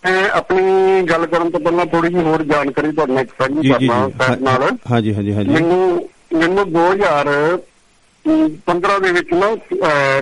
[0.04, 4.42] ਮੈਂ ਆਪਣੀ ਗੱਲ ਕਰਨ ਤੋਂ ਪਹਿਲਾਂ ਥੋੜੀ ਜਿਹੀ ਹੋਰ ਜਾਣਕਾਰੀ ਤੁਹਾਡੇ ਨਾਲ ਸਾਂਝੀ ਕਰਨਾ ਸਾਹਿਬ
[4.42, 9.56] ਨਾਲ। ਹਾਂਜੀ ਹਾਂਜੀ ਹਾਂਜੀ। ਮੈਨੂੰ ਮੈਨੂੰ 2015 ਦੇ ਵਿੱਚ ਨਾ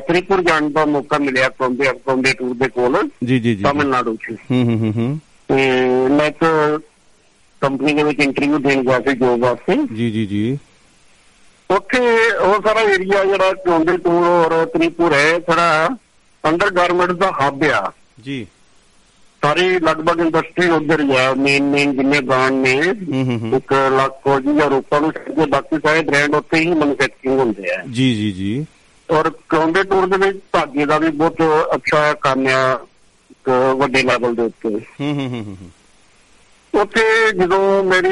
[0.08, 4.36] ਤ੍ਰਿਪੁਰ ਜਾਣ ਦਾ ਮੌਕਾ ਮਿਲਿਆ ਕੌਂਦੇ ਕੌਂਦੇ ਟੂਰ ਦੇ ਕੋਲ। ਜੀ ਜੀ ਜੀ ਤਾਮਿਲਨਾਡੂ 'ਚ।
[4.52, 5.56] ਹੂੰ ਹੂੰ ਹੂੰ ਹੂੰ। ਤੇ
[6.10, 6.46] ਮੈਂ ਇੱਕ
[7.62, 10.58] ਕੰਪਨੀ ਦੇ ਵਿੱਚ ਇੰਟਰਵਿਊ ਦੇਣ ਗਿਆ ਸੀ ਜੋਬ ਵਾਸਤੇ। ਜੀ ਜੀ ਜੀ।
[11.70, 15.90] ਉੱਥੇ ਉਹ ਸਾਰਾ ਏਰੀਆ ਜਿਹੜਾ ਕੌਂਦੇ ਟੂਰ ਔਰ ਤ੍ਰਿਪੁਰ ਹੈ ਥੋੜਾ
[16.44, 18.48] ਅੰਡਰ ਗਾਰਮੈਂਟਸ ਦਾ ਹੱਬ ਆ। ਜੀ।
[19.42, 22.74] ਸਾਰੀ ਲਗਭਗ ਇੰਡਸਟਰੀ ਉਧਰ ਹੀ ਆ ਮੇਨ ਮੇਨ ਜਿੰਨੇ ਬ੍ਰਾਂਡ ਨੇ
[23.58, 27.72] ਇੱਕ ਲੱਖ ਫੌਜੀ ਜਾਂ ਰੂਪਾਂ ਨੂੰ ਛੱਡ ਕੇ ਬਾਕੀ ਸਾਰੇ ਬ੍ਰਾਂਡ ਉੱਥੇ ਹੀ ਮੈਨੂਫੈਕਚਰਿੰਗ ਹੁੰਦੇ
[27.76, 28.66] ਆ। ਜੀ ਜੀ ਜੀ।
[29.10, 31.42] ਔਰ ਕੌਂਦੇ ਟੂਰ ਦੇ ਵਿੱਚ ਧਾਗੇ ਦਾ ਵੀ ਬਹੁਤ
[31.76, 32.80] ਅੱਛਾ ਕੰਮ ਆ
[33.78, 35.58] ਵੱਡੇ ਲੈਵਲ ਦੇ ਉੱਤੇ। ਹੂੰ ਹੂੰ ਹੂੰ
[36.74, 38.10] ਉੱਥੇ ਜਦੋਂ ਮੇਰੀ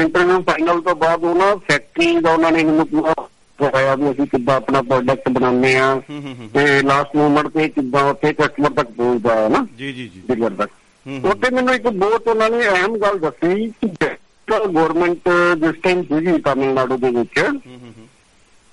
[0.00, 3.14] ਇੰਟਰਵਿਊ ਫਾਈਨਲ ਤੋਂ ਬਾਅਦ ਉਹਨਾਂ ਫੈਕਟਰੀ ਦਾ ਉਹਨਾਂ ਨੇ ਮੈਨੂੰ ਪੂਰਾ
[3.62, 6.00] ਦਿਖਾਇਆ ਵੀ ਅਸੀਂ ਕਿੱਦਾਂ ਆਪਣਾ ਪ੍ਰੋਡਕਟ ਬਣਾਉਂਦੇ ਆ
[6.54, 10.50] ਤੇ ਲਾਸਟ ਮੂਮੈਂਟ ਤੇ ਕਿੱਦਾਂ ਉੱਥੇ ਕਸਟਮਰ ਤੱਕ ਪਹੁੰਚਦਾ ਹੈ ਨਾ। ਜੀ ਜੀ ਜੀ। ਡਿਲੀਵਰ
[10.50, 10.70] ਤੱਕ।
[11.24, 13.88] ਉੱਥੇ ਮੈਨੂੰ ਇੱਕ ਬਹੁਤ ਉਹਨਾਂ ਨੇ ਅਹਿਮ ਗੱਲ ਦੱਸੀ ਕਿ
[14.50, 17.44] ਗਵਰਨਮੈਂਟ ਜਿਸ ਟਾਈਮ ਸੀਗੀ ਤਾਮਿਲਨਾਡੂ ਦੇ ਵਿੱਚ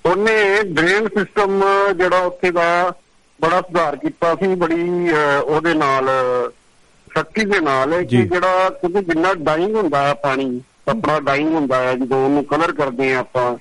[0.04, 1.64] ਉਹਨੇ ਡਰੇਨ ਸਿਸਟਮ
[1.96, 2.92] ਜਿਹੜਾ ਉੱਥੇ ਦਾ
[3.40, 5.08] ਬੜਾ ਸੁਧਾਰ ਕੀਤਾ ਸੀ ਬੜੀ
[5.44, 6.08] ਉਹਦੇ ਨਾਲ
[7.18, 11.94] ਸਖਤੀ ਦੇ ਨਾਲ ਕਿ। ਜਿਹੜਾ ਕਿਉਂਕਿ ਜਿੰਨਾ ਡਾਈਂਗ ਹੁੰਦਾ ਹੈ ਪਾਣੀ ਆਪਣਾ ਡਾਈਂਗ ਹੁੰਦਾ ਹੈ
[11.94, 13.56] ਜਦੋਂ ਉਹਨੂੰ ਕਲਰ ਕਰਦੇ ਆ ਆਪਾਂ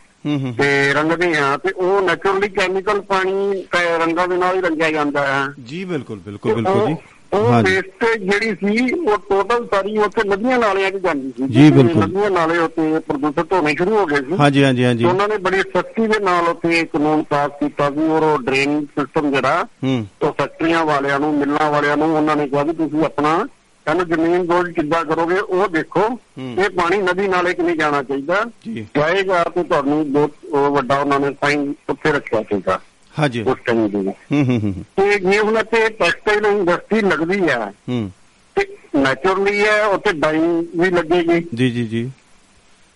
[0.57, 5.27] ਤੇ ਰੰਗਦੇ ਆ ਤੇ ਉਹ ਨੈਚੁਰਲੀ ਕੈਮੀਕਲ ਪਾਣੀ ਤੇ ਰੰਗਾਂ ਦੇ ਨਾਲ ਹੀ ਰੰਗਿਆ ਜਾਂਦਾ
[5.27, 6.95] ਹੈ। ਜੀ ਬਿਲਕੁਲ ਬਿਲਕੁਲ ਬਿਲਕੁਲ ਜੀ।
[7.33, 12.03] ਉਹ- ਵੇਸਟੇਜ ਜਿਹੜੀ ਸੀ ਉਹ ਟੋਟਲ ਸਾਰੀ ਉੱਥੇ ਨਦੀਆਂ ਨਾਲਿਆਂ 'ਚ ਜਾਂਦੀ ਸੀ। ਜੀ, ਬਿਲਕੁਲ।
[12.03, 15.59] ਨਦੀਆਂ ਨਾਲੇ ਉੱਤੇ ਪ੍ਰਦੂਸ਼ਿਤ ਹੋਣੇ ਸ਼ੁਰੂ ਹੋ ਗਏ ਸੀ। ਹਾਂਜੀ ਹਾਂਜੀ ਹਾਂਜੀ। ਉਹਨਾਂ ਨੇ ਬੜੀ
[15.61, 20.31] ਸਖਤੀ ਦੇ ਨਾਲ ਉੱਥੇ ਕਾਨੂੰਨ ਪਾਸ ਕੀਤਾ ਸੀ ਔਰ ਉਹ ਡਰੇਨ ਸਿਸਟਮ ਜਿਹੜਾ ਹੂੰ। ਉਹ
[20.31, 23.47] ਫੈਕਟਰੀਆਂ ਵਾਲਿਆਂ ਨੂੰ ਮਿਲਣਾ ਵਾਲਿਆਂ ਨੂੰ ਉਹਨਾਂ ਨੇ ਕਿਹਾ ਵੀ ਤੁਸੀਂ ਆਪਣਾ
[23.89, 28.45] ਇਹਨੂੰ ਜ਼ਮੀਨ ਦੋਜ ਕਿੱਦਾਂ ਕਰੋਗੇ ਉਹ ਦੇਖੋ। ਇਹ ਪਾਣੀ ਨਦੀ ਨਾਲੇ 'ਚ ਨਹੀਂ ਜਾਣਾ ਚਾਹੀਦਾ।
[28.65, 30.31] ਜੀ। ਜਾਏਗਾ ਤੇ ਤੁਹਾਨੂੰ ਬਹੁਤ
[30.71, 32.79] ਵੱਡਾ ਉਹਨਾਂ ਨੇ ਸਾਈਨ ਉੱਥੇ ਰੱਖਿਆ ਸੀਗਾ।
[33.19, 38.11] ਹਾਂਜੀ। ਉਸ ਟਾਈਮ ਦੇ ਹੂੰ ਹੂੰ ਤੇ ਜੇ ਹੁਣ ਇੱਥੇ ਟੈਕਸਟਾਈਲ ਇੰਡਸਟਰੀ ਲੱਗਦੀ ਹੈ ਹੂੰ।
[38.55, 42.11] ਤੇ ਨੈਚੁਰਲੀ ਹੈ ਉੱਥੇ ਡਾਈਂਗ ਵੀ ਲੱਗੇਗੀ। ਜੀ ਜੀ ਜੀ।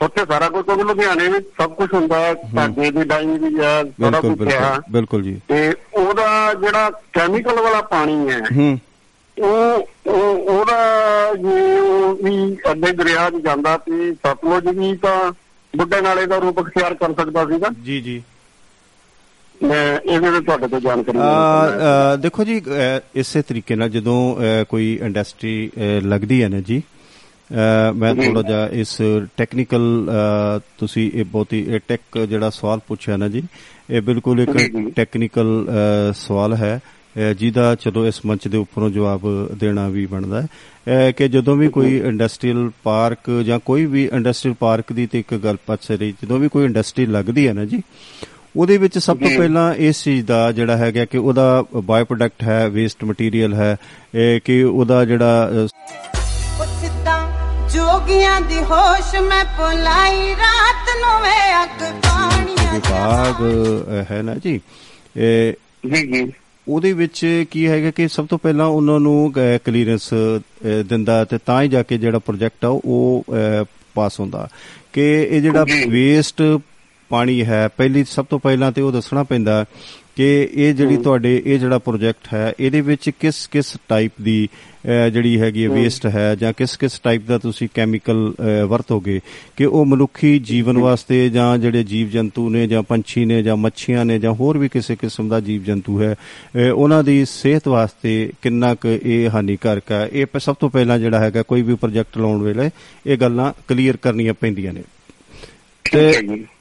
[0.02, 3.84] ਉੱਥੇ ਸਾਰਾ ਕੁਝ ਕਿਉਂਕਿ ਲੁਧਿਆਣੇ ਵਿੱਚ ਸਭ ਕੁਝ ਹੁੰਦਾ ਹੈ ਧਾਗੇ ਦੀ ਡਾਈਂਗ ਵੀ ਹੈ
[3.84, 8.80] ਸਾਰਾ ਕੁਝ ਹੈ। ਬਿਲਕੁਲ ਬਿਲਕੁਲ ਜੀ। ਤੇ ਉਹਦਾ ਜਿਹੜਾ ਕੈਮੀਕਲ ਵਾਲਾ ਪਾਣੀ ਹੈ ਹੂੰ।
[9.38, 15.32] ਉਹ ਉਹ- ਉਹਦਾ ਜੇ ਉਹ ਵੀ ਅੱਡੇ ਦਰਿਆ 'ਚ ਜਾਂਦਾ ਤੇ ਸਤਲੁਜ ਵੀ ਤਾਂ
[15.74, 18.22] ਬੁੱਢੇ ਨਾਲੇ ਦਾ ਰੂਪ ਅਖਤਿਆਰ ਕਰ ਸਕਦਾ ਸੀਗਾ ਜੀ ਜੀ
[19.64, 21.18] ਮੈਂ ਇਹਦੇ ਤੇ ਤੁਹਾਡੇ ਤੋਂ ਜਾਣਕਾਰੀ
[22.22, 22.62] ਦੇਖੋ ਜੀ
[23.16, 24.18] ਇਸੇ ਤਰੀਕੇ ਨਾਲ ਜਦੋਂ
[24.70, 25.72] ਕੋਈ ਇੰਡਸਟਰੀ
[26.04, 26.82] ਲੱਗਦੀ ਹੈ ਨਾ ਜੀ
[27.96, 28.98] ਮੈਂ। ਥੋੜਾ ਜਿਹਾ ਇਸ
[29.38, 30.10] ਟੈਕਨੀਕਲ
[30.78, 33.44] ਤੁਸੀਂ ਇਹ ਬਹੁਤ ਹੀ ਟੈਕ ਜਿਹੜਾ ਸਵਾਲ ਪੁੱਛਿਆ ਨਾ ਜੀ
[33.90, 34.52] ਇਹ ਬਿਲਕੁਲ ਇੱਕ।
[34.96, 35.68] ਟੈਕਨੀਕਲ
[36.16, 36.80] ਸਵਾਲ ਹੈ
[37.40, 39.22] ਜਿਹਦਾ ਚਲੋ ਇਸ ਮੰਚ ਦੇ ਉੱਪਰੋਂ ਜਵਾਬ
[39.60, 44.94] ਦੇਣਾ ਵੀ ਬਣਦਾ ਹੈ। ਕਿ ਜਦੋਂ ਵੀ ਕੋਈ ਇੰਡਸਟਰੀਅਲ ਪਾਰਕ ਜਾਂ ਕੋਈ ਵੀ ਇੰਡਸਟਰੀਅਲ ਪਾਰਕ
[44.94, 47.82] ਦੀ ਤੇ ਇੱਕ ਗੱਲ ਪੁੱਛ ਰਹੀ ਜਦੋਂ ਵੀ ਕੋਈ ਇੰਡਸਟਰੀ ਲੱਗਦੀ ਹੈ ਨਾ ਜੀ
[48.56, 52.68] ਉਹਦੇ ਵਿੱਚ ਸਭ ਤੋਂ। ਪਹਿਲਾਂ ਇਸ ਚੀਜ਼ ਦਾ ਜਿਹੜਾ ਹੈਗਾ ਕਿ ਉਹਦਾ ਬਾਈ ਪ੍ਰੋਡਕਟ ਹੈ
[52.70, 53.76] ਵੇਸਟ ਮਟੀਰੀਅਲ ਹੈ
[54.46, 55.50] ਕਿ ਉਹਦਾ ਜਿਹੜਾ
[57.74, 63.44] ਜੋਗੀਆਂ ਦੀ ਹੋਸ਼ ਮੈਂ ਪੁਲਾਈ ਰਾਤ ਨੂੰ ਵੇ ਅੱਗ ਪਾਣੀਆਂ ਵਿਭਾਗ
[64.12, 64.60] ਹੈ ਨਾ ਜੀ।
[65.18, 65.54] ਇਹ
[65.86, 66.32] ਜੀ ਜੀ।
[66.68, 70.14] ਉਹਦੇ ਵਿੱਚ ਕੀ ਹੈਗਾ ਕਿ ਸਭ ਤੋਂ ਪਹਿਲਾਂ ਉਹਨਾਂ ਨੂੰ ਕਲੀਅਰੈਂਸ
[70.90, 73.26] ਦਿੰਦਾ ਤੇ ਤਾਂ ਹੀ ਜਾ ਕੇ ਜਿਹੜਾ ਪ੍ਰੋਜੈਕਟ ਆ ਉਹ
[73.94, 74.50] ਪਾਸ ਹੁੰਦਾ
[74.94, 75.02] ਕਿ
[75.32, 76.42] ਇਹ ਜਿਹੜਾ। ਵੇਸਟ
[77.10, 79.66] ਪਾਣੀ ਹੈ ਪਹਿਲੀ ਸਭ ਤੋਂ ਪਹਿਲਾਂ ਤੇ ਉਹ ਦੱਸਣਾ ਪੈਂਦਾ
[80.18, 84.50] ਕਿ ਇਹ ਜਿਹੜੀ ਤੁਹਾਡੇ ਇਹ ਜਿਹੜਾ ਪ੍ਰੋਜੈਕਟ ਹੈ ਇਹਦੇ ਵਿੱਚ ਕਿਸ ਕਿਸ ਟਾਈਪ ਦੀ
[85.14, 88.34] ਜਿਹੜੀ ਹੈਗੀ ਹੈ ਵੇਸਟ ਹੈ ਜਾਂ ਕਿਸ ਕਿਸ ਟਾਈਪ ਦਾ ਤੁਸੀਂ ਕੈਮੀਕਲ
[88.68, 89.20] ਵਰਤੋਗੇ
[89.58, 94.06] ਕਿ ਉਹ ਮਨੁੱਖੀ ਜੀਵਨ ਵਾਸਤੇ ਜਾਂ ਜਿਹੜੇ ਜੀਵ ਜੰਤੂ ਨੇ ਜਾਂ ਪੰਛੀ ਨੇ ਜਾਂ ਮੱਛੀਆਂ
[94.06, 96.16] ਨੇ ਜਾਂ ਹੋਰ ਵੀ ਕਿਸੇ ਕਿਸਮ ਦਾ ਜੀਵ ਜੰਤੂ ਹੈ
[96.72, 100.10] ਉਹਨਾਂ ਦੀ ਸਿਹਤ ਵਾਸਤੇ ਕਿੰਨਾ ਕੁ ਇਹ ਹਾਨੀਕਾਰਕ ਹੈ?
[100.14, 102.70] ਇਹ ਸਭ ਤੋਂ ਪਹਿਲਾਂ ਜਿਹੜਾ ਹੈਗਾ ਕੋਈ ਵੀ ਪ੍ਰੋਜੈਕਟ ਲਾਉਣ ਵੇਲੇ
[103.06, 104.84] ਇਹ ਗੱਲਾਂ ਕਲੀਅਰ ਕਰਨੀਆਂ ਪੈਂਦੀਆਂ ਨੇ।
[105.92, 106.14] ਤੇ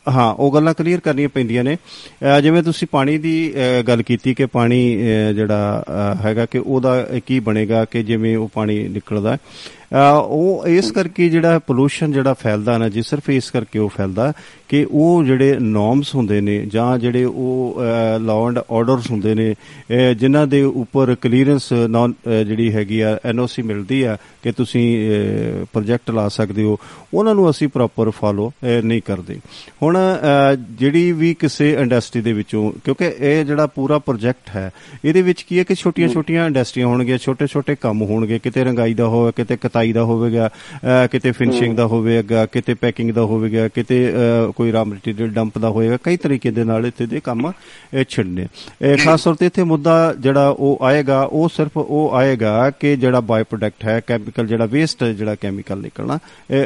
[0.08, 4.34] ਹਾਂ ਉਹ ਗੱਲਾਂ ਕਲੀਅਰ ਕਰਨੀਆਂ ਪੈਂਦੀਆਂ ਨੇ ਅਹ ਜਿਵੇਂ ਤੁਸੀਂ ਪਾਣੀ ਦੀ ਅਹ ਗੱਲ ਕੀਤੀ
[4.34, 9.32] ਕਿ ਪਾਣੀ ਅਹ ਜਿਹੜਾ ਅਹ ਹੈਗਾ ਕਿ ਉਹਦਾ ਕੀ ਬਣੇਗਾ ਕਿ ਜਿਵੇਂ ਉਹ ਪਾਣੀ ਨਿਕਲਦਾ
[9.32, 9.75] ਹੈ। ਅ,
[10.20, 14.32] ਉਹ ਇਸ ਕਰਕੇ ਜਿਹੜਾ ਪੋਲੂਸ਼ਨ ਜਿਹੜਾ ਫੈਲਦਾ ਨਾ ਜੀ ਸਿਰਫ ਇਸ ਕਰਕੇ ਉਹ ਫੈਲਦਾ
[14.68, 17.80] ਕਿ ਉਹ ਜਿਹੜੇ ਨੋਰਮਸ ਹੁੰਦੇ ਨੇ ਜਾਂ ਜਿਹੜੇ ਉਹ
[18.20, 22.12] ਲਾਅ ਐਂਡ ਆਰਡਰਸ ਹੁੰਦੇ ਨੇ ਅ, ਜਿਨ੍ਹਾਂ ਦੇ ਉੱਪਰ ਕਲੀਅਰੈਂਸ ਨਾਨ
[22.46, 25.10] ਜਿਹੜੀ ਹੈਗੀ ਆ ਐਨਓਸੀ ਮਿਲਦੀ ਆ ਕਿ ਤੁਸੀਂ
[25.72, 26.78] ਪ੍ਰੋਜੈਕਟ ਲਾ ਸਕਦੇ ਹੋ
[27.14, 28.52] ਉਹਨਾਂ ਨੂੰ ਅਸੀਂ ਪ੍ਰੋਪਰ ਫਾਲੋ
[28.84, 29.38] ਨਹੀਂ ਕਰਦੇ।
[29.82, 34.70] ਹੁਣ ਅ, ਜਿਹੜੀ ਵੀ ਕਿਸੇ ਇੰਡਸਟਰੀ ਦੇ ਵਿੱਚੋਂ ਕਿਉਂਕਿ ਇਹ ਜਿਹੜਾ ਪੂਰਾ ਪ੍ਰੋਜੈਕਟ ਹੈ
[35.04, 39.32] ਇਹਦੇ ਵਿੱਚ ਕੀ ਹੈ ਕਿ ਛੋਟੀਆਂ-ਛੋਟੀਆਂ ਇੰਡਸਟਰੀਆਂ ਹੋਣਗੀਆਂ ਛੋਟੇ-ਛੋਟੇ ਕੰਮ ਹੋਣਗੇ ਕਿਤੇ ਰੰਗਾਈ ਦਾ ਹੋਵੇ
[39.36, 40.48] ਕਿਤੇ ਕਤਾਈ ਦਾ ਹੋਵੇਗਾ
[41.10, 44.12] ਕਿਤੇ ਫਿਨਿਸ਼ਿੰਗ ਦਾ ਹੋਵੇਗਾ ਕਿਤੇ ਪੈਕਿੰਗ ਦਾ ਹੋਵੇਗਾ ਕਿਤੇ
[44.56, 47.52] ਕੋਈ ਰਾ ਮਟੀਰੀਅਲ ਡੰਪ ਦਾ ਹੋਏਗਾ ਕਈ ਤਰੀਕੇ ਦੇ ਨਾਲ ਇੱਥੇ ਦੇ ਕੰਮ
[48.08, 48.46] ਛਿੜਨੇ।
[48.82, 53.20] ਇਹ ਖਾਸ ਤੌਰ ਤੇ ਇੱਥੇ ਮੁੱਦਾ ਜਿਹੜਾ ਉਹ ਆਏਗਾ ਉਹ ਸਿਰਫ ਉਹ ਆਏਗਾ ਕਿ ਜਿਹੜਾ
[53.20, 56.18] ਬਾਈ ਪ੍ਰੋਡਕਟ ਹੈ ਕੈਮੀਕਲ ਜਿਹੜਾ ਵੇਸਟ ਜਿਹੜਾ ਕੈਮੀਕਲ ਨਿਕਲਣਾ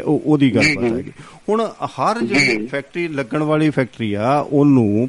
[0.05, 1.13] ਉਹ- ਉਹਦੀ ਗੱਲ ਬਾਤ ਹੈਗੀ।
[1.51, 1.61] ਹੁਣ
[1.91, 5.09] ਹਰ ਜਿਹੜੀ ਫੈਕਟਰੀ ਲੱਗਣ ਵਾਲੀ ਫੈਕਟਰੀ ਆ ਉਹਨੂੰ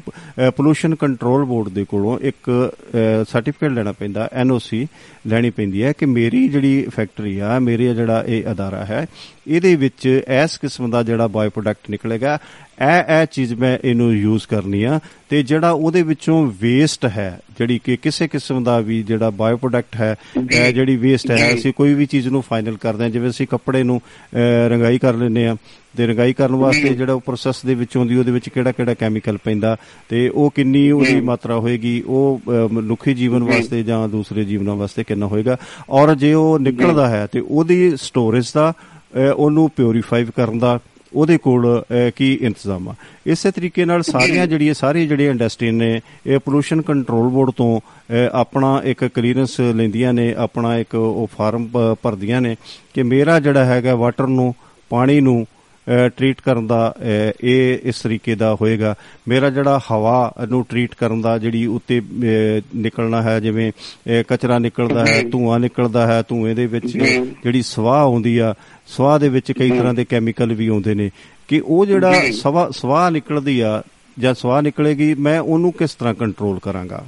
[0.56, 2.50] ਪੋਲੂਸ਼ਨ ਕੰਟਰੋਲ ਬੋਰਡ ਦੇ ਕੋਲੋਂ ਇੱਕ
[3.28, 4.86] ਸਰਟੀਫਿਕੇਟ ਲੈਣਾ ਪੈਂਦਾ ਐਨਓਸੀ
[5.26, 9.06] ਲੈਣੀ ਪੈਂਦੀ ਹੈ ਕਿ ਮੇਰੀ ਜਿਹੜੀ ਫੈਕਟਰੀ ਆ ਮੇਰੇ ਜਿਹੜਾ ਇਹ ਅਦਾਰਾ ਹੈ
[9.46, 12.38] ਇਹਦੇ ਵਿੱਚ ਇਸ ਕਿਸਮ ਦਾ ਜਿਹੜਾ ਬਾਇਓ ਪ੍ਰੋਡਕਟ ਨਿਕਲੇਗਾ
[12.82, 17.80] ਇਹ ਇਹ ਚੀਜ਼ ਮੈਂ ਇਹਨੂੰ ਯੂਜ਼ ਕਰਨੀ ਆ ਤੇ ਜਿਹੜਾ ਉਹਦੇ ਵਿੱਚੋਂ ਵੇਸਟ ਹੈ ਜਿਹੜੀ
[17.84, 20.14] ਕਿ ਕਿਸੇ ਕਿਸਮ ਦਾ ਵੀ ਜਿਹੜਾ ਬਾਇਓ ਪ੍ਰੋਡਕਟ ਹੈ
[20.52, 23.82] ਇਹ ਜਿਹੜੀ ਵੇਸਟ ਹੈ ਅਸੀਂ ਕੋਈ ਵੀ ਚੀਜ਼ ਨੂੰ ਫਾਈਨਲ ਕਰਦੇ ਹਾਂ। ਜਿਵੇਂ ਅਸੀਂ ਕੱਪੜੇ
[23.82, 24.00] ਨੂੰ
[24.68, 25.56] ਰੰਗਾਈ ਕਰ ਲੈਂਦੇ ਆ
[25.96, 29.36] ਤੇ ਰੰਗਾਈ ਕਰਨ ਵਾਸਤੇ ਜਿਹੜਾ ਉਹ ਪ੍ਰੋਸੈਸ ਦੇ ਵਿੱਚ ਆਉਂਦੀ ਉਹਦੇ ਵਿੱਚ ਕਿਹੜਾ ਕਿਹੜਾ ਕੈਮੀਕਲ
[29.44, 29.76] ਪੈਂਦਾ
[30.08, 32.40] ਤੇ ਉਹ ਕਿੰਨੀ ਉਹਦੀ ਮਾਤਰਾ ਹੋਏਗੀ ਉਹ
[32.72, 35.56] ਮਨੁੱਖੀ ਜੀਵਨ ਵਾਸਤੇ ਜਾਂ ਦੂਸਰੇ ਜੀਵਨਾਂ ਵਾਸਤੇ ਕਿੰਨਾ ਹੋਏਗਾ
[35.90, 38.72] ਔਰ ਜੇ ਉਹ ਨਿਕਲਦਾ ਹੈ ਤੇ ਉਹਦੀ ਸਟੋਰੇਜ ਦਾ
[39.36, 40.78] ਉਹਨੂੰ ਪਿਉਰੀਫਾਈ ਕਰਨ ਦਾ
[41.14, 42.94] ਉਹਦੇ ਕੋਲ ਅਹ, ਕੀ ਇੰਤਜ਼ਾਮ ਆ।
[43.26, 48.28] ਇਸੇ ਤਰੀਕੇ ਨਾਲ ਸਾਰੀਆਂ ਜਿਹੜੀਆਂ ਸਾਰੀ ਜਿਹੜੀਆਂ ਇੰਡਸਟਰੀ ਨੇ ਇਹ ਪੋਲੂਸ਼ਨ ਕੰਟਰੋਲ ਬੋਰਡ ਤੋਂ ਅਹ,
[48.32, 52.56] ਆਪਣਾ ਇੱਕ ਕਲੀਅਰੈਂਸ ਲੈਂਦੀਆਂ ਨੇ ਆਪਣਾ ਇੱਕ ਉਹ ਫਾਰਮ ਭ- ਭਰਦੀਆਂ ਨੇ
[52.94, 54.54] ਕਿ ਮੇਰਾ ਜਿਹੜਾ ਹੈਗਾ ਵਾਟਰ ਨੂੰ
[54.90, 55.46] ਪਾਣੀ ਨੂੰ
[56.16, 56.94] ਟ੍ਰੀਟ ਕਰਨ ਦਾ
[57.40, 58.94] ਇਹ ਇਸ ਤਰੀਕੇ ਦਾ ਹੋਏਗਾ।
[59.28, 62.00] ਮੇਰਾ ਜਿਹੜਾ ਹਵਾ ਨੂੰ ਟ੍ਰੀਟ ਕਰਨ ਦਾ ਜਿਹੜੀ ਉੱਤੇ
[62.76, 63.70] ਨਿਕਲਣਾ ਹੈ ਜਿਵੇਂ
[64.28, 68.54] ਕਚਰਾ ਨਿਕਲਦਾ ਹੈ ਧੂਆਂ ਨਿਕਲਦਾ ਹੈ ਧੂਏ ਦੇ ਵਿੱਚ ਜਿਹੜੀ ਸਵਾਹ ਆਉਂਦੀ ਆ
[68.86, 71.10] ਸਵਾਹ ਦੇ ਵਿੱਚ ਕਈ ਤਰ੍ਹਾਂ ਦੇ ਕੈਮੀਕਲ ਵੀ ਆਉਂਦੇ ਨੇ।
[71.48, 73.82] ਕਿ ਉਹ ਜਿਹੜਾ ਸਵਾ ਸਵਾਹ ਨਿਕਲਦੀ ਆ
[74.18, 77.04] ਜਾਂ ਸਵਾਹ ਨਿਕਲੇਗੀ ਮੈਂ ਉਹਨੂੰ ਕਿਸ ਤਰ੍ਹਾਂ ਕੰਟਰੋਲ ਕਰਾਂਗਾ?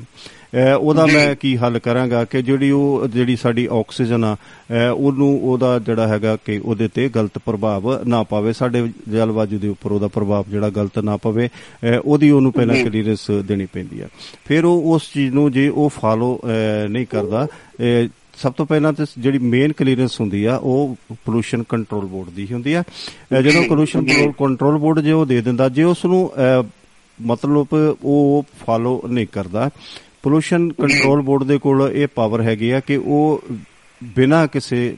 [0.81, 4.37] ਉਹਦਾ ਮੈਂ ਕੀ ਹੱਲ ਕਰਾਂਗਾ ਕਿ ਜਿਹੜੀ ਉਹ ਜਿਹੜੀ ਸਾਡੀ ਆਕਸੀਜਨ ਆ
[4.95, 9.93] ਉਹਨੂੰ ਉਹਦਾ ਜਿਹੜਾ ਹੈਗਾ ਕਿ ਉਹਦੇ ਤੇ ਗਲਤ ਪ੍ਰਭਾਵ ਨਾ ਪਾਵੇ ਸਾਡੇ ਜਲਵਾਯੂ ਦੇ ਉੱਪਰ
[9.93, 11.49] ਉਹਦਾ ਪ੍ਰਭਾਵ ਜਿਹੜਾ ਗਲਤ ਨਾ ਪਵੇ
[12.05, 14.09] ਉਹਦੀ ਉਹਨੂੰ ਪਹਿਲਾਂ ਕਲੀਅਰੈਂਸ ਦੇਣੀ ਪੈਂਦੀ ਆ।
[14.45, 16.41] ਫਿਰ ਉਹ ਉਸ ਚੀਜ਼ ਨੂੰ ਜੇ ਉਹ ਫਾਲੋ
[16.91, 17.47] ਨਹੀਂ ਕਰਦਾ
[18.43, 22.73] ਸਭ ਤੋਂ ਪਹਿਲਾਂ ਤੇ ਜਿਹੜੀ ਮੇਨ ਕਲੀਅਰੈਂਸ ਹੁੰਦੀ ਆ ਉਹ ਪੋਲੂਸ਼ਨ ਕੰਟਰੋਲ ਬੋਰਡ ਦੀ ਹੁੰਦੀ
[22.73, 22.83] ਆ।
[23.43, 26.31] ਜਦੋਂ ਪੋਲੂਸ਼ਨ ਕੰਟਰੋਲ ਬੋਰਡ ਜੇ ਉਹ ਦੇ ਦਿੰਦਾ ਜੇ ਉਸ ਨੂੰ
[27.23, 27.67] ਮਤਲਬ
[28.05, 29.71] ਉਹ ਫਾਲੋ ਨਹੀਂ ਕਰਦਾ
[30.25, 33.43] ਪੋਲੂਸ਼ਨ ਕੰਟਰੋਲ ਬੋਰਡ ਦੇ ਕੋਲ ਇਹ ਪਾਵਰ ਹੈਗੀ ਆ ਕਿ ਉਹ
[34.03, 34.97] ਬਿਨਾਂ ਕਿਸੇ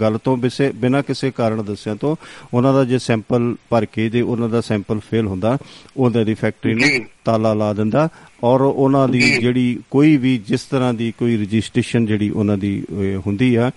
[0.00, 2.16] ਗੱਲ ਤੋਂ ਬਿਸੇ ਬਿਨਾਂ ਕਿਸੇ ਕਾਰਨ ਦੱਸਿਆ ਤੋਂ
[2.54, 5.58] ਉਹਨਾਂ ਦਾ ਜੇ ਸੈਂਪਲ ਭਰ ਕੇ ਜੇ ਉਹਨਾਂ ਦਾ ਸੈਂਪਲ ਫੇਲ ਹੁੰਦਾ
[5.96, 6.88] ਉਹਨਾਂ ਦੀ ਫੈਕਟਰੀ ਨੂੰ
[7.24, 8.08] ਤਾਲਾ ਲਾ ਦਿੰਦਾ
[8.44, 12.82] ਔਰ ਉਹਨਾਂ ਦੀ ਜਿਹੜੀ ਕੋਈ ਵੀ ਜਿਸ ਤਰ੍ਹਾਂ ਦੀ ਕੋਈ ਰਜਿਸਟ੍ਰੇਸ਼ਨ ਜਿਹੜੀ ਉਹਨਾਂ ਦੀ
[13.26, 13.70] ਹੁੰਦੀ ਆ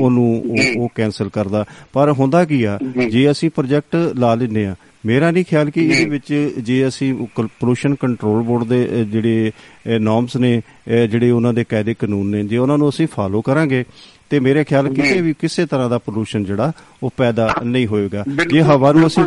[0.00, 2.78] ਉਹਨੂੰ ਉਹ- ਉਹ ਕੈਨਸਲ ਕਰਦਾ। ਪਰ ਹੁੰਦਾ ਕੀ ਆ
[3.10, 4.74] ਜੇ। ਅਸੀਂ ਪ੍ਰੋਜੈਕਟ ਲਾ ਲੈਨੇ ਆ
[5.06, 9.52] ਮੇਰਾ ਨਹੀਂ ਖਿਆਲ ਕਿ ਇਹਦੇ ਵਿੱਚ ਜੇ ਅਸੀਂ ਪੋਲੂਸ਼ਨ ਕੰਟਰੋਲ ਬੋਰਡ ਦੇ ਜਿਹੜੇ
[9.98, 10.62] ਨਾਰਮਸ ਨੇ
[11.10, 13.84] ਜਿਹੜੇ ਉਹਨਾਂ ਦੇ ਕਾਇਦੇ ਕਾਨੂੰਨ ਨੇ ਜੇ ਉਹਨਾਂ ਨੂੰ ਅਸੀਂ ਫਾਲੋ ਕਰਾਂਗੇ
[14.30, 18.62] ਤੇ ਮੇਰੇ ਖਿਆਲ ਕਿਸੇ ਵੀ ਕਿਸੇ ਤਰ੍ਹਾਂ ਦਾ ਪੋਲੂਸ਼ਨ ਜਿਹੜਾ ਉਹ ਪੈਦਾ ਨਹੀਂ ਹੋਏਗਾ ਜੇ
[18.62, 19.24] ਹਵਾ ਨੂੰ ਅਸੀਂ।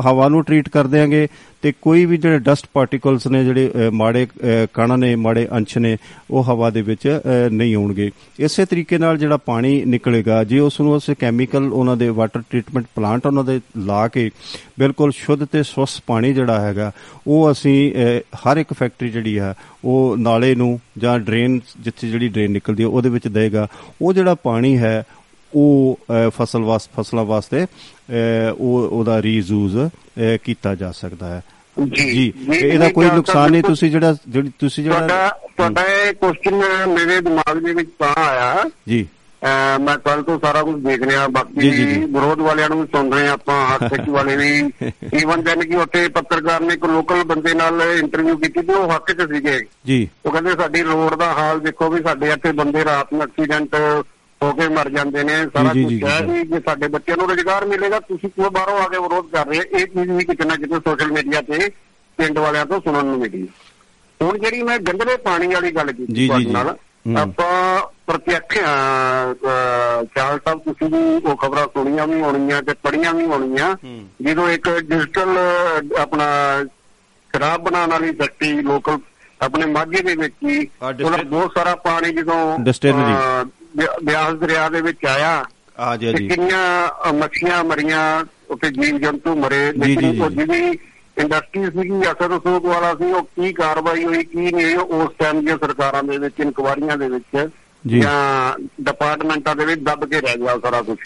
[0.00, 1.28] ਹਵਾ- ਨੂੰ ਟ੍ਰੀਟ ਕਰ ਦਿਆਂਗੇ
[1.66, 5.78] ਤੇ ਕੋਈ ਵੀ ਜਿਹੜੇ ਡਸਟ ਪਾਰਟੀਕਲਸ ਨੇ ਜਿਹੜੇ ਅਹ, ਮਾੜੇ ਅਹ, ਕਣ ਨੇ ਮਾੜੇ ਅੰਸ਼
[5.78, 5.96] ਨੇ
[6.30, 10.80] ਉਹ ਹਵਾ ਦੇ ਵਿੱਚ ਅਹ, ਨਹੀਂ ਆਉਣਗੇ। ਇਸੇ ਤਰੀਕੇ ਨਾਲ ਜਿਹੜਾ ਪਾਣੀ ਨਿਕਲੇਗਾ ਜੇ ਉਸ
[10.80, 14.30] ਨੂੰ ਅਸੀਂ ਕੈਮੀਕਲ ਉਹਨਾਂ ਦੇ ਵਾਟਰ ਟ੍ਰੀਟਮੈਂਟ ਪਲਾਂਟ ਉਹਨਾਂ ਦੇ ਲਾ ਕੇ
[14.78, 16.92] ਬਿਲਕੁਲ ਸ਼ੁੱਧ ਤੇ ਸਵਸਥ ਪਾਣੀ ਜਿਹੜਾ ਹੈਗਾ
[17.26, 22.28] ਉਹ ਅਸੀਂ ਅਹ, ਹਰ ਇੱਕ ਫੈਕਟਰੀ ਜਿਹੜੀ ਆ ਉਹ ਨਾਲੇ ਨੂੰ ਜਾਂ ਡਰੇਨ ਜਿੱਥੇ ਜਿਹੜੀ
[22.28, 23.66] ਡਰੇਨ ਨਿਕਲਦੀ ਹੈ ਉਹਦੇ ਵਿੱਚ ਦੇਗਾ।
[24.02, 25.02] ਉਹ ਜਿਹੜਾ ਪਾਣੀ ਹੈ
[25.54, 29.78] ਉਹ ਅਹ, ਫਸਲ ਵਾਸ ਫਸਲਾਂ ਵਾਸਤੇ ਅਹ, ਉਹ ਉਹਦਾ ਰੀਯੂਜ਼
[30.44, 31.42] ਕੀਤਾ ਜਾ ਸਕਦਾ ਹੈ।
[31.84, 36.54] ਜੀ। ਇਹਦਾ ਕੋਈ ਨੁਕਸਾਨ ਨਹੀਂ ਤੁਸੀਂ ਜਿਹੜਾ ਜਿਹੜੀ ਤੁਸੀਂ ਜਿਹੜਾ ਤੁਹਾਡਾ ਇਹ ਕੁਐਸਚਨ
[36.88, 39.06] ਮੇਰੇ ਦਿਮਾਗ ਦੇ ਵਿੱਚ ਤਾਂ ਆਇਆ। ਜੀ।
[39.80, 41.70] ਮੈਂ ਕੱਲ ਤੋਂ ਸਾਰਾ ਕੁਝ ਦੇਖ ਰਿਹਾ ਬਾਕੀ।
[42.04, 44.70] ਵਿਰੋਧ ਵਾਲਿਆਂ ਨੂੰ ਸੁਣ ਰਹੇ ਆਪਾਂ ਹੱਕ ਵਾਲੇ ਵੀ।
[45.22, 49.12] ਈਵਨ ਦੈਨ ਕਿ ਉੱਥੇ ਪੱਤਰਕਾਰ ਨੇ ਇੱਕ ਲੋਕਲ ਬੰਦੇ ਨਾਲ ਇੰਟਰਵਿਊ ਕੀਤੀ ਤੇ ਉਹ ਹੱਕ
[49.12, 53.12] 'ਚ ਸੀਗੇ। ਜੀ। ਉਹ ਕਹਿੰਦੇ ਸਾਡੀ ਰੋਡ ਦਾ ਹਾਲ ਦੇਖੋ ਵੀ ਸਾਡੇ ਇੱਥੇ ਬੰਦੇ ਰਾਤ
[53.12, 53.76] ਨੂੰ ਐਕਸੀਡੈਂਟ
[54.40, 58.28] ਹੋ ਕੇ ਮਰ ਜਾਂਦੇ ਨੇ ਸਾਰਾ ਕੁਝ ਹੈ ਜੀ। ਸਾਡੇ ਬੱਚਿਆਂ ਨੂੰ ਰੋਜ਼ਗਾਰ ਮਿਲੇਗਾ ਤੁਸੀਂ
[58.28, 59.60] ਕਿਉਂ ਬਾਹਰੋਂ ਆ ਕੇ ਵਿਰੋਧ ਕਰ ਰਹੇ?
[59.72, 61.68] ਇਹ ਚੀਜ਼ ਵੀ ਕਿਤੇ ਨਾ ਕਿਤੇ ਸੋਸ਼ਲ ਮੀਡੀਆ ਤੇ
[62.18, 63.46] ਪਿੰਡ ਵਾਲਿਆਂ ਤੋਂ ਸੁਣਨ ਨੂੰ ਮਿਲੀ
[64.20, 66.76] ਹੁਣ ਜਿਹੜੀ ਮੈਂ ਗੰਦਲੇ ਪਾਣੀ ਵਾਲੀ ਗੱਲ ਕੀਤੀ ਤੁਹਾਡੇ। ਨਾਲ।
[67.16, 68.54] ਆਪਾਂ ਪ੍ਰਤੱਖ
[70.14, 73.74] ਚਾਲ ਸਾਹਿਬ ਤੁਸੀਂ ਵੀ ਉਹ ਖਬਰਾਂ ਸੁਣੀਆਂ ਵੀ ਹੋਣੀਆਂ ਤੇ ਪੜ੍ਹੀਆਂ ਵੀ ਹੋਣੀਆਂ।
[74.22, 75.38] ਜਦੋਂ ਇੱਕ ਡਿਜੀਟਲ
[75.98, 76.26] ਆਪਣਾ
[77.30, 78.98] ਸ਼ਰਾਬ ਬਣਾਉਣ ਵਾਲੀ ਫੈਕਟਰੀ ਲੋਕਲ
[79.40, 83.14] ਆਪਣੇ ਮਾਝੇ ਦੇ ਵਿੱਚ ਹੀ ਉਹਦਾ ਬਹੁਤ ਸਾਰਾ ਪਾਣੀ ਜਦੋਂ Distillery।
[84.04, 85.44] ਬਿਆਸ ਦਰਿਆ ਦੇ ਵਿੱਚ ਆਇਆ
[85.78, 90.78] ਆ ਜੀ ਜੀ ਕਿੰਨੀਆਂ ਮੱਛੀਆਂ ਮਰੀਆਂ ਉੱਥੇ ਜੀਵ ਜੰਤੂ ਮਰੇ ਲੇਕਿਨ। ਉਹ ਜਿਹੜੀ
[91.18, 95.56] ਇੰਡਸਟਰੀ ਸੀਗੀ ਅਸਰ ਸੂਕ ਵਾਲਾ ਸੀ ਉਹ ਕੀ ਕਾਰਵਾਈ ਹੋਈ ਕੀ ਨਹੀਂ ਉਸ ਟਾਈਮ ਦੀਆਂ
[95.58, 97.48] ਸਰਕਾਰਾਂ ਦੇ ਵਿੱਚ ਇਨਕੁਆਰੀਆਂ ਦੇ ਵਿੱਚ।
[97.84, 100.98] ਜਾਂ ਡਿਪਾਰਟਮੈਂਟਾਂ ਦੇ ਵਿੱਚ ਦੱਬ ਕੇ ਰਹਿ ਗਿਆ ਸਾਰਾ ਕੁਝ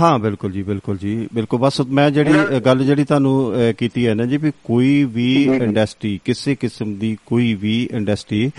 [0.00, 4.24] ਹਾਂ ਬਿਲਕੁਲ ਜੀ ਬਿਲਕੁਲ ਜੀ ਬਿਲਕੁਲ ਬਸ ਮੈਂ ਜਿਹੜੀ ਗੱਲ ਜਿਹੜੀ ਤੁਹਾਨੂੰ ਕੀਤੀ ਹੈ ਨਾ
[4.24, 8.50] ਜੀ ਵੀ ਕੋਈ ਵੀ। ਇੰਡਸਟਰੀ ਕਿਸੇ ਕਿਸਮ ਦੀ ਕੋਈ ਵੀ ਇੰਡਸਟਰੀ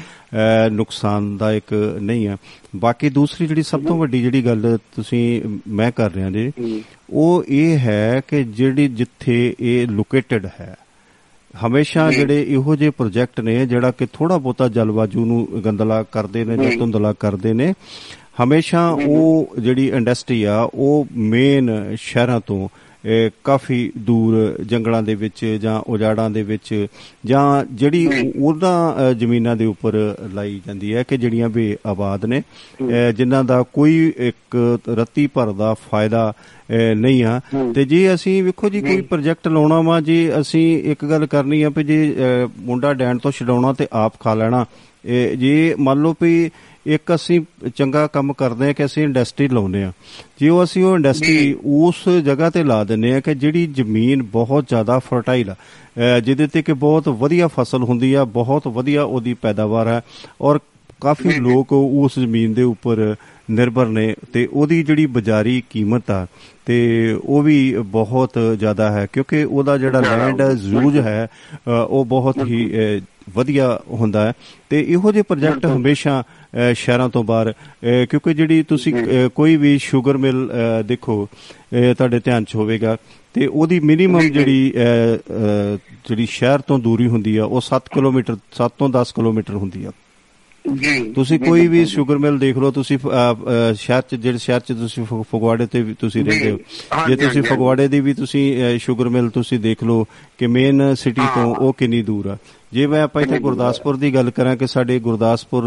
[0.71, 2.37] ਨੁਕਸਾਨਦਾਇਕ ਨਹੀਂ ਹੈ
[2.75, 6.51] ਬਾਕੀ ਦੂਸਰੀ ਜਿਹੜੀ ਸਭ ਤੋਂ ਵੱਡੀ ਜਿਹੜੀ ਗੱਲ ਤੁਸੀਂ ਮੈਂ ਕਰ ਰਿਹਾ ਜੀ
[7.09, 10.75] ਉਹ ਇਹ ਹੈ ਕਿ ਜਿਹੜੀ ਜਿੱਥੇ ਇਹ ਲੋਕੇਟਡ ਹੈ
[11.67, 16.69] ਹਮੇਸ਼ਾ। ਜਿਹੜੇ ਇਹੋ ਜਿਹੇ ਪ੍ਰੋਜੈਕਟ ਨੇ ਜਿਹੜਾ ਕਿ ਥੋੜਾ ਬਹੁਤਾ ਜਲਵਾਯੂ ਨੂੰ ਗੰਦਲਾ ਕਰਦੇ ਨੇ
[16.69, 17.73] ਜੀ। ਧੁੰਦਲਾ ਕਰਦੇ ਨੇ
[18.43, 22.69] ਹਮੇਸ਼ਾ ਉਹ ਜਿਹੜੀ ਇੰਡਸਟਰੀ ਆ ਉਹ ਮੇਨ ਸ਼ਹਿਰਾਂ ਤੋਂ
[23.43, 26.87] ਕਾਫੀ ਦੂਰ ਜੰਗਲਾਂ ਦੇ ਵਿੱਚ ਜਾਂ ਉਜਾੜਾਂ ਦੇ ਵਿੱਚ
[27.25, 32.41] ਜਾਂ ਜਿਹੜੀ ਅ, ਜ਼ਮੀਨਾਂ ਦੇ ਉੱਪਰ ਲਾਈ ਜਾਂਦੀ ਹੈ ਕਿ ਜਿਹੜੀਆਂ ਵੀ ਆਬਾਦ ਨੇ
[33.17, 36.33] ਜਿਨ੍ਹਾਂ ਦਾ ਕੋਈ ਇੱਕ ਰੱਤੀ ਭਰ ਦਾ ਫਾਇਦਾ
[36.95, 37.41] ਨਹੀਂ ਆ।
[37.75, 41.69] ਤੇ ਜੇ ਅਸੀਂ ਵੇਖੋ ਜੀ ਕੋਈ। ਪ੍ਰੋਜੈਕਟ ਲਾਉਣਾ ਵਾ ਜੇ ਅਸੀਂ ਇੱਕ ਗੱਲ ਕਰਨੀ ਆ
[41.69, 42.15] ਵੀ ਜੇ
[42.59, 44.65] ਮੁੰਡਾ ਡੈਣ ਤੋਂ ਛਡਾਉਣਾ ਤੇ ਆਪ ਖਾ ਲੈਣਾ
[45.37, 46.51] ਜੇ ਮੰਨ ਲਓ ਵੀ
[46.85, 47.39] ਇੱਕ ਅਸੀਂ
[47.75, 49.91] ਚੰਗਾ ਕੰਮ ਕਰਦੇ ਆ ਕਿ ਅਸੀਂ ਇੰਡਸਟਰੀ ਲਾਉਨੇ ਆ
[50.39, 54.65] ਜੇ ਉਹ ਅਸੀਂ ਉਹ ਇੰਡਸਟਰੀ। ਉਸ ਜਗ੍ਹਾ ਤੇ ਲਾ ਦਿੰਨੇ ਆ ਕਿ ਜਿਹੜੀ ਜ਼ਮੀਨ ਬਹੁਤ
[54.67, 59.87] ਜ਼ਿਆਦਾ ਫਰਟਾਈਲ ਆ ਜਿਹਦੇ ਤੇ ਕਿ ਬਹੁਤ ਵਧੀਆ ਫਸਲ ਹੁੰਦੀ ਆ ਬਹੁਤ ਵਧੀਆ ਉਹਦੀ ਪੈਦਾਵਾਰ
[59.87, 60.01] ਹੈ
[60.41, 60.59] ਔਰ
[61.01, 63.15] ਕਾਫੀ। ਲੋਕ ਉਸ ਜ਼ਮੀਨ ਦੇ ਉੱਪਰ
[63.51, 66.27] ਨਿਰਭਰ ਨੇ ਤੇ ਉਹਦੀ ਜਿਹੜੀ ਬਾਜ਼ਾਰੀ ਕੀਮਤ ਆ
[66.65, 66.77] ਤੇ
[67.23, 71.27] ਉਹ ਵੀ ਬਹੁਤ ਜ਼ਿਆਦਾ ਹੈ ਕਿਉਂਕਿ ਉਹਦਾ ਜਿਹੜਾ ਲੈਂਡ ਯੂਜ਼ ਹੈ
[71.87, 72.71] ਉਹ ਬਹੁਤ ਹੀ
[73.29, 74.33] ਵਧੀਆ ਹੁੰਦਾ ਹੈ
[74.69, 76.23] ਤੇ ਇਹੋ ਜਿਹੇ ਪ੍ਰੋਜੈਕਟ। ਹਮੇਸ਼ਾ
[76.75, 77.53] ਸ਼ਹਿਰਾਂ ਤੋਂ ਬਾਹਰ
[78.09, 78.93] ਕਿਉਂਕਿ ਜਿਹੜੀ ਤੁਸੀਂ
[79.35, 81.27] ਕੋਈ ਵੀ ਸ਼ੂਗਰ ਮਿਲ ਅ, ਦੇਖੋ
[81.97, 82.97] ਤੁਹਾਡੇ ਧਿਆਨ 'ਚ ਹੋਵੇਗਾ
[83.33, 84.71] ਤੇ ਉਹਦੀ ਮਿਨੀਮਮ। ਜਿਹੜੀ
[86.05, 89.91] ਜਿਹੜੀ ਸ਼ਹਿਰ ਤੋਂ ਦੂਰੀ ਹੁੰਦੀ ਆ ਉਹ 7 ਕਿਲੋਮੀਟਰ 7 ਤੋਂ 10 ਕਿਲੋਮੀਟਰ ਹੁੰਦੀ ਆ
[90.65, 92.97] ਜੀ ਤੁਸੀਂ ਕੋਈ ਵੀ ਬਿਲਕੁਲ। ਸ਼ੂਗਰ ਮਿਲ ਦੇਖ ਲਓ ਤੁਸੀਂ
[93.75, 97.87] ਸ਼ਹਿਰ ਚ ਜਿਹੜੇ ਸ਼ਹਿਰ ਚ ਤੁਸੀਂ ਫਗਵਾੜੇ ਤੇ ਵੀ ਤੁਸੀਂ ਰਹਿੰਦੇ ਹੋ ਜੇ ਤੁਸੀਂ ਫਗਵਾੜੇ
[97.87, 100.05] ਦੀ ਵੀ ਤੁਸੀਂ ਅ, ਸ਼ੂਗਰ ਮਿਲ ਤੁਸੀਂ ਦੇਖ ਲਓ
[100.37, 102.37] ਕਿ ਮੇਨ ਸਿਟੀ ਤੋਂ। ਉਹ ਕਿੰਨੀ ਦੂਰ ਆ
[102.71, 105.63] ਜੇ ਮੈਂ ਆਪਾਂ ਇੱਥੇ। ਗੁਰਦਾਸਪੁਰ ਦੀ ਗੱਲ ਕਰਾਂ ਕਿ ਸਾਡੇ ਗੁਰਦਾਸਪੁਰ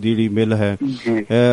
[0.00, 0.76] ਜਿਹੜੀ ਮਿਲ ਹੈ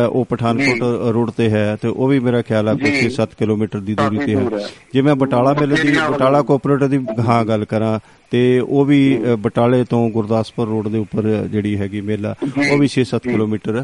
[0.08, 0.82] ਉਹ ਪਠਾਨਕੋਟ
[1.14, 4.34] ਰੋਡ ਤੇ ਹੈ ਤੇ ਉਹ ਵੀ ਮੇਰਾ ਖਿਆਲ ਆ। ਕੁਝ 7 ਕਿਲੋਮੀਟਰ ਦੀ ਦੂਰੀ ਤੇ
[4.36, 7.98] ਹੈ। ਜੇ ਮੈਂ ਬਟਾਲਾ ਮਿਲ ਦੀ ਬਟਾਲਾ ਕੋਆਪਰੇਟਿਵ ਦੀ ਹਾਂ ਗੱਲ ਕਰਾਂ
[8.30, 9.00] ਤੇ ਉਹ ਵੀ
[9.42, 13.82] ਬਟਾਲੇ ਤੋਂ ਗੁਰਦਾਸਪੁਰ ਰੋਡ ਦੇ ਉੱਪਰ ਜਿਹੜੀ ਹੈਗੀ ਮਿਲ ਆ ਉਹ ਵੀ 6-7 ਜੀ। ਕਿਲੋਮੀਟਰ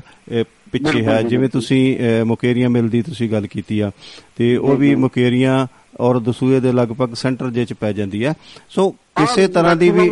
[0.73, 1.83] ਪਿੱਛੇ ਹੈ ਜਿਵੇਂ। ਤੁਸੀਂ
[2.27, 3.91] ਮੁਕੇਰੀਆਂ ਮਿਲ ਦੀ ਤੁਸੀਂ ਗੱਲ ਕੀਤੀ ਆ
[4.37, 5.67] ਤੇ ਉਹ ਵੀ। ਮੁਕੇਰੀਆਂ
[6.01, 8.33] ਔਰ ਦਸੂਏ ਦੇ ਲਗਭਗ ਸੈਂਟਰ ਜੇ ਚ ਪੈ ਜਾਂਦੀ ਹੈ
[8.71, 8.85] ਸੋ
[9.17, 10.05] ਕਿਸੇ ਤਰ੍ਹਾਂ ਦੀ ਵੀ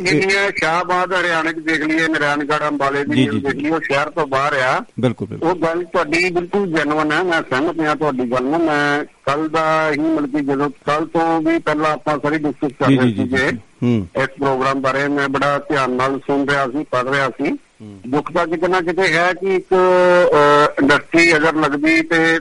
[0.57, 4.55] ਸ਼ਾਹਬਾਦ ਹਰਿਆਣੇ ਚ ਦੇਖ ਲਈਏ ਨਾਰਾਇਣਗੜ੍ਹ ਅੰਬਾਲੇ ਦੀ ਜੀ, ਦੇਖ ਲਈਏ ਉਹ ਸ਼ਹਿਰ ਤੋਂ ਬਾਹਰ
[4.63, 9.05] ਆ। ਬਿਲਕੁਲ ਉਹ ਗੱਲ ਤੁਹਾਡੀ ਬਿਲਕੁਲ ਜੈਨੂਨ ਹੈ ਮੈਂ ਸਹਿਮਤ ਹਾਂ ਤੁਹਾਡੀ ਗੱਲ ਨਾਲ। ਮੈਂ
[9.27, 13.15] ਕੱਲ ਦਾ ਹੀ ਮਤਲਬ ਕਿ ਜਦੋਂ ਕੱਲ ਤੋਂ ਵੀ ਪਹਿਲਾਂ ਆਪਾਂ ਸਾਰੀ ਡਿਸਕਸ ਕਰ ਰਹੇ
[13.15, 13.47] ਸੀਗੇ
[14.23, 17.57] ਇਸ ਪ੍ਰੋਗਰਾਮ ਬਾਰੇ ਮੈਂ ਬੜਾ ਧਿਆਨ ਨਾਲ ਸੁਣ ਰਿਹਾ ਸੀ ਪੜ੍ਹ ਰਿਹਾ ਸੀ।
[18.09, 19.75] ਦੁੱਖ ਤਾਂ ਕਿਤੇ ਨਾ ਕਿਤੇ ਹੈ ਕਿ ਇੱਕ
[20.81, 22.39] ਇੰਡਸਟਰੀ ਅਗਰ ਲੱਗਦੀ ਤੇ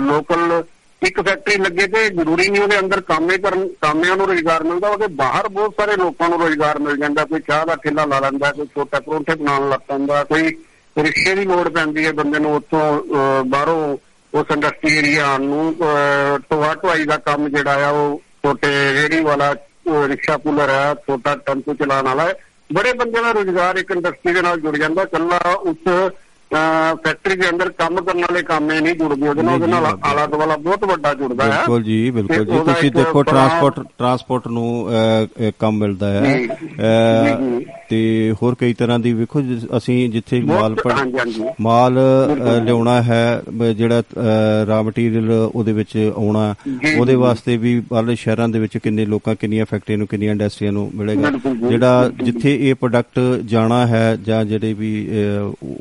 [0.00, 0.62] ਲੋਕਲ
[1.02, 5.06] ਇੱਕ ਫੈਕਟਰੀ ਲੱਗੇ ਤੇ ਜ਼ਰੂਰੀ ਨਹੀਂ ਉਹਦੇ ਅੰਦਰ ਕਾਮੇ ਕਰਨ ਕਾਮਿਆਂ ਨੂੰ ਰੋਜ਼ਗਾਰ ਮਿਲਦਾ ਉਹਦੇ
[5.06, 8.66] ਬਾਹਰ ਬਹੁਤ ਸਾਰੇ ਲੋਕਾਂ ਨੂੰ ਰੋਜ਼ਗਾਰ ਮਿਲ ਜਾਂਦਾ ਕੋਈ ਚਾਹ ਦਾ ਠੇਲਾ ਲਾ ਲੈਂਦਾ ਕੋਈ
[8.66, 10.56] ਛੋਟਾ ਪਰੌਂਠੇ ਬਣਾਉਣ ਲੱਗ ਪੈਂਦਾ ਕੋਈ
[10.96, 13.96] ਰਿਕਸ਼ੇ ਦੀ ਲੋੜ ਪੈਂਦੀ ਹੈ ਬੰਦੇ ਨੂੰ ਉੱਥੋਂ ਅਹ, ਬਾਹਰੋਂ
[14.32, 19.20] ਉਸ ਇੰਡਸਟਰੀ ਏਰੀਆ ਆਉਣ ਨੂੰ ਅਹ, ਢੋਆ ਢੁਆਈ ਦਾ ਕੰਮ ਜਿਹੜਾ ਆ ਉਹ ਛੋਟੇ ਰੇਹੜੀ
[19.20, 22.34] ਵਾਲਾ ਅਹ, ਰਿਕਸ਼ਾ ਪੁਲਰ ਹੈ ਛੋਟਾ ਟੈਂਪੂ ਚਲਾਉਣ ਵਾਲਾ ਹੈ।
[22.72, 26.08] ਬੜੇ ਬੰਦੇ ਦਾ ਰੋਜ਼ਗਾਰ ਇੱਕ ਇੰਡਸਟਰੀ ਦੇ ਨਾਲ ਜੁੜ ਜਾਂਦਾ ਕੱਲਾ ਉਸ ਅਹ,
[27.04, 30.56] ਫੈਕਟਰੀ ਦੇ ਅੰਦਰ ਕੰਮ ਕਰਨ ਵਾਲੇ ਕਾਮੇ ਨਹੀਂ ਜੁੜਦੇ ਉਹਦੇ ਨਾਲ ਉਹਦੇ ਨਾਲ ਆਲਾ ਦੁਆਲਾ
[30.56, 34.88] ਬਹੁਤ ਵੱਡਾ ਜੁੜਦਾ ਹੈ ਬਿਲਕੁਲ ਜੀ ਬਿਲਕੁਲ ਜੀ ਤੁਸੀਂ ਦੇਖੋ ਟਰਾਂਸਪੋਰਟ ਟਰਾਂਸਪੋਰਟ ਨੂੰ
[35.58, 36.40] ਕੰਮ ਮਿਲਦਾ ਹੈ।
[37.90, 37.98] ਤੇ
[38.42, 39.42] ਹੋਰ ਕਈ ਤਰ੍ਹਾਂ ਦੀ ਵੇਖੋ
[39.76, 40.76] ਅਸੀਂ ਜਿੱਥੇ ਮਾਲ।
[41.60, 41.98] ਮਾਲ।
[42.64, 43.42] ਲਿਆਉਣਾ ਹੈ
[43.76, 44.02] ਜਿਹੜਾ
[44.66, 46.54] ਰਾ ਮਟੀਰੀਅਲ ਉਹਦੇ ਵਿੱਚ ਆਉਣਾ
[46.98, 50.90] ਉਹਦੇ। ਵਾਸਤੇ ਵੀ ਬਾਹਰਲੇ ਸ਼ਹਿਰਾਂ ਦੇ ਵਿੱਚ ਕਿੰਨੇ ਲੋਕਾਂ ਕਿੰਨੀਆਂ ਫੈਕਟਰੀਆਂ ਨੂੰ ਕਿੰਨੀਆਂ ਇੰਡਸਟਰੀਆਂ ਨੂੰ
[50.94, 51.30] ਮਿਲੇਗਾ
[51.68, 54.92] ਜਿਹੜਾ। ਜਿੱਥੇ ਇਹ ਪ੍ਰੋਡਕਟ ਜਾਣਾ ਹੈ ਜਾਂ ਜਿਹੜੇ ਵੀ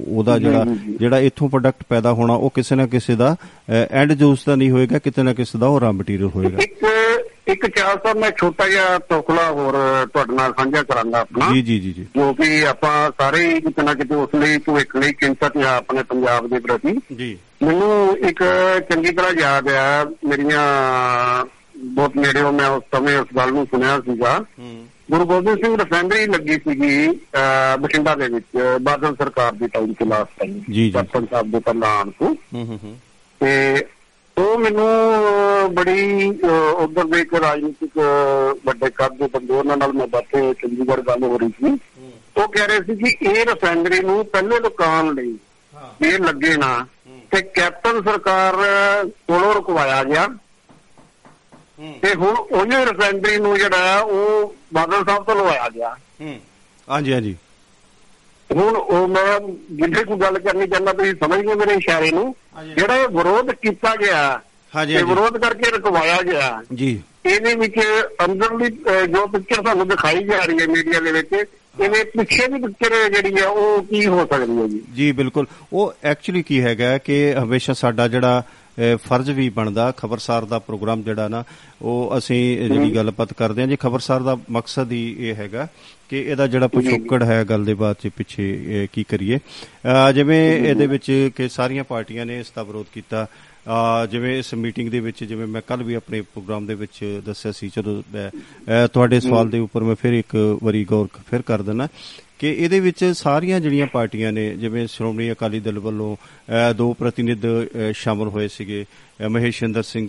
[0.07, 3.35] ਉਹਦਾ ਜਿਹੜਾ ਜੀ। ਜਿਹੜਾ ਇੱਥੋਂ ਪ੍ਰੋਡਕਟ ਪੈਦਾ ਹੋਣਾ ਉਹ ਕਿਸੇ ਨਾ ਕਿਸੇ ਦਾ
[3.69, 6.85] ਐਂਡ ਯੂਜ਼ ਦਾ ਨਹੀਂ ਹੋਏਗਾ ਕਿਤੇ ਨਾ ਕਿਸੇ ਦਾ ਉਹ ਰਾ ਮਟੀਰੀਅਲ ਹੋਏਗਾ। ਇੱਕ
[7.47, 9.73] ਇੱਕ ਚਾਰ ਸਾਹਿਬ ਮੈਂ ਛੋਟਾ ਜਿਹਾ ਤੋਖਲਾ ਹੋਰ
[10.07, 13.83] ਤੁਹਾਡੇ ਨਾਲ ਸਾਂਝਾ ਕਰਾਂਗਾ ਆਪਣਾ। ਜੀ ਜੀ ਜੀ ਜੀ। ਜੋ ਕਿ ਆਪਾਂ ਸਾਰੇ ਹੀ ਕਿਤੇ
[13.83, 18.43] ਨਾ ਕਿਤੇ ਉਸ ਲਈ ਭਵਿੱਖ ਲਈ ਚਿੰਤਤ ਆ ਆਪਣੇ ਪੰਜਾਬ ਦੇ ਪ੍ਰਤੀ। ਜੀ। ਮੈਨੂੰ ਇੱਕ
[18.89, 20.65] ਚੰਗੀ ਤਰ੍ਹਾਂ ਯਾਦ ਆ ਮੇਰੀਆਂ
[21.77, 24.43] ਬਹੁਤ ਨੇੜਿਓਂ ਮੈਂ ਉਸ ਸਮੇਂ ਉਸ ਗੱਲ ਨੂੰ ਸੁਣਿਆ ਸੀਗਾ।
[25.11, 27.07] ਗੁਰੂ ਗੋਬਿੰਦ ਸਿੰਘ ਰਿਫਾਈਨਰੀ ਲੱਗੀ ਸੀਗੀ
[27.81, 32.09] ਬਠਿੰਡਾ ਦੇ ਵਿੱਚ ਬਾਦਲ ਸਰਕਾਰ ਦੀ ਟਾਈਮ ਚ ਲਾਸਟ ਟਾਈਮ ਜੀ, ਜੀ। ਸਾਹਿਬ ਦੇ ਆਉਣ
[32.09, 32.97] ਤੋਂ। ਹੂੰ ਹੂੰ
[33.41, 33.85] ਤੇ
[34.37, 36.27] ਉਹ ਮੈਨੂੰ ਬੜੀ
[36.83, 37.97] ਉਧਰ ਦੇ ਇੱਕ ਰਾਜਨੀਤਿਕ
[38.65, 41.71] ਵੱਡੇ ਕੱਦ ਦੇ ਬੰਦੇ ਉਹਨਾਂ ਨਾਲ ਮੈਂ ਬੈਠੇ ਚੰਡੀਗੜ੍ਹ ਗੱਲ ਹੋ ਰਹੀ ਸੀ।
[42.37, 45.35] ਉਹ ਕਹਿ ਰਹੇ ਸੀ ਕਿ ਇਹ ਰਿਫਾਈਨਰੀ ਨੂੰ ਪਹਿਲੇ ਦੁਕਾਨ ਲਈ
[46.01, 46.85] ਇਹ ਲੱਗੇ ਨਾ
[47.31, 48.55] ਤੇ ਕੈਪਟਨ ਸਰਕਾਰ
[49.27, 50.27] ਕੋਲੋਂ ਰੁਕਵਾਇਆ ਗਿਆ।
[52.01, 55.89] ਤੇ ਹੁਣ ਉਹਨੇ ਰਿਫਾਈਨਰੀ ਨੂੰ ਜਿਹੜਾ ਉਹ ਬਾਦਲ ਸਾਹਿਬ ਤੋਂ ਲਵਾਇਆ ਗਿਆ।
[56.21, 56.39] ਹੂੰ।
[56.89, 57.35] ਹਾਂਜੀ ਹਾਂਜੀ।
[58.49, 59.39] ਹੁਣ ਉਹ ਮੈਂ
[59.71, 62.35] ਜਿੱਥੇ ਕੋਈ ਗੱਲ ਕਰਨੀ ਚਾਹੁੰਦਾ ਤੁਸੀਂ ਸਮਝ ਗਏ ਮੇਰੇ ਇਸ਼ਾਰੇ ਨੂੰ?
[62.77, 64.41] ਜਿਹੜਾ ਇਹ ਵਿਰੋਧ ਕੀਤਾ ਗਿਆ
[64.75, 67.79] ਹਾਂਜੀ ਹਾਂਜੀ। ਵਿਰੋਧ ਕਰਕੇ ਰੁਕਵਾਇਆ ਗਿਆ। ਜੀ। ਇਹਦੇ ਵਿੱਚ
[68.25, 68.69] ਅੰਦਰਲੀ
[69.13, 71.33] ਜੋ ਪਿਕਚਰ ਸਾਨੂੰ ਦਿਖਾਈ ਜਾ ਰਹੀ ਹੈ ਮੀਡੀਆ ਦੇ ਵਿੱਚ
[71.79, 74.81] ਇਹਦੇ ਪਿੱਛੇ ਦੀ ਪਿਕਚਰ ਜਿਹੜੀ ਆ ਉਹ ਕੀ ਹੋ ਸਕਦੀ ਹੈ ਜੀ?
[74.95, 78.43] ਜੀ ਬਿਲਕੁਲ। ਉਹ ਐਕਚੁਅਲੀ ਕੀ ਹੈਗਾ ਕਿ ਹਮੇਸ਼ਾ ਸਾਡਾ ਜਿਹੜਾ
[78.95, 81.43] ਫਰਜ਼ ਵੀ ਬਣਦਾ ਖਬਰਸਾਰ ਦਾ ਪ੍ਰੋਗਰਾਮ ਜਿਹੜਾ ਨਾ
[81.81, 85.67] ਉਹ ਅਸੀਂ ਜਿਹੜੀ ਗੱਲਬਾਤ ਕਰਦੇ ਹਾਂ ਜੀ ਖਬਰਸਾਰ ਦਾ ਮਕਸਦ ਹੀ ਇਹ ਹੈਗਾ
[86.09, 89.39] ਕਿ ਇਹਦਾ ਜਿਹੜਾ ਪਿਛੋਕੜ ਹੈ ਗੱਲ ਦੇ ਬਾਅਦ ਚ ਪਿੱਛੇ ਕੀ ਕਰੀਏ।
[90.15, 93.27] ਜਿਵੇਂ ਇਹਦੇ ਵਿੱਚ ਕਿ ਸਾਰੀਆਂ ਪਾਰਟੀਆਂ ਨੇ ਇਸ ਦਾ ਵਿਰੋਧ ਕੀਤਾ।
[94.11, 97.69] ਜਿਵੇਂ ਇਸ ਮੀਟਿੰਗ ਦੇ ਵਿੱਚ ਜਿਵੇਂ ਮੈਂ ਕੱਲ ਵੀ ਆਪਣੇ ਪ੍ਰੋਗਰਾਮ ਦੇ ਵਿੱਚ ਦੱਸਿਆ ਸੀ
[97.77, 101.87] ਅਹ, ਤੁਹਾਡੇ ਸਵਾਲ ਦੇ ਉੱਪਰ ਮੈਂ ਫਿਰ ਇੱਕ ਵਾਰੀ ਗੌਰ ਫਿਰ ਕਰ ਦਿੰਦਾ।
[102.39, 107.45] ਕਿ ਇਹਦੇ ਵਿੱਚ ਸਾਰੀਆਂ ਜਿਹੜੀਆਂ ਪਾਰਟੀਆਂ ਨੇ ਜਿਵੇਂ ਸ਼੍ਰੋਮਣੀ ਅਕਾਲੀ ਦਲ ਵੱਲੋਂ ਅਹ, ਦੋ ਪ੍ਰਤੀਨਿਧ
[107.45, 108.85] ਅਹ, ਸ਼ਾਮਲ ਹੋਏ ਸੀਗੇ
[109.23, 110.07] ਅਹ, ਮਹੇਸ਼ਿੰਦਰ ਸਿੰਘ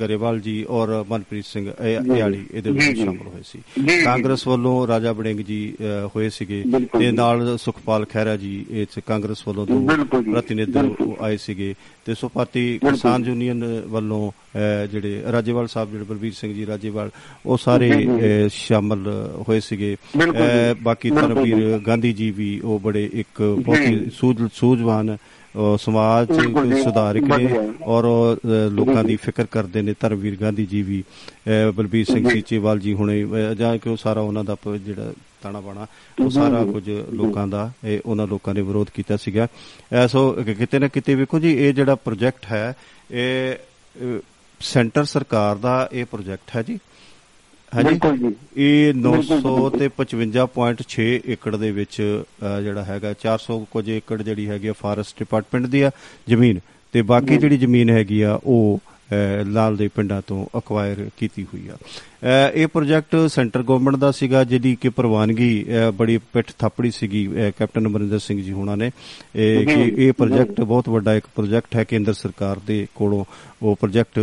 [0.00, 3.58] ਗਰੇਵਾਲ ਜੀ ਔਰ ਮਨਪ੍ਰੀਤ ਸਿੰਘ ਅਯਾਲੀ ਇਹਦੇ ਵਿੱਚ। ਸ਼ਾਮਲ ਹੋਏ ਸੀ।
[4.04, 5.74] ਕਾਂਗਰਸ ਵੱਲੋਂ ਰਾਜਾ ਬੜਿੰਗ ਜੀ
[6.16, 6.64] ਹੋਏ ਸੀਗੇ
[6.98, 9.80] ਤੇ। ਨਾਲ ਸੁਖਪਾਲ ਖਹਿਰਾ ਜੀ 'ਚ ਕਾਂਗਰਸ ਵੱਲੋਂ ਦੋ
[10.32, 10.76] ਪ੍ਰਤੀਨਿਧ।
[11.20, 14.30] ਆਏ ਸੀਗੇ ਤੇ ਸੋ ਪਾਰਟੀ ਬਿਲਕੁਲ। ਕਿਸਾਨ ਯੂਨੀਅਨ ਵੱਲੋਂ
[14.92, 17.10] ਜਿਹੜੇ ਰਾਜੇਵਾਲ ਸਾਹਿਬ ਜਿਹੜੇ ਬਲਬੀਰ ਸਿੰਘ ਜੀ ਰਾਜੇਵਾਲ
[17.46, 18.08] ਉਹ ਸਾਰੇ
[18.52, 19.96] ਸ਼ਾਮਲ ਹੋਏ ਸੀਗੇ
[20.82, 24.00] ਬਾਕੀ ਜੀ। ਗਾਂਧੀ ਜੀ ਵੀ ਉਹ ਬੜੇ ਇੱਕ ਬਹੁਤ ਹੀ
[24.54, 25.16] ਸੂਝਵਾਨ
[25.78, 26.28] ਸਮਾਜ
[26.82, 28.04] ਸੁਧਾਰਕ ਨੇ। ਔਰ
[28.70, 31.04] ਲੋਕਾਂ ਦੀ। ਫਿਕਰ ਕਰਦੇ ਨੇ ਧਰਮਵੀਰ ਗਾਂਧੀ ਜੀ ਵੀ
[31.74, 33.26] ਬਲਬੀਰ ਸਿੰਘ। ਸੀਚੇਵਾਲ ਜੀ ਹੁਣੇ
[33.58, 35.86] ਜਾਂ ਕਿ ਉਹ ਸਾਰਾ ਉਹਨਾਂ ਦਾ ਜਿਹੜਾ ਤਾਣਾ ਬਾਣਾ
[36.24, 40.54] ਉਹ ਸਾਰਾ। ਕੁਝ ਲੋਕਾਂ ਦਾ ਇਹ ਉਹਨਾਂ ਲੋਕਾਂ ਨੇ ਵਿਰੋਧ ਕੀਤਾ ਸੀਗਾ ਅਹ, ਸੋ ਕਿ-
[40.54, 42.76] ਕਿਤੇ ਨਾ ਕਿਤੇ ਵੇਖੋ ਜੀ ਇਹ ਜਿਹੜਾ ਪ੍ਰੋਜੈਕਟ ਹੈ
[43.10, 43.54] ਇਹ
[44.60, 46.78] ਸੈਂਟਰ ਸਰਕਾਰ ਦਾ ਇਹ ਪ੍ਰੋਜੈਕਟ ਹੈ ਜੀ
[47.74, 51.96] ਬਿਲਕੁਲ ਜੀ। ਇਹ ਬਿਲਕੁਲ, 900 ਬਿਲਕੁਲ। ਤੇ 55.6 ਏਕੜ ਦੇ ਵਿੱਚ
[52.64, 55.90] ਜਿਹੜਾ ਹੈਗਾ 400 ਕੁਝ ਏਕੜ ਜਿਹੜੀ ਹੈਗੀ ਆ ਫਾਰੈਸਟ ਡਿਪਾਰਟਮੈਂਟ ਦੀ ਆ
[56.28, 56.60] ਜ਼ਮੀਨ।
[56.94, 58.80] ਤੇ ਬਾਕੀ ਜਿਹੜੀ ਜ਼ਮੀਨ ਹੈਗੀ ਆ ਉਹ
[59.46, 61.76] ਲਾਲ ਦੇ ਪਿੰਡਾਂ ਤੋਂ ਅਕਵਾਇਰ ਕੀਤੀ ਹੋਈ ਆ।
[62.54, 67.26] ਇਹ ਪ੍ਰੋਜੈਕਟ ਸੈਂਟਰ ਗਵਰਨਮੈਂਟ ਦਾ ਸੀਗਾ ਜਿਹਦੀ ਕਿ ਪ੍ਰਵਾਨਗੀ ਬੜੀ ਪਿੱਠ ਥਾਪੜੀ ਸੀਗੀ
[67.58, 68.90] ਕੈਪਟਨ ਅਮਰਿੰਦਰ ਸਿੰਘ ਜੀ ਹੋਣਾ ਨੇ।
[69.36, 73.24] ਇਹ ਕਿ ਇਹ ਪ੍ਰੋਜੈਕਟ ਬਹੁਤ ਵੱਡਾ ਇੱਕ ਪ੍ਰੋਜੈਕਟ ਹੈ ਕੇਂਦਰ ਸਰਕਾਰ ਦੇ ਕੋਲੋਂ
[73.62, 74.18] ਉਹ ਪ੍ਰੋਜੈਕਟ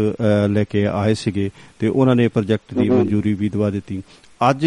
[0.49, 4.01] ਲੈ ਕੇ ਆਏ ਸੀਗੇ ਤੇ ਉਹਨਾਂ ਨੇ ਪ੍ਰੋਜੈਕਟ ਦੀ ਮਨਜ਼ੂਰੀ ਵੀ ਦਵਾ ਦਿੱਤੀ।
[4.49, 4.65] ਅੱਜ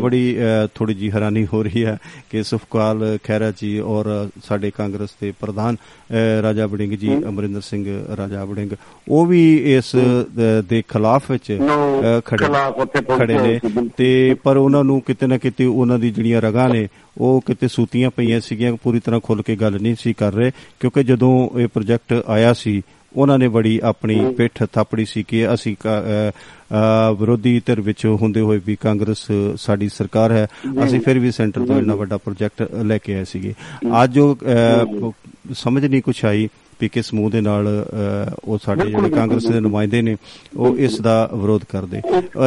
[0.00, 0.36] ਬੜੀ
[0.74, 1.98] ਥੋੜੀ ਜੀ ਹੈਰਾਨੀ ਹੋ ਰਹੀ ਹੈ
[2.30, 5.76] ਕਿ ਸੁਖਪਾਲ ਖਹਿਰਾ ਜੀ ਔਰ ਸਾਡੇ ਕਾਂਗਰਸ ਦੇ ਪ੍ਰਧਾਨ
[6.42, 7.84] ਰਾਜਾ ਵੜਿੰਗ ਜੀ ਅਮਰਿੰਦਰ ਸਿੰਘ
[8.16, 8.70] ਰਾਜਾ ਵੜਿੰਗ
[9.08, 9.42] ਉਹ ਵੀ
[9.76, 9.96] ਇਸ
[10.64, 11.58] ਦੇ ਖਿਲਾਫ ਵਿੱਚ
[12.24, 12.46] ਖੜੇ
[13.18, 13.60] ਖੜੇ ਨੇ।
[13.96, 18.10] ਤੇ ਪਰ ਉਹਨਾਂ ਨੂੰ ਕਿਤੇ ਨਾ ਕਿਤੇ ਉਹਨਾਂ ਦੀ ਜਿਹੜੀਆਂ ਰਗਾਂ ਨੇ ਉਹ ਕਿਤੇ ਸੂਤੀਆਂ
[18.10, 20.50] ਪਈਆਂ ਸੀਗੀਆਂ ਪੂਰੀ ਤਰ੍ਹਾਂ ਖੁੱਲ ਕੇ ਗੱਲ ਨਹੀਂ ਸੀ ਕਰ ਰਹੇ
[20.80, 22.82] ਕਿਉਂਕਿ ਜਦੋਂ ਇਹ ਪ੍ਰੋਜੈਕਟ ਆਇਆ ਸੀ
[23.16, 25.76] ਉਹਨਾਂ ਨੇ ਬੜੀ ਆਪਣੀ ਪਿੱਠ ਥਾਪੜੀ ਸੀ ਕਿ ਅਸੀਂ
[27.18, 30.46] ਵਿਰੋਧੀ ਧਿਰ ਵਿੱਚ ਹੁੰਦੇ ਹੋਏ ਵੀ ਕਾਂਗਰਸ ਸਾਡੀ ਸਰਕਾਰ ਹੈ।
[30.84, 33.54] ਅਸੀਂ ਫਿਰ ਵੀ ਸੈਂਟਰ ਤੋਂ ਇੰਨਾ ਵੱਡਾ ਪ੍ਰੋਜੈਕਟ ਲੈ ਕੇ ਆਏ ਸੀਗੇ।
[34.02, 35.10] ਅੱਜ ਅ,
[35.54, 36.48] ਸਮਝ ਨਹੀਂ ਕੁਛ ਆਈ
[36.80, 37.68] ਵੀ ਕਿਸ ਸਮੂਹ ਦੇ ਨਾਲ
[38.44, 40.16] ਉਹ ਸਾਡੇ ਜਿਹੜੇ ਕਾਂਗਰਸ ਦੇ। ਨੁਮਾਇੰਦੇ ਨੇ
[40.56, 42.00] ਉਹ ਇਸ ਦਾ ਵਿਰੋਧ ਕਰਦੇ।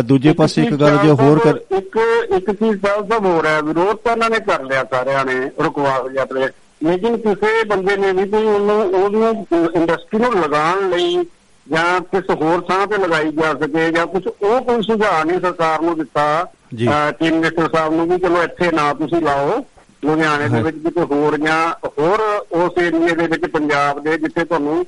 [0.06, 2.00] ਦੂਜੇ ਪਾਸੇ ਇੱਕ ਗੱਲ ਜੇ ਹੋਰ ਇੱਕ
[2.36, 6.26] ਇੱਕ ਚੀਜ਼ ਦਾ ਹੋ। ਰਿਹਾ ਵਿਰੋਧ ਤਾਂ ਉਹਨਾਂ ਨੇ ਕਰ ਲਿਆ ਸਾਰਿਆਂ ਨੇ ਰੁਕਵਾ ਲਿਆ
[6.26, 6.54] ਪ੍ਰੋਜੈਕਟ
[6.84, 11.24] ਲੇਕਿਨ ਕਿਸੇ ਬੰਦੇ ਨੇ ਵੀ ਕੋਈ ਉਹਨੂੰ ਉਹਨੂੰ ਇੰਡਸਟਰੀ ਨੂੰ ਲਗਾਉਣ ਲਈ
[11.68, 15.82] ਜਾਂ ਕਿਸੇ ਹੋਰ ਥਾਂ ਤੇ ਲਗਾਈ ਜਾ ਸਕੇ ਜਾਂ ਕੁਝ ਉਹ ਕੋਈ ਸੁਝਾਅ ਨਹੀਂ ਸਰਕਾਰ
[15.82, 16.26] ਨੂੰ ਦਿੱਤਾ।
[16.78, 19.64] ਚੀਫ ਮਿਨਿਸਟਰ ਸਾਹਿਬ ਨੂੰ ਵੀ ਚਲੋ ਇੱਥੇ ਨਾ ਤੁਸੀਂ ਲਾਓ
[20.06, 21.60] ਲੁਧਿਆਣੇ ਦੇ। ਵਿੱਚ ਕਿਤੇ ਹੋਰ ਜਾਂ
[22.00, 22.22] ਹੋਰ
[22.64, 24.86] ਉਸ ਏਰੀਏ ਦੇ ਵਿੱਚ ਪੰਜਾਬ ਦੇ ਜਿੱਥੇ ਤੁਹਾਨੂੰ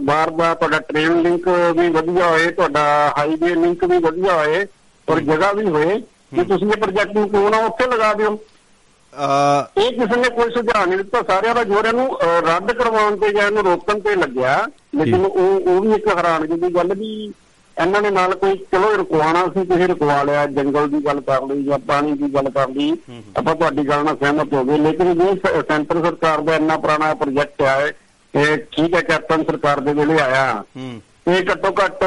[0.00, 1.48] ਬਾਹਰ ਦਾ ਤੁਹਾਡਾ ਟ੍ਰੇਨ ਲਿੰਕ
[1.78, 2.82] ਵੀ ਵਧੀਆ ਹੋਏ ਤੁਹਾਡਾ
[3.18, 4.66] ਹਾਈਵੇ ਲਿੰਕ ਵੀ ਵਧੀਆ ਹੋਏ
[5.08, 5.98] ਔਰ ਜਗ੍ਹਾ ਵੀ ਹੋਏ
[6.34, 8.36] ਕਿ ਤੁਸੀਂ ਇਹ ਪ੍ਰੋਜੈਕਟ ਨੂੰ ਕਿਉਂ ਨਾ ਉੱਥੇ ਲਗਾ ਦਿਓ
[9.78, 13.46] ਇਹ ਕਿਸੇ ਨੇ ਕੋਈ ਸੁਝਾਅ ਨਹੀਂ ਦਿੱਤਾ। ਸਾਰਿਆਂ ਦਾ ਜੋਰ ਇਹਨੂੰ ਰੱਦ ਕਰਵਾਉਣ ਤੇ ਜਾਂ
[13.46, 17.32] ਇਹਨੂੰ ਰੋਕਣ ਤੇ ਲੱਗਿਆ। ਲੇਕਿਨ ਉਹ ਉਹ ਵੀ ਇੱਕ ਹੈਰਾਨਗੀ ਦੀ ਗੱਲ ਵੀ
[17.80, 21.62] ਇਹਨਾਂ ਨੇ ਨਾਲ ਕੋਈ ਚਲੋ ਰੁਕਵਾਣਾ ਸੀ ਕਿਸੇ ਰੁਕਵਾ ਲਿਆ ਜੰਗਲ ਦੀ ਗੱਲ ਕਰ ਲਈ
[21.62, 22.96] ਜਾਂ ਪਾਣੀ ਦੀ ਗੱਲ ਕਰ ਲਈ
[23.36, 27.62] ਆਪਾਂ ਤੁਹਾਡੀ ਗੱਲ ਨਾਲ ਸਹਿਮਤ ਹੋ ਗਏ। ਲੇਕਿਨ ਸ- ਸੈਂਟਰ ਸਰਕਾਰ ਦਾ ਇੰਨਾ ਪੁਰਾਣਾ ਪ੍ਰੋਜੈਕਟ
[27.62, 27.86] ਆ
[28.34, 32.04] ਇਹ ਠੀਕ ਹੈ ਕੈਪਟਨ ਸਰਕਾਰ ਦੇ ਵੇਲੇ ਆਇਆ। ਹੂੰ। ਤੇ ਘੱਟੋ ਘੱਟ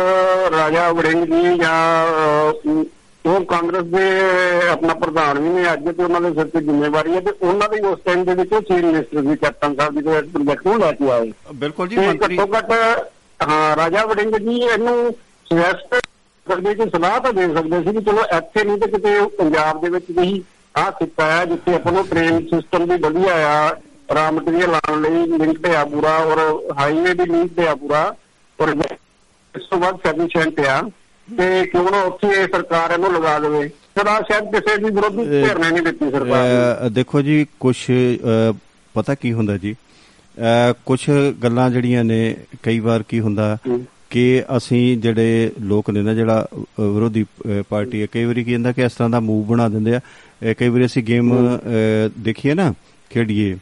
[0.52, 2.14] ਰਾਜਾ ਵੜਿੰਗ ਜੀ ਜਾਂ
[3.26, 4.02] ਉਹ ਕਾਂਗਰਸ ਦੇ
[4.70, 7.80] ਆਪਣਾ ਪ੍ਰਧਾਨ ਵੀ ਨੇ ਅੱਜ ਤੇ ਉਹਨਾਂ ਦੇ ਸਿਰ ਤੇ ਜ਼ਿੰਮੇਵਾਰੀ ਹੈ ਤੇ ਉਹਨਾਂ ਦੇ
[7.88, 10.92] ਉਸ ਟਾਈਮ ਦੇ ਵਿੱਚ ਉਹ ਚੀਫ ਮਿਨਿਸਟਰ ਵੀ ਕੈਪਟਨ ਸਾਹਿਬ ਜੀ ਦੇ ਪ੍ਰੋਜੈਕਟ ਨੂੰ ਲੈ
[10.92, 12.72] ਕੇ ਆਏ। ਬਿਲਕੁਲ ਜੀ ਤੇ ਮੰਤਰੀ ਘੱਟੋ ਘੱਟ
[13.40, 15.14] ਹਾਂ ਰਾਜਾ ਵੜਿੰਗ ਜੀ ਇਹਨੂੰ
[15.46, 15.96] ਸੁਜੈਸਟ
[16.48, 19.90] ਕਰਦੇ ਕਿ ਸਲਾਹ ਤਾਂ ਦੇ ਸਕਦੇ ਸੀ ਕਿ ਚਲੋ ਇੱਥੇ ਨਹੀਂ ਤੇ ਕਿਤੇ ਪੰਜਾਬ ਦੇ
[19.90, 20.44] ਵਿੱਚ ਵੀ
[20.78, 23.76] ਆਹ ਸਿੱਟਾ ਹੈ ਜਿੱਥੇ ਆਪਾਂ ਨੂੰ ਟ੍ਰੇਨ ਸਿਸਟਮ ਵੀ ਵਧੀਆ ਆ
[24.14, 26.40] ਰਾ ਮਟੀਰੀਅਲ ਆਉਣ ਲਈ ਲਿੰਕ ਤੇ ਆ ਪੂਰਾ ਔਰ
[26.80, 28.04] ਹਾਈਵੇ ਵੀ ਲਿੰਕ ਤੇ ਆ ਪੂਰਾ
[28.60, 30.82] ਔਰ ਇਸ ਤੋਂ ਬਾਅਦ ਸੈਫੀਸ਼ੀਐਂਟ ਆ।
[31.28, 33.70] ਤੇ ਕਿਉਂ ਨਾ ਉੱਥੇ ਸਰਕਾਰ ਇਹਨੂੰ ਲਗਾ ਦੇਵੇ?
[34.10, 37.76] ਆਹ ਸ਼ਾਇਦ ਕਿਸੇ ਦੀ ਵਿਰੋਧੀ ਧਿਰ ਨੇ ਨਹੀਂ ਦਿੱਤੀ ਸਰਕਾਰ ਦੇਖੋ ਜੀ ਕੁਝ
[38.96, 39.76] ਪਤਾ ਕੀ ਹੁੰਦਾ ਜੀ?
[40.86, 41.00] ਕੁਝ
[41.44, 43.58] ਗੱਲਾਂ ਜਿਹੜੀਆਂ ਨੇ ਕਈ ਵਾਰ ਕੀ ਹੁੰਦਾ।
[44.10, 46.48] ਕਿ ਅਸੀਂ ਜਿਹੜੇ ਲੋਕ ਨੇ ਨਾ ਜਿਹੜਾ
[46.80, 47.26] ਵਿਰੋਧੀ
[47.70, 50.00] ਪਾਰਟੀ ਹੈ ਕਈ ਵਾਰੀ ਕੀ ਹੁੰਦਾ ਕਿ ਇਸ ਤਰ੍ਹਾਂ ਦਾ ਮੂਵ ਬਣਾ ਦਿੰਦੇ ਆ।
[50.60, 51.34] ਕਈ ਵਾਰੀ ਅਸੀਂ ਗੇਮ
[52.20, 52.74] ਦੇਖੀਏ ਨਾ
[53.12, 53.56] ਖੇਡੀਏ।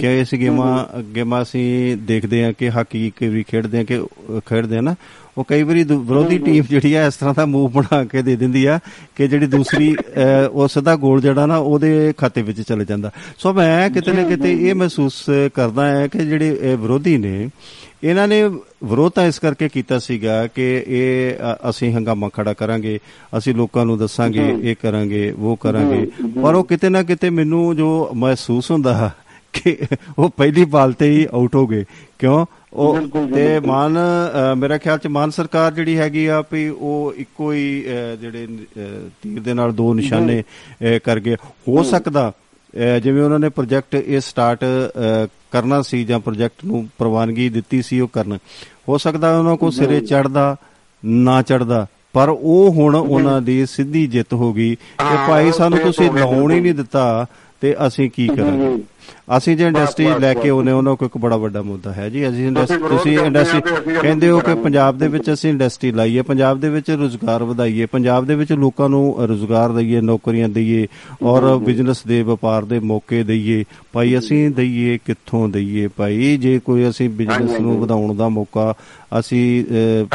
[0.00, 4.00] ਕਿ ਇਸ ਗੇਮਾਂ ਗੇਮਾਂ ਅਸੀਂ ਦੇਖਦੇ ਆ ਕਿ ਹਾਕੀ ਵਾਰੀ ਖੇਡਦੇ ਆ ਕਿ
[4.46, 4.94] ਖੇਡਦੇ ਆ ਨਾ
[5.38, 8.36] ਉਹ ਕਈ ਵਾਰੀ ਦੂ- ਵਿਰੋਧੀ ਟੀਮ ਜਿਹੜੀ ਆ ਇਸ ਤਰ੍ਹਾਂ ਦਾ ਮੂਵ ਬਣਾ ਕੇ ਦੇ
[8.36, 8.78] ਦਿੰਦੀ ਆ
[9.16, 9.94] ਕਿ ਜਿਹੜੀ ਦੂਸਰੀ
[10.52, 14.52] ਉਹ ਸਿੱਧਾ ਗੋਲ ਜਿਹੜਾ ਨਾ ਉਹਦੇ ਖਾਤੇ ਵਿੱਚ ਚਲੇ ਜਾਂਦਾ। ਸੋ ਮੈਂ ਕਿਤੇ ਨਾ ਕਿਤੇ
[14.52, 17.48] ਇਹ ਮਹਿਸੂਸ ਕਰਦਾ ਹਾਂ ਕਿ ਜਿਹੜੇ ਇਹ ਵਿਰੋਧੀ ਨੇ
[18.04, 18.42] ਇਹਨਾਂ ਨੇ
[18.84, 21.34] ਵਿਰੋਧ ਤਾਂ ਇਸ ਕਰਕੇ ਕੀਤਾ ਸੀਗਾ ਕਿ ਇਹ
[21.70, 22.98] ਅਸੀਂ ਹੰਗਾਮਾ ਖੜਾ ਕਰਾਂਗੇ
[23.38, 26.06] ਅਸੀਂ ਲੋਕਾਂ ਨੂੰ ਦੱਸਾਂਗੇ ਇਹ ਕਰਾਂਗੇ ਉਹ ਕਰਾਂਗੇ।
[26.42, 29.10] ਪਰ ਉਹ ਕਿਤੇ ਨਾ ਕਿਤੇ ਮੈਨੂੰ ਜੋ ਮਹਿਸੂਸ ਹੁੰਦਾ
[29.56, 29.76] ਕਿ
[30.18, 31.84] ਉਹ ਪਹਿਲੀ ਬਾਲ ਤੇ ਹੀ ਆਊਟ ਹੋ ਗਏ।
[32.18, 32.44] ਕਿਉਂ?
[32.72, 33.00] ਉਹ
[33.34, 33.98] ਤੇ। ਮਾਨ
[34.56, 37.84] ਮੇਰਾ ਖਿਆਲ ਚ ਮਾਨ ਸਰਕਾਰ ਜਿਹੜੀ ਹੈਗੀ ਆ ਵੀ ਉਹ ਇੱਕੋ ਹੀ
[38.20, 38.46] ਜਿਹੜੇ
[39.22, 40.42] ਤੀਰ ਦੇ ਨਾਲ ਦੋ ਨਿਸ਼ਾਨੇ
[41.04, 41.34] ਕਰ ਗਏ।
[41.68, 42.32] ਹੋ ਸਕਦਾ
[43.02, 44.64] ਜਿਵੇਂ ਉਹਨਾਂ ਨੇ ਪ੍ਰੋਜੈਕਟ ਇਹ ਸਟਾਰਟ
[45.50, 48.38] ਕਰਨਾ ਸੀ ਜਾਂ ਪ੍ਰੋਜੈਕਟ ਨੂੰ ਪ੍ਰਵਾਨਗੀ ਦਿੱਤੀ ਸੀ ਉਹ ਕਰਨ।
[48.88, 50.56] ਹੋ ਸਕਦਾ ਉਹਨਾਂ ਕੋ ਸਿਰੇ ਚੜਦਾ
[51.04, 56.10] ਨਾ ਚੜਦਾ ਪਰ ਉਹ ਹੁਣ ਉਹਨਾਂ ਦੀ ਸਿੱਧੀ ਜਿੱਤ ਹੋ ਗਈ। ਕਿ ਭਾਈ ਸਾਨੂੰ ਤੁਸੀਂ
[56.12, 57.26] ਲਾਉਣ ਹੀ। ਨਹੀਂ ਦਿੱਤਾ।
[57.60, 58.82] ਤੇ ਅਸੀਂ ਕੀ ਕਰਾਂਗੇ।
[59.36, 62.50] ਅਸੀਂ ਜੇ ਇੰਡਸਟਰੀ ਲੈ ਕੇ। ਉਹਨੇ ਉਹਨਾਂ ਕੋਲ ਇੱਕ ਬੜਾ ਵੱਡਾ ਮੁੱਦਾ ਹੈ ਜੀ ਅਸੀਂ
[62.52, 67.42] ਤੁਸੀਂ ਇੰਡਸਟਰੀ ਕਹਿੰਦੇ ਹੋ ਕਿ। ਪੰਜਾਬ ਦੇ ਵਿੱਚ ਅਸੀਂ ਇੰਡਸਟਰੀ ਲਾਈਏ ਪੰਜਾਬ ਦੇ ਵਿੱਚ ਰੋਜ਼ਗਾਰ
[67.44, 70.86] ਵਧਾਈਏ ਪੰਜਾਬ ਦੇ ਵਿੱਚ ਲੋਕਾਂ ਨੂੰ ਰੋਜ਼ਗਾਰ ਦਈਏ ਨੌਕਰੀਆਂ ਦਈਏ
[71.22, 76.88] ਔਰ ਬਿਜ਼ਨਸ ਦੇ ਵਪਾਰ ਦੇ ਮੌਕੇ ਦਈਏ ਭਾਈ ਅਸੀਂ ਦਈਏ ਕਿੱਥੋਂ ਦਈਏ ਭਾਈ ਜੇ ਕੋਈ
[76.88, 78.72] ਅਸੀਂ ਬਿਜ਼ਨਸ ਨੂੰ। ਵਧਾਉਣ ਦਾ ਮੌਕਾ
[79.20, 79.64] ਅਸੀਂ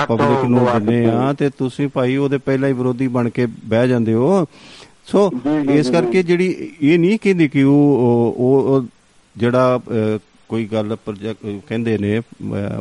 [0.08, 4.14] ਪਬਲਿਕ ਨੂੰ ਦਿੰਦੇ। ਆ ਤੇ ਤੁਸੀਂ ਭਾਈ ਉਹਦੇ ਪਹਿਲਾਂ ਹੀ ਵਿਰੋਧੀ ਬਣ ਕੇ ਬਹਿ ਜਾਂਦੇ
[4.14, 4.46] ਹੋ
[5.08, 5.30] ਸੋ
[5.72, 8.84] ਇਸ ਕਰਕੇ ਜਿਹੜੀ ਇਹ ਨਹੀਂ ਕਹਿੰਦੀ ਕਿ ਉਹ ਉਹ-
[9.36, 9.80] ਜਿਹੜਾ
[10.50, 12.20] ਕੋਈ ਗੱਲ ਪ੍ਰੋਜੈਕਟ ਕਹਿੰਦੇ ਨੇ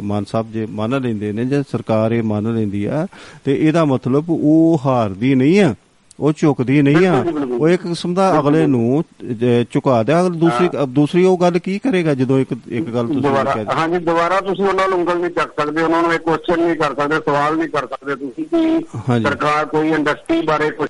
[0.03, 3.07] ਮਾਨ ਸਾਹਿਬ ਜੇ ਮੰਨ ਲੈਂਦੇ ਨੇ ਜੇ ਸਰਕਾਰ ਇਹ ਮੰਨ ਲੈਂਦੀ ਆ
[3.45, 5.75] ਤੇ ਇਹਦਾ ਮਤਲਬ ਉਹ ਹਾਰਦੀ ਨਹੀਂ ਆ
[6.19, 7.13] ਉਹ ਝੁਕਦੀ ਨਹੀਂ ਆ।
[7.51, 9.03] ਉਹ ਇੱਕ ਕਿਸਮ ਦਾ ਅਗਲੇ ਨੂੰ
[9.73, 13.55] ਝੁਕਾ ਦਿਆ। ਅਗਰ ਦੂਸਰੀ ਦੂਸਰੀ ਉਹ ਗੱਲ ਕੀ ਕਰੇਗਾ ਜਦੋਂ ਇੱਕ ਇੱਕ ਗੱਲ ਤੁਸੀਂ ਦੁਬਾਰਾ
[13.55, 16.77] ਕਹਿ ਹਾਂਜੀ ਦੁਬਾਰਾ ਤੁਸੀਂ ਉਹਨਾਂ ਨੂੰ ਉਂਗਲ ਨਹੀਂ ਚੱਕ ਸਕਦੇ ਉਹਨਾਂ ਨੂੰ ਇਹ ਕੁਐਸਚਨ ਨਹੀਂ
[16.77, 20.89] ਕਰ ਸਕਦੇ ਸਵਾਲ ਨਹੀਂ ਕਰ ਸਕਦੇ ਤੁਸੀਂ। ਸਰਕਾਰ ਕੋਈ ਇੰਡਸਟਰੀ ਬਾਰੇ ਕੁਝ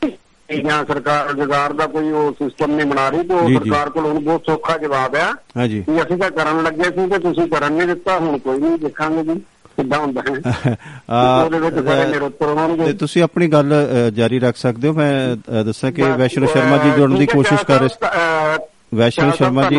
[0.58, 4.20] ਜਾਂ ਸਰਕਾਰ ਰੁਜ਼ਗਾਰ ਦਾ ਕੋਈ ਉਹ ਸਿਸਟਮ ਨਹੀਂ ਬਣਾ ਰਹੀ ਤੇ ਉਹ। ਸਰਕਾਰ ਕੋਲ ਹੁਣ
[4.20, 7.86] ਬਹੁਤ ਸੌਖਾ ਜਵਾਬ ਆ। ਹਾਂਜੀ ਕਿ ਅਸੀਂ ਤਾਂ ਕਰਨ ਲੱਗੇ ਸੀ ਤੇ ਤੁਸੀਂ ਕਰਨ ਨਹੀਂ
[7.86, 9.40] ਦਿੱਤਾ ਹੁਣ ਕੋਈ ਨਹੀਂ ਦੇਖਾਂਗੇ ਜੀ
[9.76, 10.34] ਕਿੱਦਾਂ ਹੁੰਦਾ ਹੈ।
[11.44, 13.74] ਉਹਦੇ ਵਿੱਚ ਬੜੇ ਨਿਰੁੱਤਰ ਹੋਣਗੇ। ਤੇ ਤੁਸੀਂ ਆਪਣੀ ਗੱਲ
[14.14, 14.92] ਜਾਰੀ ਰੱਖ ਸਕਦੇ ਹੋ?
[14.92, 17.88] ਮੈਂ ਦੱਸਾਂ ਕਿ ਵੈਸ਼ਨੋ ਸ਼ਰਮਾ ਜੀ ਜੁੜਨ ਦੀ ਕੋਸ਼ਿਸ਼ ਕਰ ਰਹੇ
[18.94, 19.76] ਵੈਸ਼ਨੋ ਸ਼ਰਮਾ ਜੀ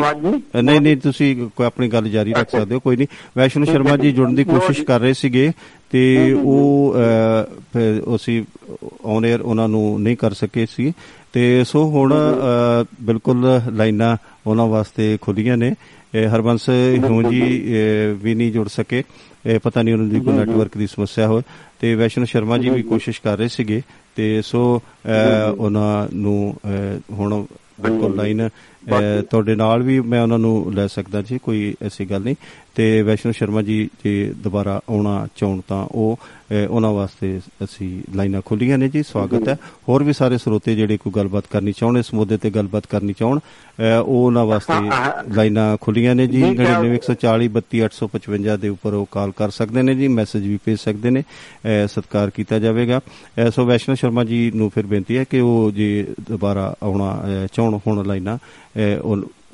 [0.64, 3.08] ਨਹੀਂ ਨਹੀਂ ਤੁਸੀਂ ਕੋਈ ਆਪਣੀ ਗੱਲ ਜਾਰੀ ਰੱਖ। ਸਕਦੇ ਹੋ ਕੋਈ ਨਹੀਂ।
[3.38, 5.52] ਵੈਸ਼ਨੋ ਸ਼ਰਮਾ ਜੀ ਜੁੜਨ ਦੀ ਕੋਸ਼ਿਸ਼। ਕਰ ਰਹੇ ਸੀਗੇ
[5.92, 6.02] ਤੇ
[6.34, 6.96] ਉਹ
[8.16, 8.44] ਅਸੀਂ
[9.06, 10.92] ਔਨ 에ਅਰ ਉਹਨਾਂ ਨੂੰ ਨਹੀਂ ਕਰ ਸਕੇ ਸੀ।
[11.34, 12.14] ਤੇ ਸੋ ਹੁਣ
[13.02, 14.16] ਬਿਲਕੁਲ ਲਾਈਨਾਂ
[14.48, 15.74] ਉਹਨਾਂ ਵਾਸਤੇ ਖੁੱਲੀਆਂ ਨੇ।
[16.36, 17.42] ਹਰਬੰਸ ਹਿਉ ਜੀ
[18.24, 19.04] ਵੀ ਨਹੀਂ ਜੁੜ ਸਕੇ।
[19.46, 21.42] ਇਹ ਪਤਾ ਨਹੀਂ ਉਹਨਾਂ ਦੀ ਕੋਈ ਨੈਟਵਰਕ ਦੀ ਸਮੱਸਿਆ ਹੋਵੇ।
[21.80, 23.82] ਤੇ ਵੈਸ਼ਨੋ ਸ਼ਰਮਾ ਜੀ ਵੀ ਕੋਸ਼ਿਸ਼ ਕਰ ਰਹੇ ਸੀਗੇ।
[24.16, 24.82] ਤੇ ਸੋ
[25.58, 26.56] ਉਹਨਾਂ ਨੂੰ
[27.12, 27.44] ਹੁਣ
[27.82, 28.50] ਬਿਲਕੁਲ ਲਾਈਨ
[29.32, 32.36] ਤੁਹਾਡੇ ਨਾਲ ਵੀ ਮੈਂ ਉਹਨਾਂ ਨੂੰ ਲੈ ਸਕਦਾ ਜੀ ਕੋਈ ਐਸੀ ਗੱਲ ਨਹੀਂ।
[32.76, 36.20] ਤੇ ਵੈਸ਼ਨੋ ਸ਼ਰਮਾ ਜੀ ਜੇ ਦੁਬਾਰਾ ਆਉਣਾ ਚਾਹਣ ਤਾਂ ਉਹ
[36.70, 39.58] ਉਹਨਾਂ ਵਾਸਤੇ ਅਸੀਂ ਲਾਈਨਾਂ ਖੁੱਲੀਆਂ ਨੇ ਜੀ ਸਵਾਗਤ ਹੈ।
[39.90, 43.40] ਹੋਰ ਵੀ ਸਾਰੇ ਸਰੋਤੇ ਜਿਹੜੇ ਕੋਈ ਗੱਲਬਾਤ ਕਰਨੀ ਚਾਹਣ ਇਸ ਮੁੱਦੇ ਤੇ ਗੱਲਬਾਤ ਕਰਨੀ ਚਾਹਣ
[44.06, 44.92] ਉਹ ਉਹਨਾਂ ਵਾਸਤੇ।
[45.34, 49.96] ਲਾਈਨਾਂ ਖੁੱਲੀਆਂ ਨੇ ਜੀ। ਜੀ, ਕਿਆ- 9914 32855 ਦੇ ਉੱਪਰ ਉਹ ਕਾਲ ਕਰ ਸਕਦੇ ਨੇ
[49.96, 51.24] ਜੀ ਮੈਸੇਜ ਵੀ ਭੇਜ ਸਕਦੇ ਨੇ
[51.88, 53.00] ਸਤਿਕਾਰ ਕੀਤਾ ਜਾਵੇਗਾ।
[53.56, 58.06] ਸੋ ਵੈਸ਼ਨੋ ਸ਼ਰਮਾ ਜੀ ਨੂੰ ਫਿਰ ਬੇਨਤੀ ਹੈ ਕਿ ਉਹ ਜੇ ਦੁਬਾਰਾ ਆਉਣਾ ਚਾਹੁਣ ਹੁਣ
[58.06, 58.38] ਲਾਈਨਾਂ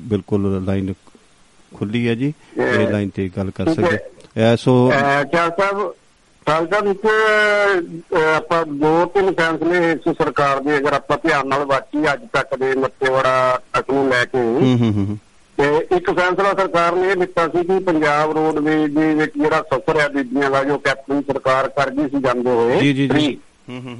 [0.02, 0.94] ਬਿਲਕੁਲ ਲਾਈਨ
[1.76, 4.92] ਖੁੱਲੀ ਹੈ ਜੀ ਇਹ ਲਾਈਨ ਤੇ ਗੱਲ ਕਰ। ਸਕਦੇ। ਸੋ
[5.32, 5.92] ਚਾਰ ਸਾਹਿਬ
[6.46, 7.06] ਸਾਲਦਾ ਵਿੱਚ
[8.36, 12.74] ਆਪਾਂ ਦੋ ਤਿੰਨ ਫੈਸਲੇ ਇਸ ਸਰਕਾਰ ਦੇ ਅਗਰ ਆਪਾਂ ਧਿਆਨ ਨਾਲ ਵਾਚੀ ਅੱਜ ਤੱਕ ਦੇ
[12.74, 15.18] ਮੱਤੇਵਾੜਾ ਤੱਕ ਨੂੰ ਲੈ ਕੇ। ਹੂੰ ਹੂੰ ਹੂੰ ਹੂੰ।
[15.58, 20.00] ਤੇ ਇੱਕ ਫੈਸਲਾ ਸਰਕਾਰ ਨੇ ਇਹ ਲਿੱਤਾ ਸੀ ਕਿ ਪੰਜਾਬ ਰੋਡਵੇਜ਼ ਦੇ ਵਿੱਚ ਜਿਹੜਾ ਸਫ਼ਰ
[20.00, 23.38] ਹੈ ਬੀਬੀਆਂ ਦਾ ਜੋ ਕੈਪਟਨ ਸਰਕਾਰ ਕਰ ਗਈ ਸੀ ਜਾਂਦੇ ਹੋਏ ਜੀ, ਜੀ, ਜੀ।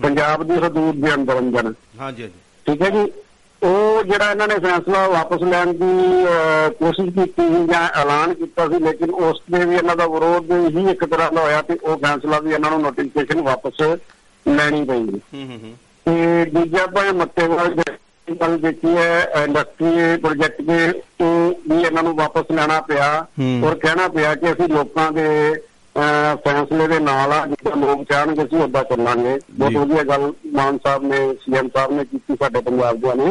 [0.03, 2.31] ਪੰਜਾਬ ਦੀ ਹਦੂਦ ਦੇ ਅੰਦਰ ਅੰਦਰ ਹਾਂਜੀ ਹਾਂਜੀ।
[2.67, 3.13] ਠੀਕ ਹੈ ਜੀ?
[3.63, 6.27] ਉਹ ਜਿਹੜਾ ਇਹਨਾਂ ਨੇ ਫੈਸਲਾ ਵਾਪਸ ਲੈਣ ਦੀ
[6.79, 11.05] ਕੋਸ਼ਿਸ਼ ਕੀਤੀ ਜਾਂ ਐਲਾਨ ਕੀਤਾ ਸੀ ਲੇਕਿਨ ਉਸ ਦੇ ਵੀ ਇਹਨਾਂ ਦਾ ਵਿਰੋਧ ਹੀ ਇੱਕ
[11.05, 13.81] ਤਰ੍ਹਾਂ ਦਾ ਹੋਇਆ ਤੇ ਉਹ ਫੈਸਲਾ ਵੀ ਇਹਨਾਂ ਨੂੰ ਨੋਟੀਫਿਕੇਸ਼ਨ ਵਾਪਸ
[14.47, 15.03] ਲੈਣੀ ਪਈ
[15.35, 15.75] ਹੂੰ ਹੂੰ
[16.07, 22.15] ਤੇ ਦੂਜਾ ਭਾਵੇਂ ਮੱਤੇਵਾਲ ਦੀ ਗੱਲ ਦੇਖੀ ਹੈ ਇੰਡਸਟਰੀ ਪ੍ਰੋਜੈਕਟ ਦੇ ਤੋਂ ਵੀ ਇਹਨਾਂ ਨੂੰ
[22.17, 23.27] ਵਾਪਸ ਲੈਣਾ ਪਿਆ।
[23.65, 25.29] ਔਰ ਕਹਿਣਾ ਪਿਆ ਕਿ ਅਸੀਂ ਲੋਕਾਂ ਦੇ
[26.45, 31.03] ਫੈਸਲੇ ਦੇ ਨਾਲ ਆ ਜਿੱਦਾਂ ਲੋਕ ਚਾਹਣਗੇ ਅਸੀਂ ਉੱਦਾਂ ਚੱਲਾਂਗੇ ਬਹੁਤ। ਵਧੀਆ ਗੱਲ ਮਾਨ ਸਾਹਿਬ
[31.05, 33.31] ਨੇ ਸੀਐਮ ਸਾਹਿਬ ਨੇ ਕੀਤੀ ਸਾਡੇ ਪੰਜਾਬ ਦੇ ਨੇ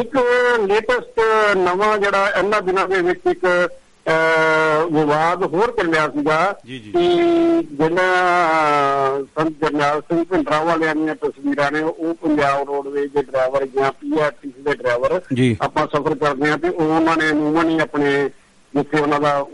[0.00, 0.16] ਇੱਕ
[0.66, 1.20] ਲੇਟੈਸਟ
[1.58, 3.46] ਨਵਾਂ ਜਿਹੜਾ ਇਹਨਾਂ ਦਿਨਾਂ ਦੇ ਵਿੱਚ ਇੱਕ
[4.92, 7.08] ਵਿਵਾਦ ਹੋਰ ਚੱਲਿਆ ਸੀਗਾ। ਕਿ
[7.72, 13.92] ਜਿਹੜਾ ਸੰਤ ਜਰਨੈਲ ਸਿੰਘ ਭਿੰਡਰਾ ਵਾਲਿਆਂ ਦੀਆਂ ਤਸਵੀਰਾਂ ਨੇ ਉਹ ਪੰਜਾਬ ਰੋਡਵੇਜ਼ ਦੇ ਡਰਾਈਵਰ ਜਾਂ
[14.00, 15.20] ਪੀਆਰਟੀਸੀ ਦੇ ਡਰਾਈਵਰ।
[15.60, 18.28] ਆਪਾਂ ਸਫ਼ਰ ਕਰਦੇ ਹਾਂ ਤੇ ਉਹ ਉਹਨਾਂ ਨੇ ਅਮੂਮਨ ਹੀ ਆਪਣੇ
[18.76, 19.46] ਜਿੱਥੇ ਉਹਨਾਂ ਦਾ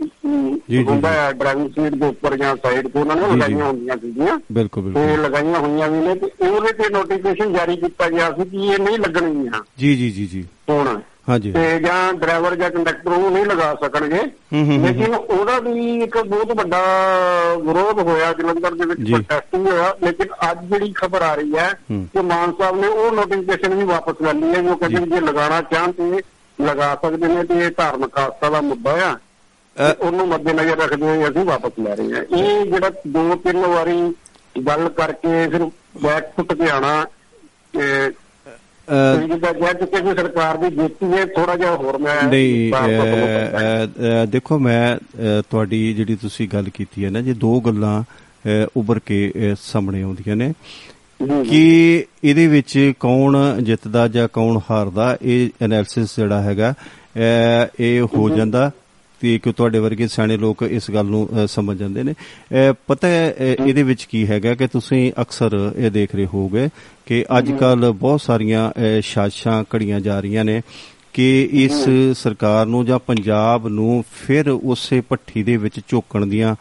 [0.88, 4.82] ਹੁੰਦਾ ਹੈ ਡਰਾਈਵਿੰਗ ਸੀਟ ਦੇ ਉੱਪਰ ਜਾਂ ਸਾਈਡ ਤੇ ਉਹਨਾਂ ਨੇ। ਲਗਾਈਆਂ ਹੁੰਦੀਆਂ ਸੀਗੀਆਂ। ਬਿਲਕੁਲ
[4.84, 8.56] ਤੇ ਬਿਲਕੁਲ ਲਗਾਈਆਂ ਹੋਈਆਂ ਵੀ ਨੇ ਤੇ ਉਹਦੇ ਤੇ ਨੋਟੀਫਿਕੇਸ਼ਨ ਜਾਰੀ ਕੀਤਾ ਗਿਆ ਸੀ ਕਿ
[8.56, 13.30] ਇਹ ਨਹੀਂ ਲੱਗਣਗੀਆਂ। ਜੀ ਜੀ ਜੀ ਜੀ। ਹੁਣ ਹਾਂਜੀ। ਤੇ ਜਾਂ ਡਰਾਈਵਰ ਜਾਂ ਕੰਡਕਟਰ ਉਹ
[13.30, 14.20] ਨਹੀਂ ਲਗਾ ਸਕਣਗੇ।
[14.54, 16.80] ਲੇਕਿਨ ਉਹਦਾ ਵੀ ਇੱਕ ਬਹੁਤ ਵੱਡਾ
[17.62, 22.22] ਵਿਰੋਧ ਹੋਇਆ ਜਲੰਧਰ ਦੇ ਵਿੱਚ। ਪ੍ਰੋਟੈਸਟਿੰਗ ਹੋਇਆ। ਲੇਕਿਨ ਅੱਜ ਜਿਹੜੀ ਖਬਰ ਆ ਰਹੀ ਹੈ। ਕਿ
[22.22, 25.92] ਮਾਨ ਸਾਹਿਬ ਨੇ ਉਹ ਨੋਟੀਫਿਕੇਸ਼ਨ ਵੀ ਵਾਪਸ ਲੈ ਲਈ ਹੈ ਜੋ ਕਹਿੰਦੇ ਜੇ। ਲਗਾਉਣਾ ਚਾਹਣ
[25.92, 26.20] ਤੇ
[26.62, 29.16] ਲਗਾ ਸਕਦੇ ਨੇ ਤੇ ਇਹ ਧਾਰਮਿਕ ਆਸਥਾ ਦਾ ਮੁੱਦਾ ਆ
[30.02, 34.14] ਉਹਨੂੰ ਮੱਦੇਨਜ਼ਰ ਰੱਖਦੇ ਹੋਏ ਅਸੀਂ ਵਾਪਸ ਲੈ ਰਹੇ ਹਾਂ ਇਹ ਜਿਹੜਾ ਦੋ ਤਿੰਨ ਵਾਰੀ
[34.66, 35.64] ਗੱਲ ਕਰਕੇ ਫਿਰ
[36.02, 37.06] ਬੈਕ ਫੁੱਟ ਆਣਾ
[37.72, 38.10] ਤੇ।
[44.20, 44.98] ਅਹ, ਦੇਖੋ ਮੈਂ
[45.50, 48.02] ਤੁਹਾਡੀ ਜਿਹੜੀ ਤੁਸੀਂ ਗੱਲ ਕੀਤੀ ਹੈ ਨਾ ਜੇ ਦੋ ਗੱਲਾਂ
[48.76, 50.52] ਉੱਭਰ ਕੇ ਸਾਹਮਣੇ ਆਉਂਦੀਆਂ ਨੇ।
[51.20, 56.74] ਕਿ ਇਹਦੇ ਵਿੱਚ ਕੌਣ ਜਿੱਤਦਾ ਜਾਂ ਕੌਣ ਹਾਰਦਾ ਇਹ ਐਨਾਲਿਸਿਸ ਜਿਹੜਾ ਹੈਗਾ
[57.80, 58.70] ਇਹ ਹੋ ਜਾਂਦਾ
[59.20, 62.14] ਤੇ ਕਿ ਤੁਹਾਡੇ ਵਰਗੇ ਸਿਆਣੇ ਲੋਕ ਇਸ ਗੱਲ ਨੂੰ ਸਮਝ ਜਾਂਦੇ ਨੇ।
[62.86, 63.34] ਪਤਾ ਹੈ
[63.66, 66.68] ਇਹਦੇ ਵਿੱਚ ਕੀ ਹੈਗਾ ਕਿ ਤੁਸੀਂ ਅਕਸਰ ਇਹ ਦੇਖ ਰਹੇ ਹੋਗੇ
[67.06, 68.70] ਕਿ ਅੱਜ ਕੱਲ ਬਹੁਤ ਸਾਰੀਆਂ
[69.04, 70.60] ਸਾਜ਼ਿਸ਼ਾਂ ਘੜੀਆਂ ਜਾ ਰਹੀਆਂ ਨੇ।
[71.18, 76.54] ਕਿ ਇਸ ਸਰਕਾਰ ਨੂੰ ਜਾਂ ਪੰਜਾਬ ਨੂੰ ਫਿਰ ਉਸੇ ਪੱਠੀ ਦੇ ਵਿੱਚ ਝੋਕਣ ਦੀਆਂ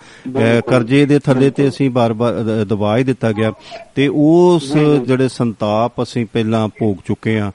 [0.68, 3.51] ਕਰਜ਼ੇ ਦੇ ਥੱਲੇ ਤੇ ਅਸੀਂ ਬਾਰ-ਬਾਰ ਦ- ਦਬਾ ਹੀ ਦਿੱਤਾ ਗਿਆ।
[3.95, 4.74] ਤੇ ਉਸ
[5.08, 7.51] ਜਿਹੜੇ ਸੰਤਾਪ ਅਸੀਂ ਪਹਿਲਾਂ ਭੋਗ ਚੁੱਕੇ ਆ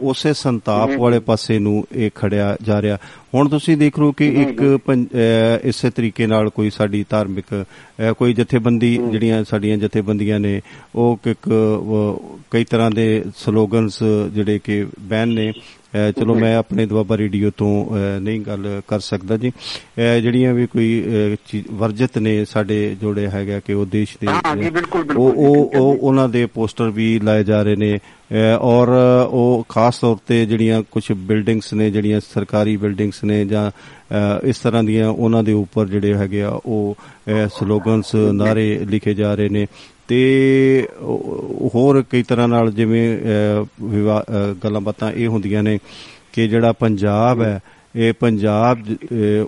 [0.00, 2.98] ਉਸੇ ਸੰਤਾਪ ਵਾਲੇ ਪਾਸੇ ਨੂੰ ਇਹ ਖੜਿਆ ਜਾ ਰਿਹਾ।
[3.34, 4.78] ਹੁਣ ਤੁਸੀਂ ਦੇਖ ਲਓ ਕਿ ਇੱਕ
[5.64, 7.64] ਇਸੇ ਤਰੀਕੇ ਨਾਲ ਕੋਈ ਸਾਡੀ ਧਾਰਮਿਕ
[8.18, 10.60] ਕੋਈ ਜਥੇਬੰਦੀ ਜਿਹੜੀਆਂ ਸਾਡੀਆਂ ਜਥੇਬੰਦੀਆਂ ਨੇ
[10.94, 11.50] ਉਹ ਇੱਕ
[12.50, 14.02] ਕਈ ਤਰ੍ਹਾਂ ਦੇ ਸਲੋਗਨਸ
[14.34, 15.52] ਜਿਹੜੇ ਕਿ ਬੈਨ ਨੇ
[16.16, 19.52] ਚਲੋ ਮੈਂ ਆਪਣੇ ਦੁਆਬਾ ਰੇਡੀਓ ਤੋਂ ਨਹੀਂ ਗੱਲ ਕਰ ਸਕਦਾ ਜੀ।
[20.22, 21.36] ਜਿਹੜੀਆਂ ਵੀ ਕੋਈ
[21.72, 24.26] ਵਰਜਿਤ ਨੇ ਸਾਡੇ ਜੋੜੇ ਹੈਗਾ ਕਿ ਉਹ ਦੇਸ਼ ਦੇ
[25.16, 27.98] ਉਹ ਉਹ ਉਹ ਉਹਨਾਂ ਦੇ ਪੋਸਟਰ ਵੀ ਲਾਏ ਜਾ ਰਹੇ ਨੇ।
[28.60, 28.88] ਔਰ
[29.28, 33.70] ਉਹ ਖਾਸ ਤੌਰ ਤੇ ਜਿਹੜੀਆਂ ਕੁਝ ਬਿਲਡਿੰਗਸ ਨੇ ਜਿਹੜੀਆਂ ਸਰਕਾਰੀ ਬਿਲਡਿੰਗਸ ਨੇ ਜਾਂ
[34.46, 36.96] ਇਸ ਤਰ੍ਹਾਂ ਦੀਆਂ ਉਹਨਾਂ ਦੇ ਉੱਪਰ ਜਿਹੜੇ ਹੈਗੇ ਆ ਉਹ
[37.58, 39.66] ਸਲੋਗਨਸ ਨਾਰੇ ਲਿਖੇ ਜਾ ਰਹੇ ਨੇ।
[40.08, 40.88] ਤੇ
[41.74, 43.06] ਹੋਰ ਕਈ ਤਰ੍ਹਾਂ ਨਾਲ ਜਿਵੇਂ
[44.64, 45.78] ਗੱਲਾਂ ਬਾਤਾਂ ਇਹ ਹੁੰਦੀਆਂ ਨੇ
[46.32, 47.60] ਕਿ ਜਿਹੜਾ ਪੰਜਾਬ ਹੈ
[47.96, 48.78] ਇਹ ਪੰਜਾਬ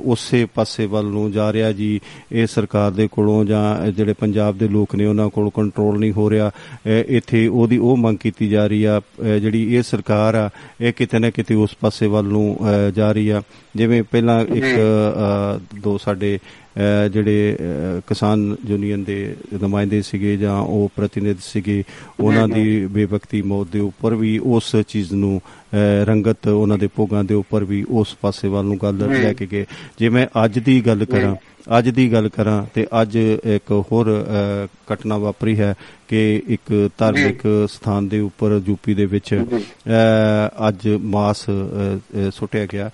[0.05, 2.01] ਉਸੇ ਪਾਸੇ ਵੱਲ ਨੂੰ ਜਾ ਰਿਹਾ ਜੀ।
[2.33, 6.29] ਇਹ ਸਰਕਾਰ ਦੇ ਕੋਲੋਂ ਜਾਂ ਜਿਹੜੇ ਪੰਜਾਬ ਦੇ ਲੋਕ ਨੇ ਉਹਨਾਂ ਕੋਲ ਕੰਟਰੋਲ ਨਹੀਂ ਹੋ
[6.31, 6.51] ਰਿਹਾ।
[6.87, 9.01] ਇੱਥੇ ਉਹਦੀ ਉਹ ਮੰਗ ਕੀਤੀ ਜਾ ਰਹੀ ਆ
[9.41, 10.49] ਜਿਹੜੀ ਇਹ ਸਰਕਾਰ ਆ
[10.81, 12.57] ਇਹ ਕਿਤੇ ਨਾ ਕਿਤੇ ਉਸ ਪਾਸੇ ਵੱਲ ਨੂੰ
[12.95, 13.43] ਜਾ ਰਹੀ ਆ।
[13.77, 14.79] ਜਿਵੇਂ ਪਹਿਲਾਂ ਇੱਕ
[15.75, 16.39] ਦੋ ਸਾਡੇ
[17.13, 17.57] ਜਿਹੜੇ
[18.07, 21.83] ਕਿਸਾਨ ਯੂਨੀਅਨ ਦੇ ਨੁਮਾਇੰਦੇ ਸੀਗੇ ਜਾਂ ਉਹ ਪ੍ਰਤੀਨਿਧ ਸੀਗੇ
[22.21, 25.41] ਉਹਨਾਂ ਦੀ ਬੇਵਕਤੀ ਮੌਤ ਦੇ ਉੱਪਰ ਵੀ ਉਸ ਚੀਜ਼ ਨੂੰ
[26.05, 29.65] ਰੰਗਤ ਉਹਨਾਂ ਦੇ ਭੋਗਾਂ ਦੇ ਉੱਪਰ ਵੀ ਉਸ ਪਾਸੇ ਵੱਲ ਨੂੰ ਗੱਲ ਲੈ ਕੇ ਗਏ।
[29.99, 31.35] ਜੇ ਮੈਂ ਅੱਜ ਦੀ ਗੱਲ ਕਰਾਂ
[31.79, 34.27] ਅੱਜ ਦੀ ਗੱਲ ਕਰਾਂ ਤੇ ਅੱਜ ਇੱਕ ਹੋਰ
[34.93, 35.75] ਘਟਨਾ ਵਾਪਰੀ ਹੈ
[36.09, 39.45] ਕਿ ਇੱਕ ਧਾਰਮਿਕ ਸਥਾਨ ਦੇ ਉੱਪਰ ਯੂਪੀ ਦੇ ਵਿੱਚ
[40.69, 41.47] ਅੱਜ ਮਾਸ
[42.31, 42.91] ਸੁੱਟਿਆ ਗਿਆ।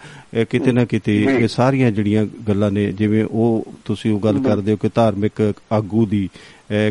[0.51, 4.77] ਕਿਤੇ ਨਾ ਕਿਤੇ ਇਹ ਸਾਰੀਆਂ ਜਿਹੜੀਆਂ ਗੱਲਾਂ ਨੇ ਜਿਵੇਂ ਉਹ ਤੁਸੀਂ ਉਹ ਗੱਲ ਕਰਦੇ ਹੋ
[4.77, 6.29] ਕਿ ਧਾਰਮਿਕ ਆਗੂ ਦੀ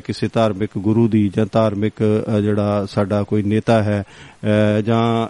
[0.06, 4.04] ਕਿਸੇ ਧਾਰਮਿਕ ਗੁਰੂ ਦੀ ਜਾਂ ਧਾਰਮਿਕ ਜਿਹੜਾ ਸਾਡਾ ਕੋਈ ਨੇਤਾ ਹੈ
[4.86, 5.30] ਜਾਂ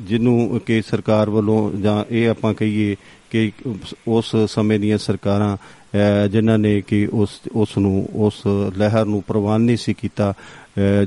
[0.00, 2.96] ਜਿਹਨੂੰ ਕਿ ਸਰਕਾਰ ਵੱਲੋਂ ਜਾਂ ਇਹ ਆਪਾਂ ਕਹੀਏ
[3.30, 3.52] ਕਿ
[4.08, 5.56] ਉਸ- ਸਮੇਂ ਦੀਆਂ ਸਰਕਾਰਾਂ
[6.32, 10.32] ਜਿਨ੍ਹਾਂ ਨੇ ਕਿ ਉਸ ਉਸ ਨੂੰ ਉਸ ਲਹਿਰ ਨੂੰ ਪ੍ਰਵਾਨ ਨਹੀਂ ਸੀ ਕੀਤਾ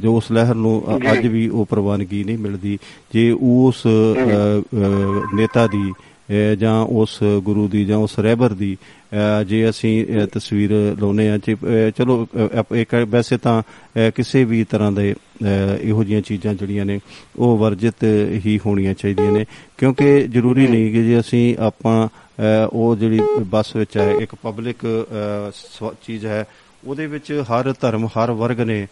[0.01, 2.77] ਜੋ ਉਸ ਲਹਿਰ ਨੂੰ ਅੱਜ ਵੀ ਉਹ ਪ੍ਰਵਾਨਗੀ ਨਹੀਂ ਮਿਲਦੀ।
[3.13, 3.87] ਜੇ ਉਸ
[5.33, 5.91] ਨੇਤਾ ਦੀ
[6.59, 8.77] ਜਾਂ ਉਸ ਗੁਰੂ ਦੀ ਜਾਂ ਉਸ ਰਹਿਬਰ ਦੀ
[9.47, 11.37] ਜੇ ਅਸੀਂ ਤਸਵੀਰ ਲਾਉਨੇ ਆ
[11.97, 12.27] ਚਲੋ
[12.75, 13.61] ਇੱਕ ਵੈਸੇ ਤਾਂ
[14.15, 15.15] ਕਿਸੇ ਵੀ ਤਰ੍ਹਾਂ ਦੇ
[15.81, 16.99] ਇਹੋ ਜਿਹੀਆਂ ਚੀਜ਼ਾਂ ਜਿਹੜੀਆਂ ਨੇ
[17.35, 18.03] ਉਹ ਵਰਜਿਤ
[18.45, 19.45] ਹੀ ਹੋਣੀਆਂ ਚਾਹੀਦੀਆਂ ਨੇ।
[19.77, 22.07] ਕਿਉਂਕਿ ਜ਼ਰੂਰੀ ਨਹੀਂ ਕਿ ਜੇ ਅਸੀਂ ਆਪਾਂ
[22.73, 24.85] ਉਹ ਜਿਹੜੀ ਬੱਸ ਵਿੱਚ ਹੈ ਇੱਕ ਪਬਲਿਕ
[26.05, 26.45] ਚੀਜ਼ ਹੈ
[26.85, 28.87] ਉਹਦੇ ਵਿੱਚ ਹਰ ਧਰਮ ਹਰ ਵਰਗ ਨੇ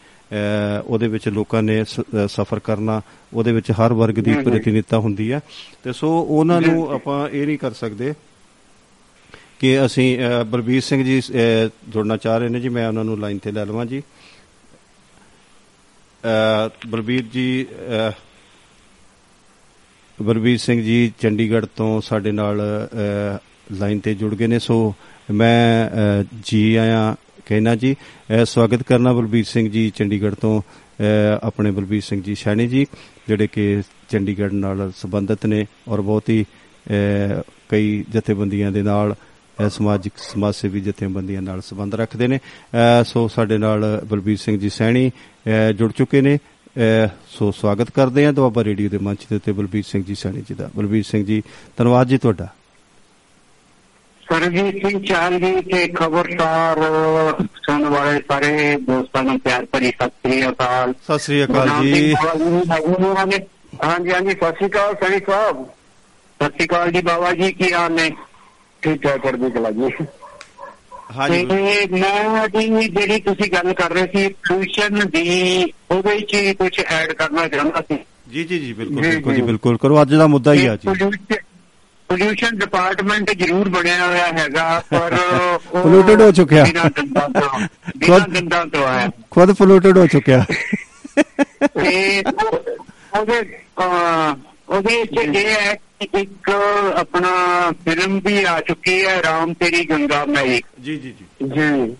[0.85, 1.83] ਉਹਦੇ ਵਿੱਚ ਲੋਕਾਂ ਨੇ
[2.27, 3.01] ਸਫਰ ਕਰਨਾ
[3.33, 5.39] ਉਹਦੇ ਵਿੱਚ ਹਰ ਵਰਗ ਦੀ ਪ੍ਰਤੀਨਿਧਤਾ ਹੁੰਦੀ ਹੈ।
[5.83, 8.13] ਤੇ ਸੋ ਉਹਨਾਂ ਨੂੰ ਆਪਾਂ ਇਹ ਨਹੀਂ ਕਰ ਸਕਦੇ
[9.59, 11.21] ਕਿ ਅਸੀਂ ਬਲਬੀਰ ਸਿੰਘ ਜੀ
[11.89, 14.01] ਜੁੜਨਾ ਚਾਹ ਰਹੇ ਨੇ ਜੀ ਮੈਂ ਉਹਨਾਂ ਨੂੰ ਲਾਈਨ ਤੇ ਲੈ ਲਵਾਂ ਜੀ।
[16.87, 17.65] ਬਲਬੀਰ ਜੀ
[20.19, 23.37] ਅਹ, ਬਲਬੀਰ ਸਿੰਘ ਜੀ ਚੰਡੀਗੜ੍ਹ ਤੋਂ ਸਾਡੇ ਨਾਲ ਅਹ,
[23.75, 24.93] ਲਾਈਨ ਤੇ ਜੁੜ ਗਏ ਨੇ। ਸੋ
[25.31, 27.15] ਮੈਂ ਅਹ, ਜੀ ਆਇਆਂ
[27.45, 31.03] ਕਹਿਣਾ ਜੀ ਅਹ, ਸਵਾਗਤ ਕਰਨਾ ਬਲਬੀਰ ਸਿੰਘ ਜੀ ਚੰਡੀਗੜ੍ਹ ਤੋਂ ਅਹ,
[31.43, 32.85] ਆਪਣੇ ਬਲਬੀਰ ਸਿੰਘ ਜੀ ਸ਼ਾਣੀ ਜੀ
[33.27, 36.45] ਜਿਹੜੇ ਕਿ ਚੰਡੀਗੜ੍ਹ ਨਾਲ ਸੰਬੰਧਿਤ ਨੇ ਔਰ ਬਹੁਤ ਹੀ
[36.87, 43.03] ਅਹ, ਕਈ ਜਥੇਬੰਦੀਆਂ ਦੇ ਨਾਲ ਅਹ, ਸਮਾਜਿਕ ਸਮਾਜ ਸੇਵੀ ਜਥੇਬੰਦੀਆਂ ਨਾਲ ਸੰਬੰਧ ਰੱਖਦੇ ਨੇ। ਅਹ,
[43.03, 46.58] ਸੋ ਸਾਡੇ ਨਾਲ ਬਲਬੀਰ ਸਿੰਘ ਜੀ ਸੈਣੀ ਅਹ, ਜੁੜ ਚੁੱਕੇ ਨੇ। ਅਹ,
[47.29, 50.55] ਸੋ ਸਵਾਗਤ ਕਰਦੇ ਹਾਂ ਦੁਆਬਾ ਰੇਡੀਓ ਦੇ ਮੰਚ ਦੇ ਉੱਤੇ ਬਲਬੀਰ ਸਿੰਘ ਜੀ ਸੈਣੀ ਜੀ
[50.55, 51.41] ਦਾ। ਬਲਬੀਰ ਸਿੰਘ ਜੀ
[51.77, 52.47] ਧੰਨਵਾਦ ਜੀ ਤੁਹਾਡਾ।
[54.23, 56.79] ਸਰਜੀਤ ਸਿੰਘ ਚਾਲ ਜੀ ਤੇ ਖਬਰਦਾਰ
[57.65, 64.11] ਸੁਣਨ ਵਾਲੇ ਸਾਰੇ ਦੋਸਤਾਂ ਨੂੰ ਪਿਆਰ ਭਰੀ ਸਤਿ ਸ੍ਰੀ ਅਕਾਲ। ਸਤਿ ਸ੍ਰੀ ਅਕਾਲ ਜੀ। ਹਾਂਜੀ
[64.11, 68.09] ਹਾਂਜੀ ਸਤਿ ਸ੍ਰੀ ਅਕਾਲ ਸਣੀ ਸਾਹਿਬ। ਸਤਿ ਸ੍ਰੀ ਅਕਾਲ ਜੀ ਬਾਬਾ ਜੀ ਕੀ ਹਾਲ ਨੇ?
[68.83, 69.89] ਠੀਕ ਹੈ ਚੜ੍ਹਦੀ ਕਲਾ ਜੀ।
[71.17, 76.79] ਹਾਂਜੀ। ਮੈਂ ਜੀ ਜਿਹੜੀ ਤੁਸੀਂ ਗੱਲ ਕਰ ਰਹੇ ਸੀ ਪੋਲੂਸ਼ਨ ਦੀ ਉਹਦੇ ਵਿੱਚ ਹੀ ਕੁਝ
[76.79, 77.97] ਐਡ ਕਰਨਾ ਚਾਹੁੰਦਾ ਸੀ।
[78.31, 80.93] ਜੀ ਜੀ ਜੀ ਬਿਲਕੁਲ ਬਿਲਕੁਲ ਜੀ। ਬਿਲਕੁਲ। ਕਰੋ ਅੱਜ ਦਾ ਮੁੱਦਾ ਹੀ ਆ ਜੀ।
[82.09, 85.17] ਪੋਲੂਸ਼ਨ ਡਿਪਾਰਟਮੈਂਟ ਜ਼ਰੂਰ ਬਣਿਆ ਹੋਇਆ ਹੈਗਾ ਪਰ
[85.75, 90.45] Polluted ਹੋ ਚੁੱਕਿਆ। ਬਿਨਾਂ ਦੰਦਾਂ ਤੋਂ ਹੈ ਖੁਦ ਪੋਲੂਟਡ ਹੋ ਚੁੱਕਿਆ।
[91.83, 93.59] ਤੇ ਉਹ- ਉਹਦੇ
[94.69, 96.49] ਉਹਦੇ ਚ ਇਹ ਹੈ ਇੱਕ
[96.95, 97.31] ਆਪਣਾ
[97.85, 101.95] ਫਿਲਮ ਵੀ ਆ ਚੁੱਕੀ ਹੈ ਰਾਮ ਤੇਰੀ ਗੰਗਾ ਮੈਈ ਜੀ ਜੀ ਜੀ। ਜੀ।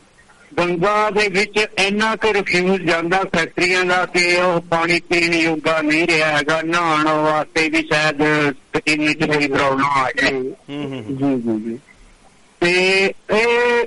[0.57, 6.07] ਗੰਗਾ ਦੇ ਵਿੱਚ ਇੰਨਾ ਕੁ ਰਿਫਿਊਜ਼ ਜਾਂਦਾ ਫੈਕਟਰੀਆਂ ਦਾ ਕਿ ਉਹ ਪਾਣੀ ਪੀਣ ਯੋਗਾ ਨਹੀਂ
[6.07, 8.23] ਰਿਹਾ ਹੈਗਾ। ਨਹਾਉਣ ਵਾਸਤੇ ਵੀ ਸ਼ਾਇਦ
[8.77, 11.79] ਕਿੰਨੀ ਕੋਈ ਪ੍ਰੋਬਲਮ ਆ ਜਾਏ। ਜੀ ਜੀ ਜੀ।
[12.59, 13.85] ਤੇ ਇਹ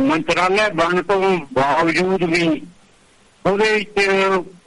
[0.00, 2.62] ਮੰਤਰਾਲੇ ਬਣ ਤੋਂ ਬਾਵਜੂਦ ਵੀ
[3.46, 4.06] ਉਹਦੇ ਵਿੱਚ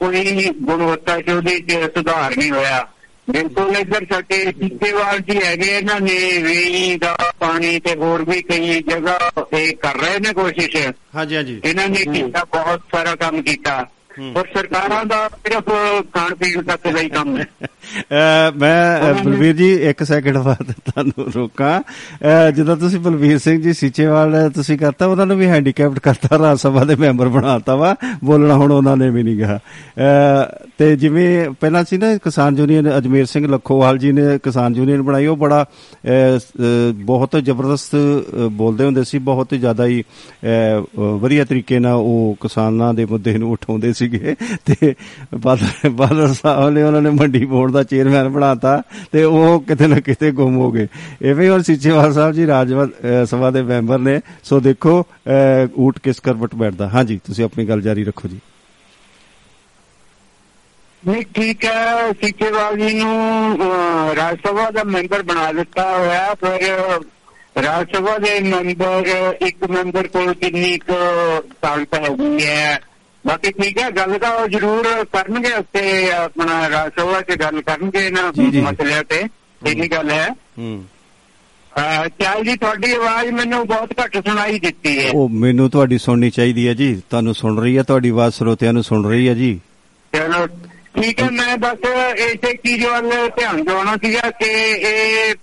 [0.00, 2.88] ਕੋਈ ਗੁਣਵੱਤਾ ਚ ਉਹਦੇ ਚ ਸੁਧਾਰ ਨਹੀਂ ਹੋਇਆ।
[3.28, 8.80] ਬਿਲਕੁਲ ਇੱਧਰ ਸਾਡੇ ਸਿੱਕੇਵਾਲ ਜੀ ਹੈਗੇ ਇਹਨਾਂ ਨੇ ਵੇਈ ਦਾ ਪਾਣੀ ਤੇ ਹੋਰ ਵੀ ਕਈ
[8.82, 9.18] ਜਗ੍ਹਾ
[9.54, 10.76] ਇਹ ਕਰ ਰਹੇ ਨੇ ਕੋਸ਼ਿਸ਼
[11.16, 13.76] ਹਾਂਜੀ ਹਾਂਜੀ ਇਹਨਾਂ ਨੇ ਕੀਤਾ ਬਹੁਤ ਸਾਰਾ ਕੰਮ ਕੀਤਾ
[14.34, 15.68] ਪਰ ਸਰਕਾਰਾਂ ਦਾ ਸਿਰਫ
[16.14, 17.46] ਖਾਣ ਪੀਣ ਤੱਕ ਦਾ ਹੀ ਕੰਮ ਹੈ।
[18.58, 21.80] ਮੈਂ ਬਲਵੀਰ ਜੀ ਇੱਕ ਸੈਕਿੰਡ ਬਾਅਦ ਤੁਹਾਨੂੰ ਰੋਕਾਂ।
[22.52, 26.84] ਜਦੋਂ ਤੁਸੀਂ ਬਲਵੀਰ ਸਿੰਘ ਜੀ ਸੀਚੇਵਾਲ ਤੁਸੀਂ ਕਰਤਾ ਉਹਨਾਂ ਨੂੰ ਵੀ ਹੈਂਡੀਕੈਪਡ ਕਰਤਾ ਰਾਜ ਸਭਾ
[26.84, 27.94] ਦੇ ਮੈਂਬਰ ਬਣਾਤਾ ਵਾ।
[28.24, 29.58] ਬੋਲਣਾ ਹੁਣ ਉਹਨਾਂ ਨੇ ਵੀ ਨਹੀਂ ਕਿਹਾ
[30.78, 35.26] ਤੇ ਜਿਵੇਂ ਪਹਿਲਾਂ ਸੀ ਨਾ ਕਿਸਾਨ ਯੂਨੀਅਨ ਅਜਮੇਰ ਸਿੰਘ ਲੱਖੋਵਾਲ ਜੀ ਨੇ ਕਿਸਾਨ ਯੂਨੀਅਨ ਬਣਾਈ
[35.26, 35.64] ਉਹ ਬੜਾ
[36.94, 37.96] ਬਹੁਤ ਜ਼ਬਰਦਸਤ
[38.52, 40.02] ਬੋਲਦੇ ਹੁੰਦੇ ਸੀ ਬਹੁਤ ਜ਼ਿਆਦਾ ਹੀ
[41.18, 44.34] ਵਧੀਆ ਤਰੀਕੇ ਨਾਲ ਉਹ ਕਿਸਾਨਾਂ ਦੇ ਮੁੱਦੇ ਨੂੰ ਉਠਾਉਂਦੇ ਸੀਗੇ
[44.66, 44.94] ਤੇ
[45.34, 48.82] ਬਾਦਲ ਬਾਦਲ ਸਾਹਿਬ ਨੇ ਉਹਨਾਂ ਨੇ ਮੰਡੀ ਬੋਰਡ ਦਾ ਚੇਅਰਮੈਨ ਬਣਾਤਾ
[49.12, 50.86] ਤੇ ਉਹ ਕਿਤੇ ਨਾ ਕਿਤੇ ਗੁੰਮ ਹੋ ਗਏ।
[51.24, 52.74] ਐਵੇਂ ਹੁਣ ਸੀਚੇਵਾਲ ਸਾਹਿਬ ਜੀ ਰਾਜ
[53.26, 57.80] ਸਭਾ ਦੇ ਮੈਂਬਰ ਨੇ। ਸੋ ਦੇਖੋ ਅਹ, ਊਠ ਕਿਸ ਕਰਵਟ ਬੈਠਦਾ। ਹਾਂਜੀ ਤੁਸੀਂ ਆਪਣੀ ਗੱਲ
[57.80, 58.40] ਜਾਰੀ ਰੱਖੋ ਜੀ।
[61.08, 66.58] ਨਹੀਂ ਠੀਕ ਹੈ। ਸੀਚੇਵਾਲ ਜੀ ਨੂੰ ਅਹ, ਰਾਜ ਸਭਾ ਦਾ ਮੈਂਬਰ ਬਣਾ ਦਿੱਤਾ ਹੋਇਆ। ਪਰ
[67.62, 69.06] ਰਾਜ ਸਭਾ ਦੇ ਮੈਂਬਰ
[69.46, 70.94] ਇੱਕ ਮੈਂਬਰ ਕੋਲ ਕਿੰਨੀ ਕੁ
[71.62, 72.80] ਤਾਕਤ ਹੈਗੀ ਹੈ?
[73.28, 78.06] ਬਾਕੀ ਠੀਕ ਹੈ ਗੱਲ ਤਾਂ ਉਹ ਜ਼ਰੂਰ ਕਰਨਗੇ ਉੱਤੇ ਆਪਣਾ ਰਾਜ ਸਭਾ 'ਚ ਗੱਲ ਕਰਨਗੇ
[78.06, 79.24] ਇਹਨਾਂ। ਮਸਲਿਆਂ ਤੇ।
[79.62, 80.84] ਇਹੀ ਗੱਲ ਹੈ। ਹੂੰ।
[82.22, 86.68] ਚਾਲ ਜੀ ਤੁਹਾਡੀ ਆਵਾਜ਼ ਮੈਨੂੰ ਬਹੁਤ ਘੱਟ ਸੁਣਾਈ ਦਿੱਤੀ ਹੈ। ਉਹ ਮੈਨੂੰ ਤੁਹਾਡੀ ਸੁਣਨੀ ਚਾਹੀਦੀ
[86.68, 89.60] ਹੈ ਜੀ। ਤੁਹਾਨੂੰ ਸੁਣ ਰਹੀ ਹੈ ਤੁਹਾਡੀ ਆਵਾਜ਼ ਸਰੋਤਿਆਂ ਨੂੰ ਸੁਣ ਰਹੀ ਹੈ ਜੀ।
[90.12, 90.46] ਚਲੋ
[91.00, 91.86] ਠੀਕ ਹੈ ਮੈਂ ਬਸ
[92.18, 94.48] ਇਸੇ ਚੀਜ਼ ਵੱਲ ਧਿਆਨ ਦਿਵਾਉਣਾ ਸੀਗਾ ਕਿ
[94.90, 95.34] ਇਹ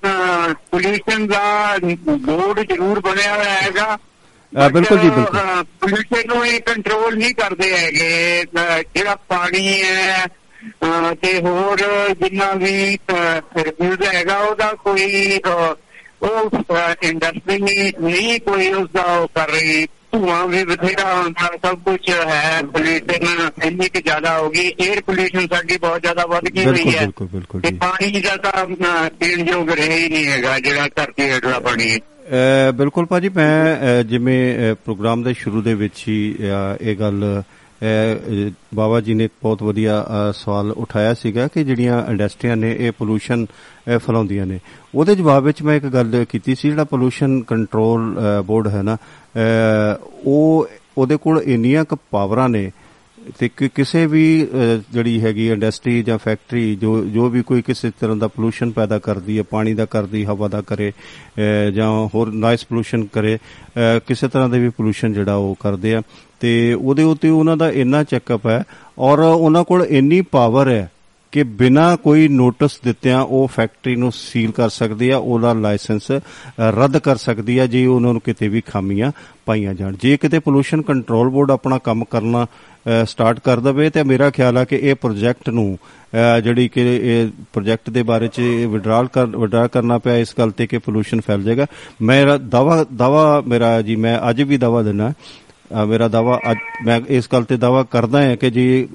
[0.71, 1.77] ਪੋਲੂਸ਼ਨ ਦਾ
[2.09, 3.97] ਬੋਰਡ ਜ਼ਰੂਰ ਬਣਿਆ ਹੋਇਆ ਹੈਗਾ।
[4.55, 8.45] ਬਿਲਕੁਲ ਜੀ, ਬਿਲਕੁਲ। ਪੋਲੂਸ਼ਨ ਨੂੰ ਇਹ ਕੰਟਰੋਲ ਨਹੀਂ ਕਰਦੇ ਹੈਗੇ
[8.95, 10.25] ਜਿਹੜਾ ਪਾਣੀ ਹੈ
[11.21, 11.77] ਤੇ ਹੋਰ
[12.21, 12.97] ਜਿੰਨਾ ਵੀ
[13.57, 15.39] ਰਿਵਿਊਜ਼ ਹੈਗਾ ਉਹਦਾ ਕੋਈ
[16.21, 16.49] ਉਹ
[17.03, 22.61] ਇੰਡਸਟਰੀ ਨਹੀਂ ਕੋਈ ਉਸ ਦਾ ਉਹ ਕਰ ਰਹੀ। ਧੂਆਂ ਵੀ ਬਥੇਰਾ ਹੁੰਦਾ ਸਭ ਕੁਝ ਹੈ
[22.73, 27.07] ਪੋਲੂਸ਼ਨ ਇੰਨੀ ਕਿ ਜ਼ਿਆਦਾ ਹੋ ਗਈ 에ਅਰ ਪੋਲੂਸ਼ਨ ਸਾਡੀ ਬਹੁਤ ਜ਼ਿਆਦਾ ਵੱਧ ਗਈ ਹੋਈ ਹੈ।
[27.61, 28.65] ਤੇ ਪਾਣੀ ਦਾ ਤਾਂ
[29.09, 31.99] ਪੀਣ ਯੋਗ ਰਿਹਾ ਨਹੀਂ ਹੈਗਾ ਜਿਹੜਾ ਧਰਤੀ ਹੇਠਲਾ ਪਾਣੀ ਹੈ।
[32.75, 37.41] ਬਿਲਕੁਲ ਭਾਜੀ ਮੈਂ ਅ, ਜਿਵੇਂ ਅ, ਪ੍ਰੋਗਰਾਮ ਦੇ ਸ਼ੁਰੂ ਦੇ ਵਿੱਚ ਹੀ ਅ, ਇਹ ਗੱਲ
[37.41, 37.41] ਅ,
[37.85, 42.91] ਅ, ਬਾਬਾ ਜੀ ਨੇ ਬਹੁਤ ਵਧੀਆ ਅ, ਸਵਾਲ ਉਠਾਇਆ ਸੀਗਾ ਕਿ ਜਿਹੜੀਆਂ ਇੰਡਸਟਰੀਆਂ ਨੇ ਇਹ
[42.91, 43.45] ਪੋਲੂਸ਼ਨ
[43.97, 44.59] ਫੈਲਾਉਂਦੀਆਂ ਨੇ।
[44.95, 49.99] ਉਹਦੇ ਜਵਾਬ ਵਿੱਚ ਮੈਂ ਇੱਕ ਗੱਲ ਕੀਤੀ ਸੀ ਜਿਹੜਾ ਪੋਲੂਸ਼ਨ ਕੰਟਰੋਲ ਬੋਰਡ ਹੈ ਨਾ ਅ,
[50.25, 50.67] ਉਹ
[50.97, 52.71] ਉਹਦੇ ਕੋਲ ਇੰਨੀਆਂ ਕੁ ਪਾਵਰਾਂ ਨੇ
[53.39, 57.91] ਤੇ ਕਿ ਕਿਸੇ ਵੀ ਅਹ, ਜਿਹੜੀ ਹੈਗੀ ਇੰਡਸਟਰੀ ਜਾਂ ਫੈਕਟਰੀ ਜੋ ਜੋ ਵੀ ਕੋਈ ਕਿਸੇ
[57.99, 62.31] ਤਰ੍ਹਾਂ ਦਾ ਪੋਲੂਸ਼ਨ ਪੈਦਾ ਕਰਦੀ ਹੈ ਪਾਣੀ ਦਾ ਕਰਦੀ ਹਵਾ ਦਾ ਕਰੇ ਅਹ, ਜਾਂ ਹੋਰ
[62.31, 66.01] ਨਾਇਸ ਪੋਲੂਸ਼ਨ ਕਰੇ ਅਹ, ਕਿਸੇ ਤਰ੍ਹਾਂ ਦੇ ਵੀ ਪੋਲੂਸ਼ਨ ਜਿਹੜਾ ਉਹ ਕਰਦੇ ਆ
[66.39, 68.63] ਤੇ ਉਹਦੇ ਉੱਤੇ ਉਹਨਾਂ ਦਾ ਇੰਨਾ ਚੈੱਕਅਪ ਹੈ
[68.99, 70.89] ਔਰ ਉਹਨਾਂ ਕੋਲ ਇੰਨੀ ਪਾਵਰ ਹੈ
[71.31, 76.19] ਕਿ ਬਿਨਾ ਕੋਈ ਨੋਟਿਸ ਦਿੱਤਿਆਂ ਉਹ ਫੈਕਟਰੀ ਨੂੰ ਸੀਲ ਕਰ ਸਕਦੀ ਆ ਉਹਦਾ ਲਾਇਸੈਂਸ ਅ,
[76.59, 79.11] ਰੱਦ ਕਰ ਸਕਦੀ ਆ ਜੇ ਉਹਨਾਂ ਨੂੰ ਕਿਤੇ ਵੀ ਖਾਮੀਆਂ
[79.45, 82.45] ਪਾਈਆਂ ਜਾਣ। ਜੇ ਕਿਤੇ ਪੋਲੂਸ਼ਨ ਕੰਟਰੋਲ ਬੋਰਡ ਆਪਣਾ ਕੰਮ ਕਰਨਾ
[83.05, 85.77] ਸਟਾਰਟ ਕਰ ਦਵੇ ਤੇ ਮੇਰਾ ਖਿਆਲ ਆ ਕਿ ਇਹ ਪ੍ਰੋਜੈਕਟ ਨੂੰ
[86.37, 90.51] ਅ, ਜਿਹੜੀ ਕਿ ਇਹ ਪ੍ਰੋਜੈਕਟ ਦੇ ਬਾਰੇ ਚ ਵਿਡਰਾਲ ਕਰ ਵਿਡਰਾ ਕਰਨਾ ਪਿਆ ਇਸ ਗੱਲ
[90.51, 91.65] ਤੇ ਕਿ ਪੋਲੂਸ਼ਨ ਫੈਲ ਜਾਏਗਾ।
[92.01, 95.44] ਮੇਰਾ ਦਾਵਾ ਦਾਵਾ ਮੇਰਾ ਜੀ ਮੈਂ ਅੱਜ ਵੀ ਦਾਵਾ ਦਿੰਦਾ ਅ,
[95.87, 98.87] ਮੇਰਾ ਦਾਵਾ ਅੱਜ ਮੈਂ ਇਸ ਗੱਲ ਤੇ ਦਾਵਾ ਕਰਦਾ ਹਾਂ ਕਿ ਜੇ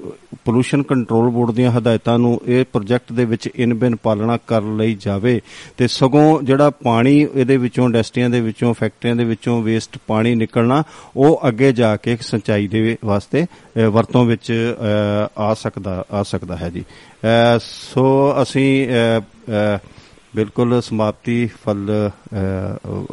[0.45, 4.97] ਪੋਲੂਸ਼ਨ ਕੰਟਰੋਲ ਬੋਰਡ ਦੀਆਂ ਹਦਾਇਤਾਂ ਨੂੰ ਇਹ ਪ੍ਰੋਜੈਕਟ ਦੇ ਵਿੱਚ ਇਨ ਬਿਨ ਪਾਲਣਾ ਕਰ ਲਈ
[4.99, 5.41] ਜਾਵੇ
[5.77, 10.83] ਤੇ ਸਗੋਂ ਜਿਹੜਾ ਪਾਣੀ ਇਹਦੇ ਵਿੱਚੋਂ ਇੰਡਸਟਰੀਆਂ ਦੇ ਵਿੱਚੋਂ ਫੈਕਟਰੀਆਂ ਦੇ ਵਿੱਚੋਂ ਵੇਸਟ ਪਾਣੀ ਨਿਕਲਣਾ
[11.15, 16.55] ਉਹ ਅੱਗੇ ਜਾ ਕੇ ਸਿੰਚਾਈ ਦੇ ਵਾਸਤੇ ਅ, ਵਰਤੋਂ ਵਿੱਚ ਅ, ਆ ਸਕਦਾ ਆ ਸਕਦਾ
[16.57, 19.21] ਹੈ ਜੀ। ਅ, ਸੋ ਅਸੀਂ ਅ,
[19.75, 19.77] ਅ,
[20.35, 22.37] ਬਿਲਕੁਲ ਸਮਾਪਤੀ ਫਲ ਅ,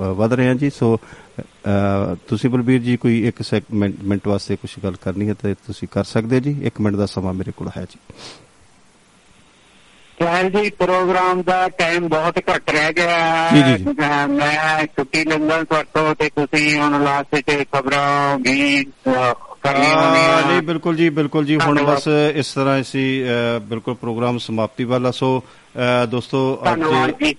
[0.01, 1.43] ਅ, ਵਧ ਰਹੇ ਹਾਂ ਜੀ। ਸੋ ਅ,
[2.29, 6.05] ਤੁਸੀਂ ਬਲਬੀਰ ਜੀ ਕੋਈ ਇੱਕ ਸੈਗਮੈਂਟ ਮਿੰਟ ਵਾਸਤੇ ਕੁਝ ਗੱਲ ਕਰਨੀ ਹੈ ਤੇ ਤੁਸੀਂ ਕਰ
[6.05, 7.99] ਸਕਦੇ ਜੀ 1 ਮਿੰਟ ਦਾ ਸਮਾਂ ਮੇਰੇ ਕੋਲ ਹੈ ਜੀ
[10.19, 13.93] ਚਾਹਲ ਜੀ ਪ੍ਰੋਗਰਾਮ ਦਾ ਟਾਈਮ ਬਹੁਤ ਘੱਟ ਰਹਿ ਗਿਆ ਹੈ। ਜੀ, ਜੀ, ਜੀ।
[14.33, 18.87] ਮੈਂ ਛੁੱਟੀ ਲੰਘਣ ਤੋਂ ਤੇ ਤੁਸੀਂ ਹੁਣ ਲਾਸਟ ਤੇ ਖਬਰਾਂ ਵੀ
[19.67, 23.25] ਨਹੀਂ ਬਿਲਕੁਲ ਜੀ ਬਿਲਕੁਲ ਜੀ ਹੁਣ। ਬਸ ਇਸ ਤਰ੍ਹਾਂ ਅਸੀਂ
[23.61, 25.43] ਬਿਲਕੁਲ ਪ੍ਰੋਗਰਾਮ ਸਮਾਪਤੀ ਵਾਲਾ ਸੋ
[26.11, 26.81] ਦੋਸਤੋ ਅੱਜ
[27.25, 27.35] ਜੀ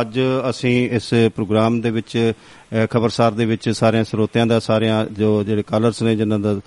[0.00, 0.20] ਅੱਜ
[0.50, 2.32] ਅਸੀਂ ਇਸ ਪ੍ਰੋਗਰਾਮ ਦੇ ਵਿੱਚ
[2.74, 6.60] ਅ, ਖਬਰਸਾਰ ਦੇ ਵਿੱਚ ਸਾਰਿਆਂ ਸਰੋਤਿਆਂ ਦਾ ਸਾਰਿਆਂ ਜੋ ਜਿਹੜੇ ਕਾਲਰਸ ਨੇ ਜਿਨ੍ਹਾਂ ਦਾ ਅ,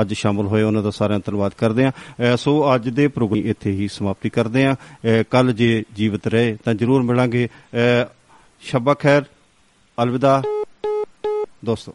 [0.00, 3.70] ਅੱਜ ਸ਼ਾਮਲ ਹੋਏ ਉਹਨਾਂ ਦਾ ਸਾਰਿਆਂ ਦਾ ਧੰਨਵਾਦ ਕਰਦੇ ਹਾਂ। ਸੋ ਅੱਜ ਦੇ ਪ੍ਰੋਗਰਾਮ ਇੱਥੇ
[3.70, 4.76] ਹੀ ਸਮਾਪਤੀ ਕਰਦੇ ਹਾਂ।
[5.30, 8.06] ਕੱਲ ਜੇ ਜੀਵਤ ਰਹੇ ਤਾਂ ਜਰੂਰ ਮਿਲਾਂਗੇ। ਅ,
[8.60, 9.22] ਸ਼ਬਾ ਖੈਰ
[10.02, 10.42] ਅਲਵਿਦਾ।
[11.64, 11.94] ਦੋਸਤੋ।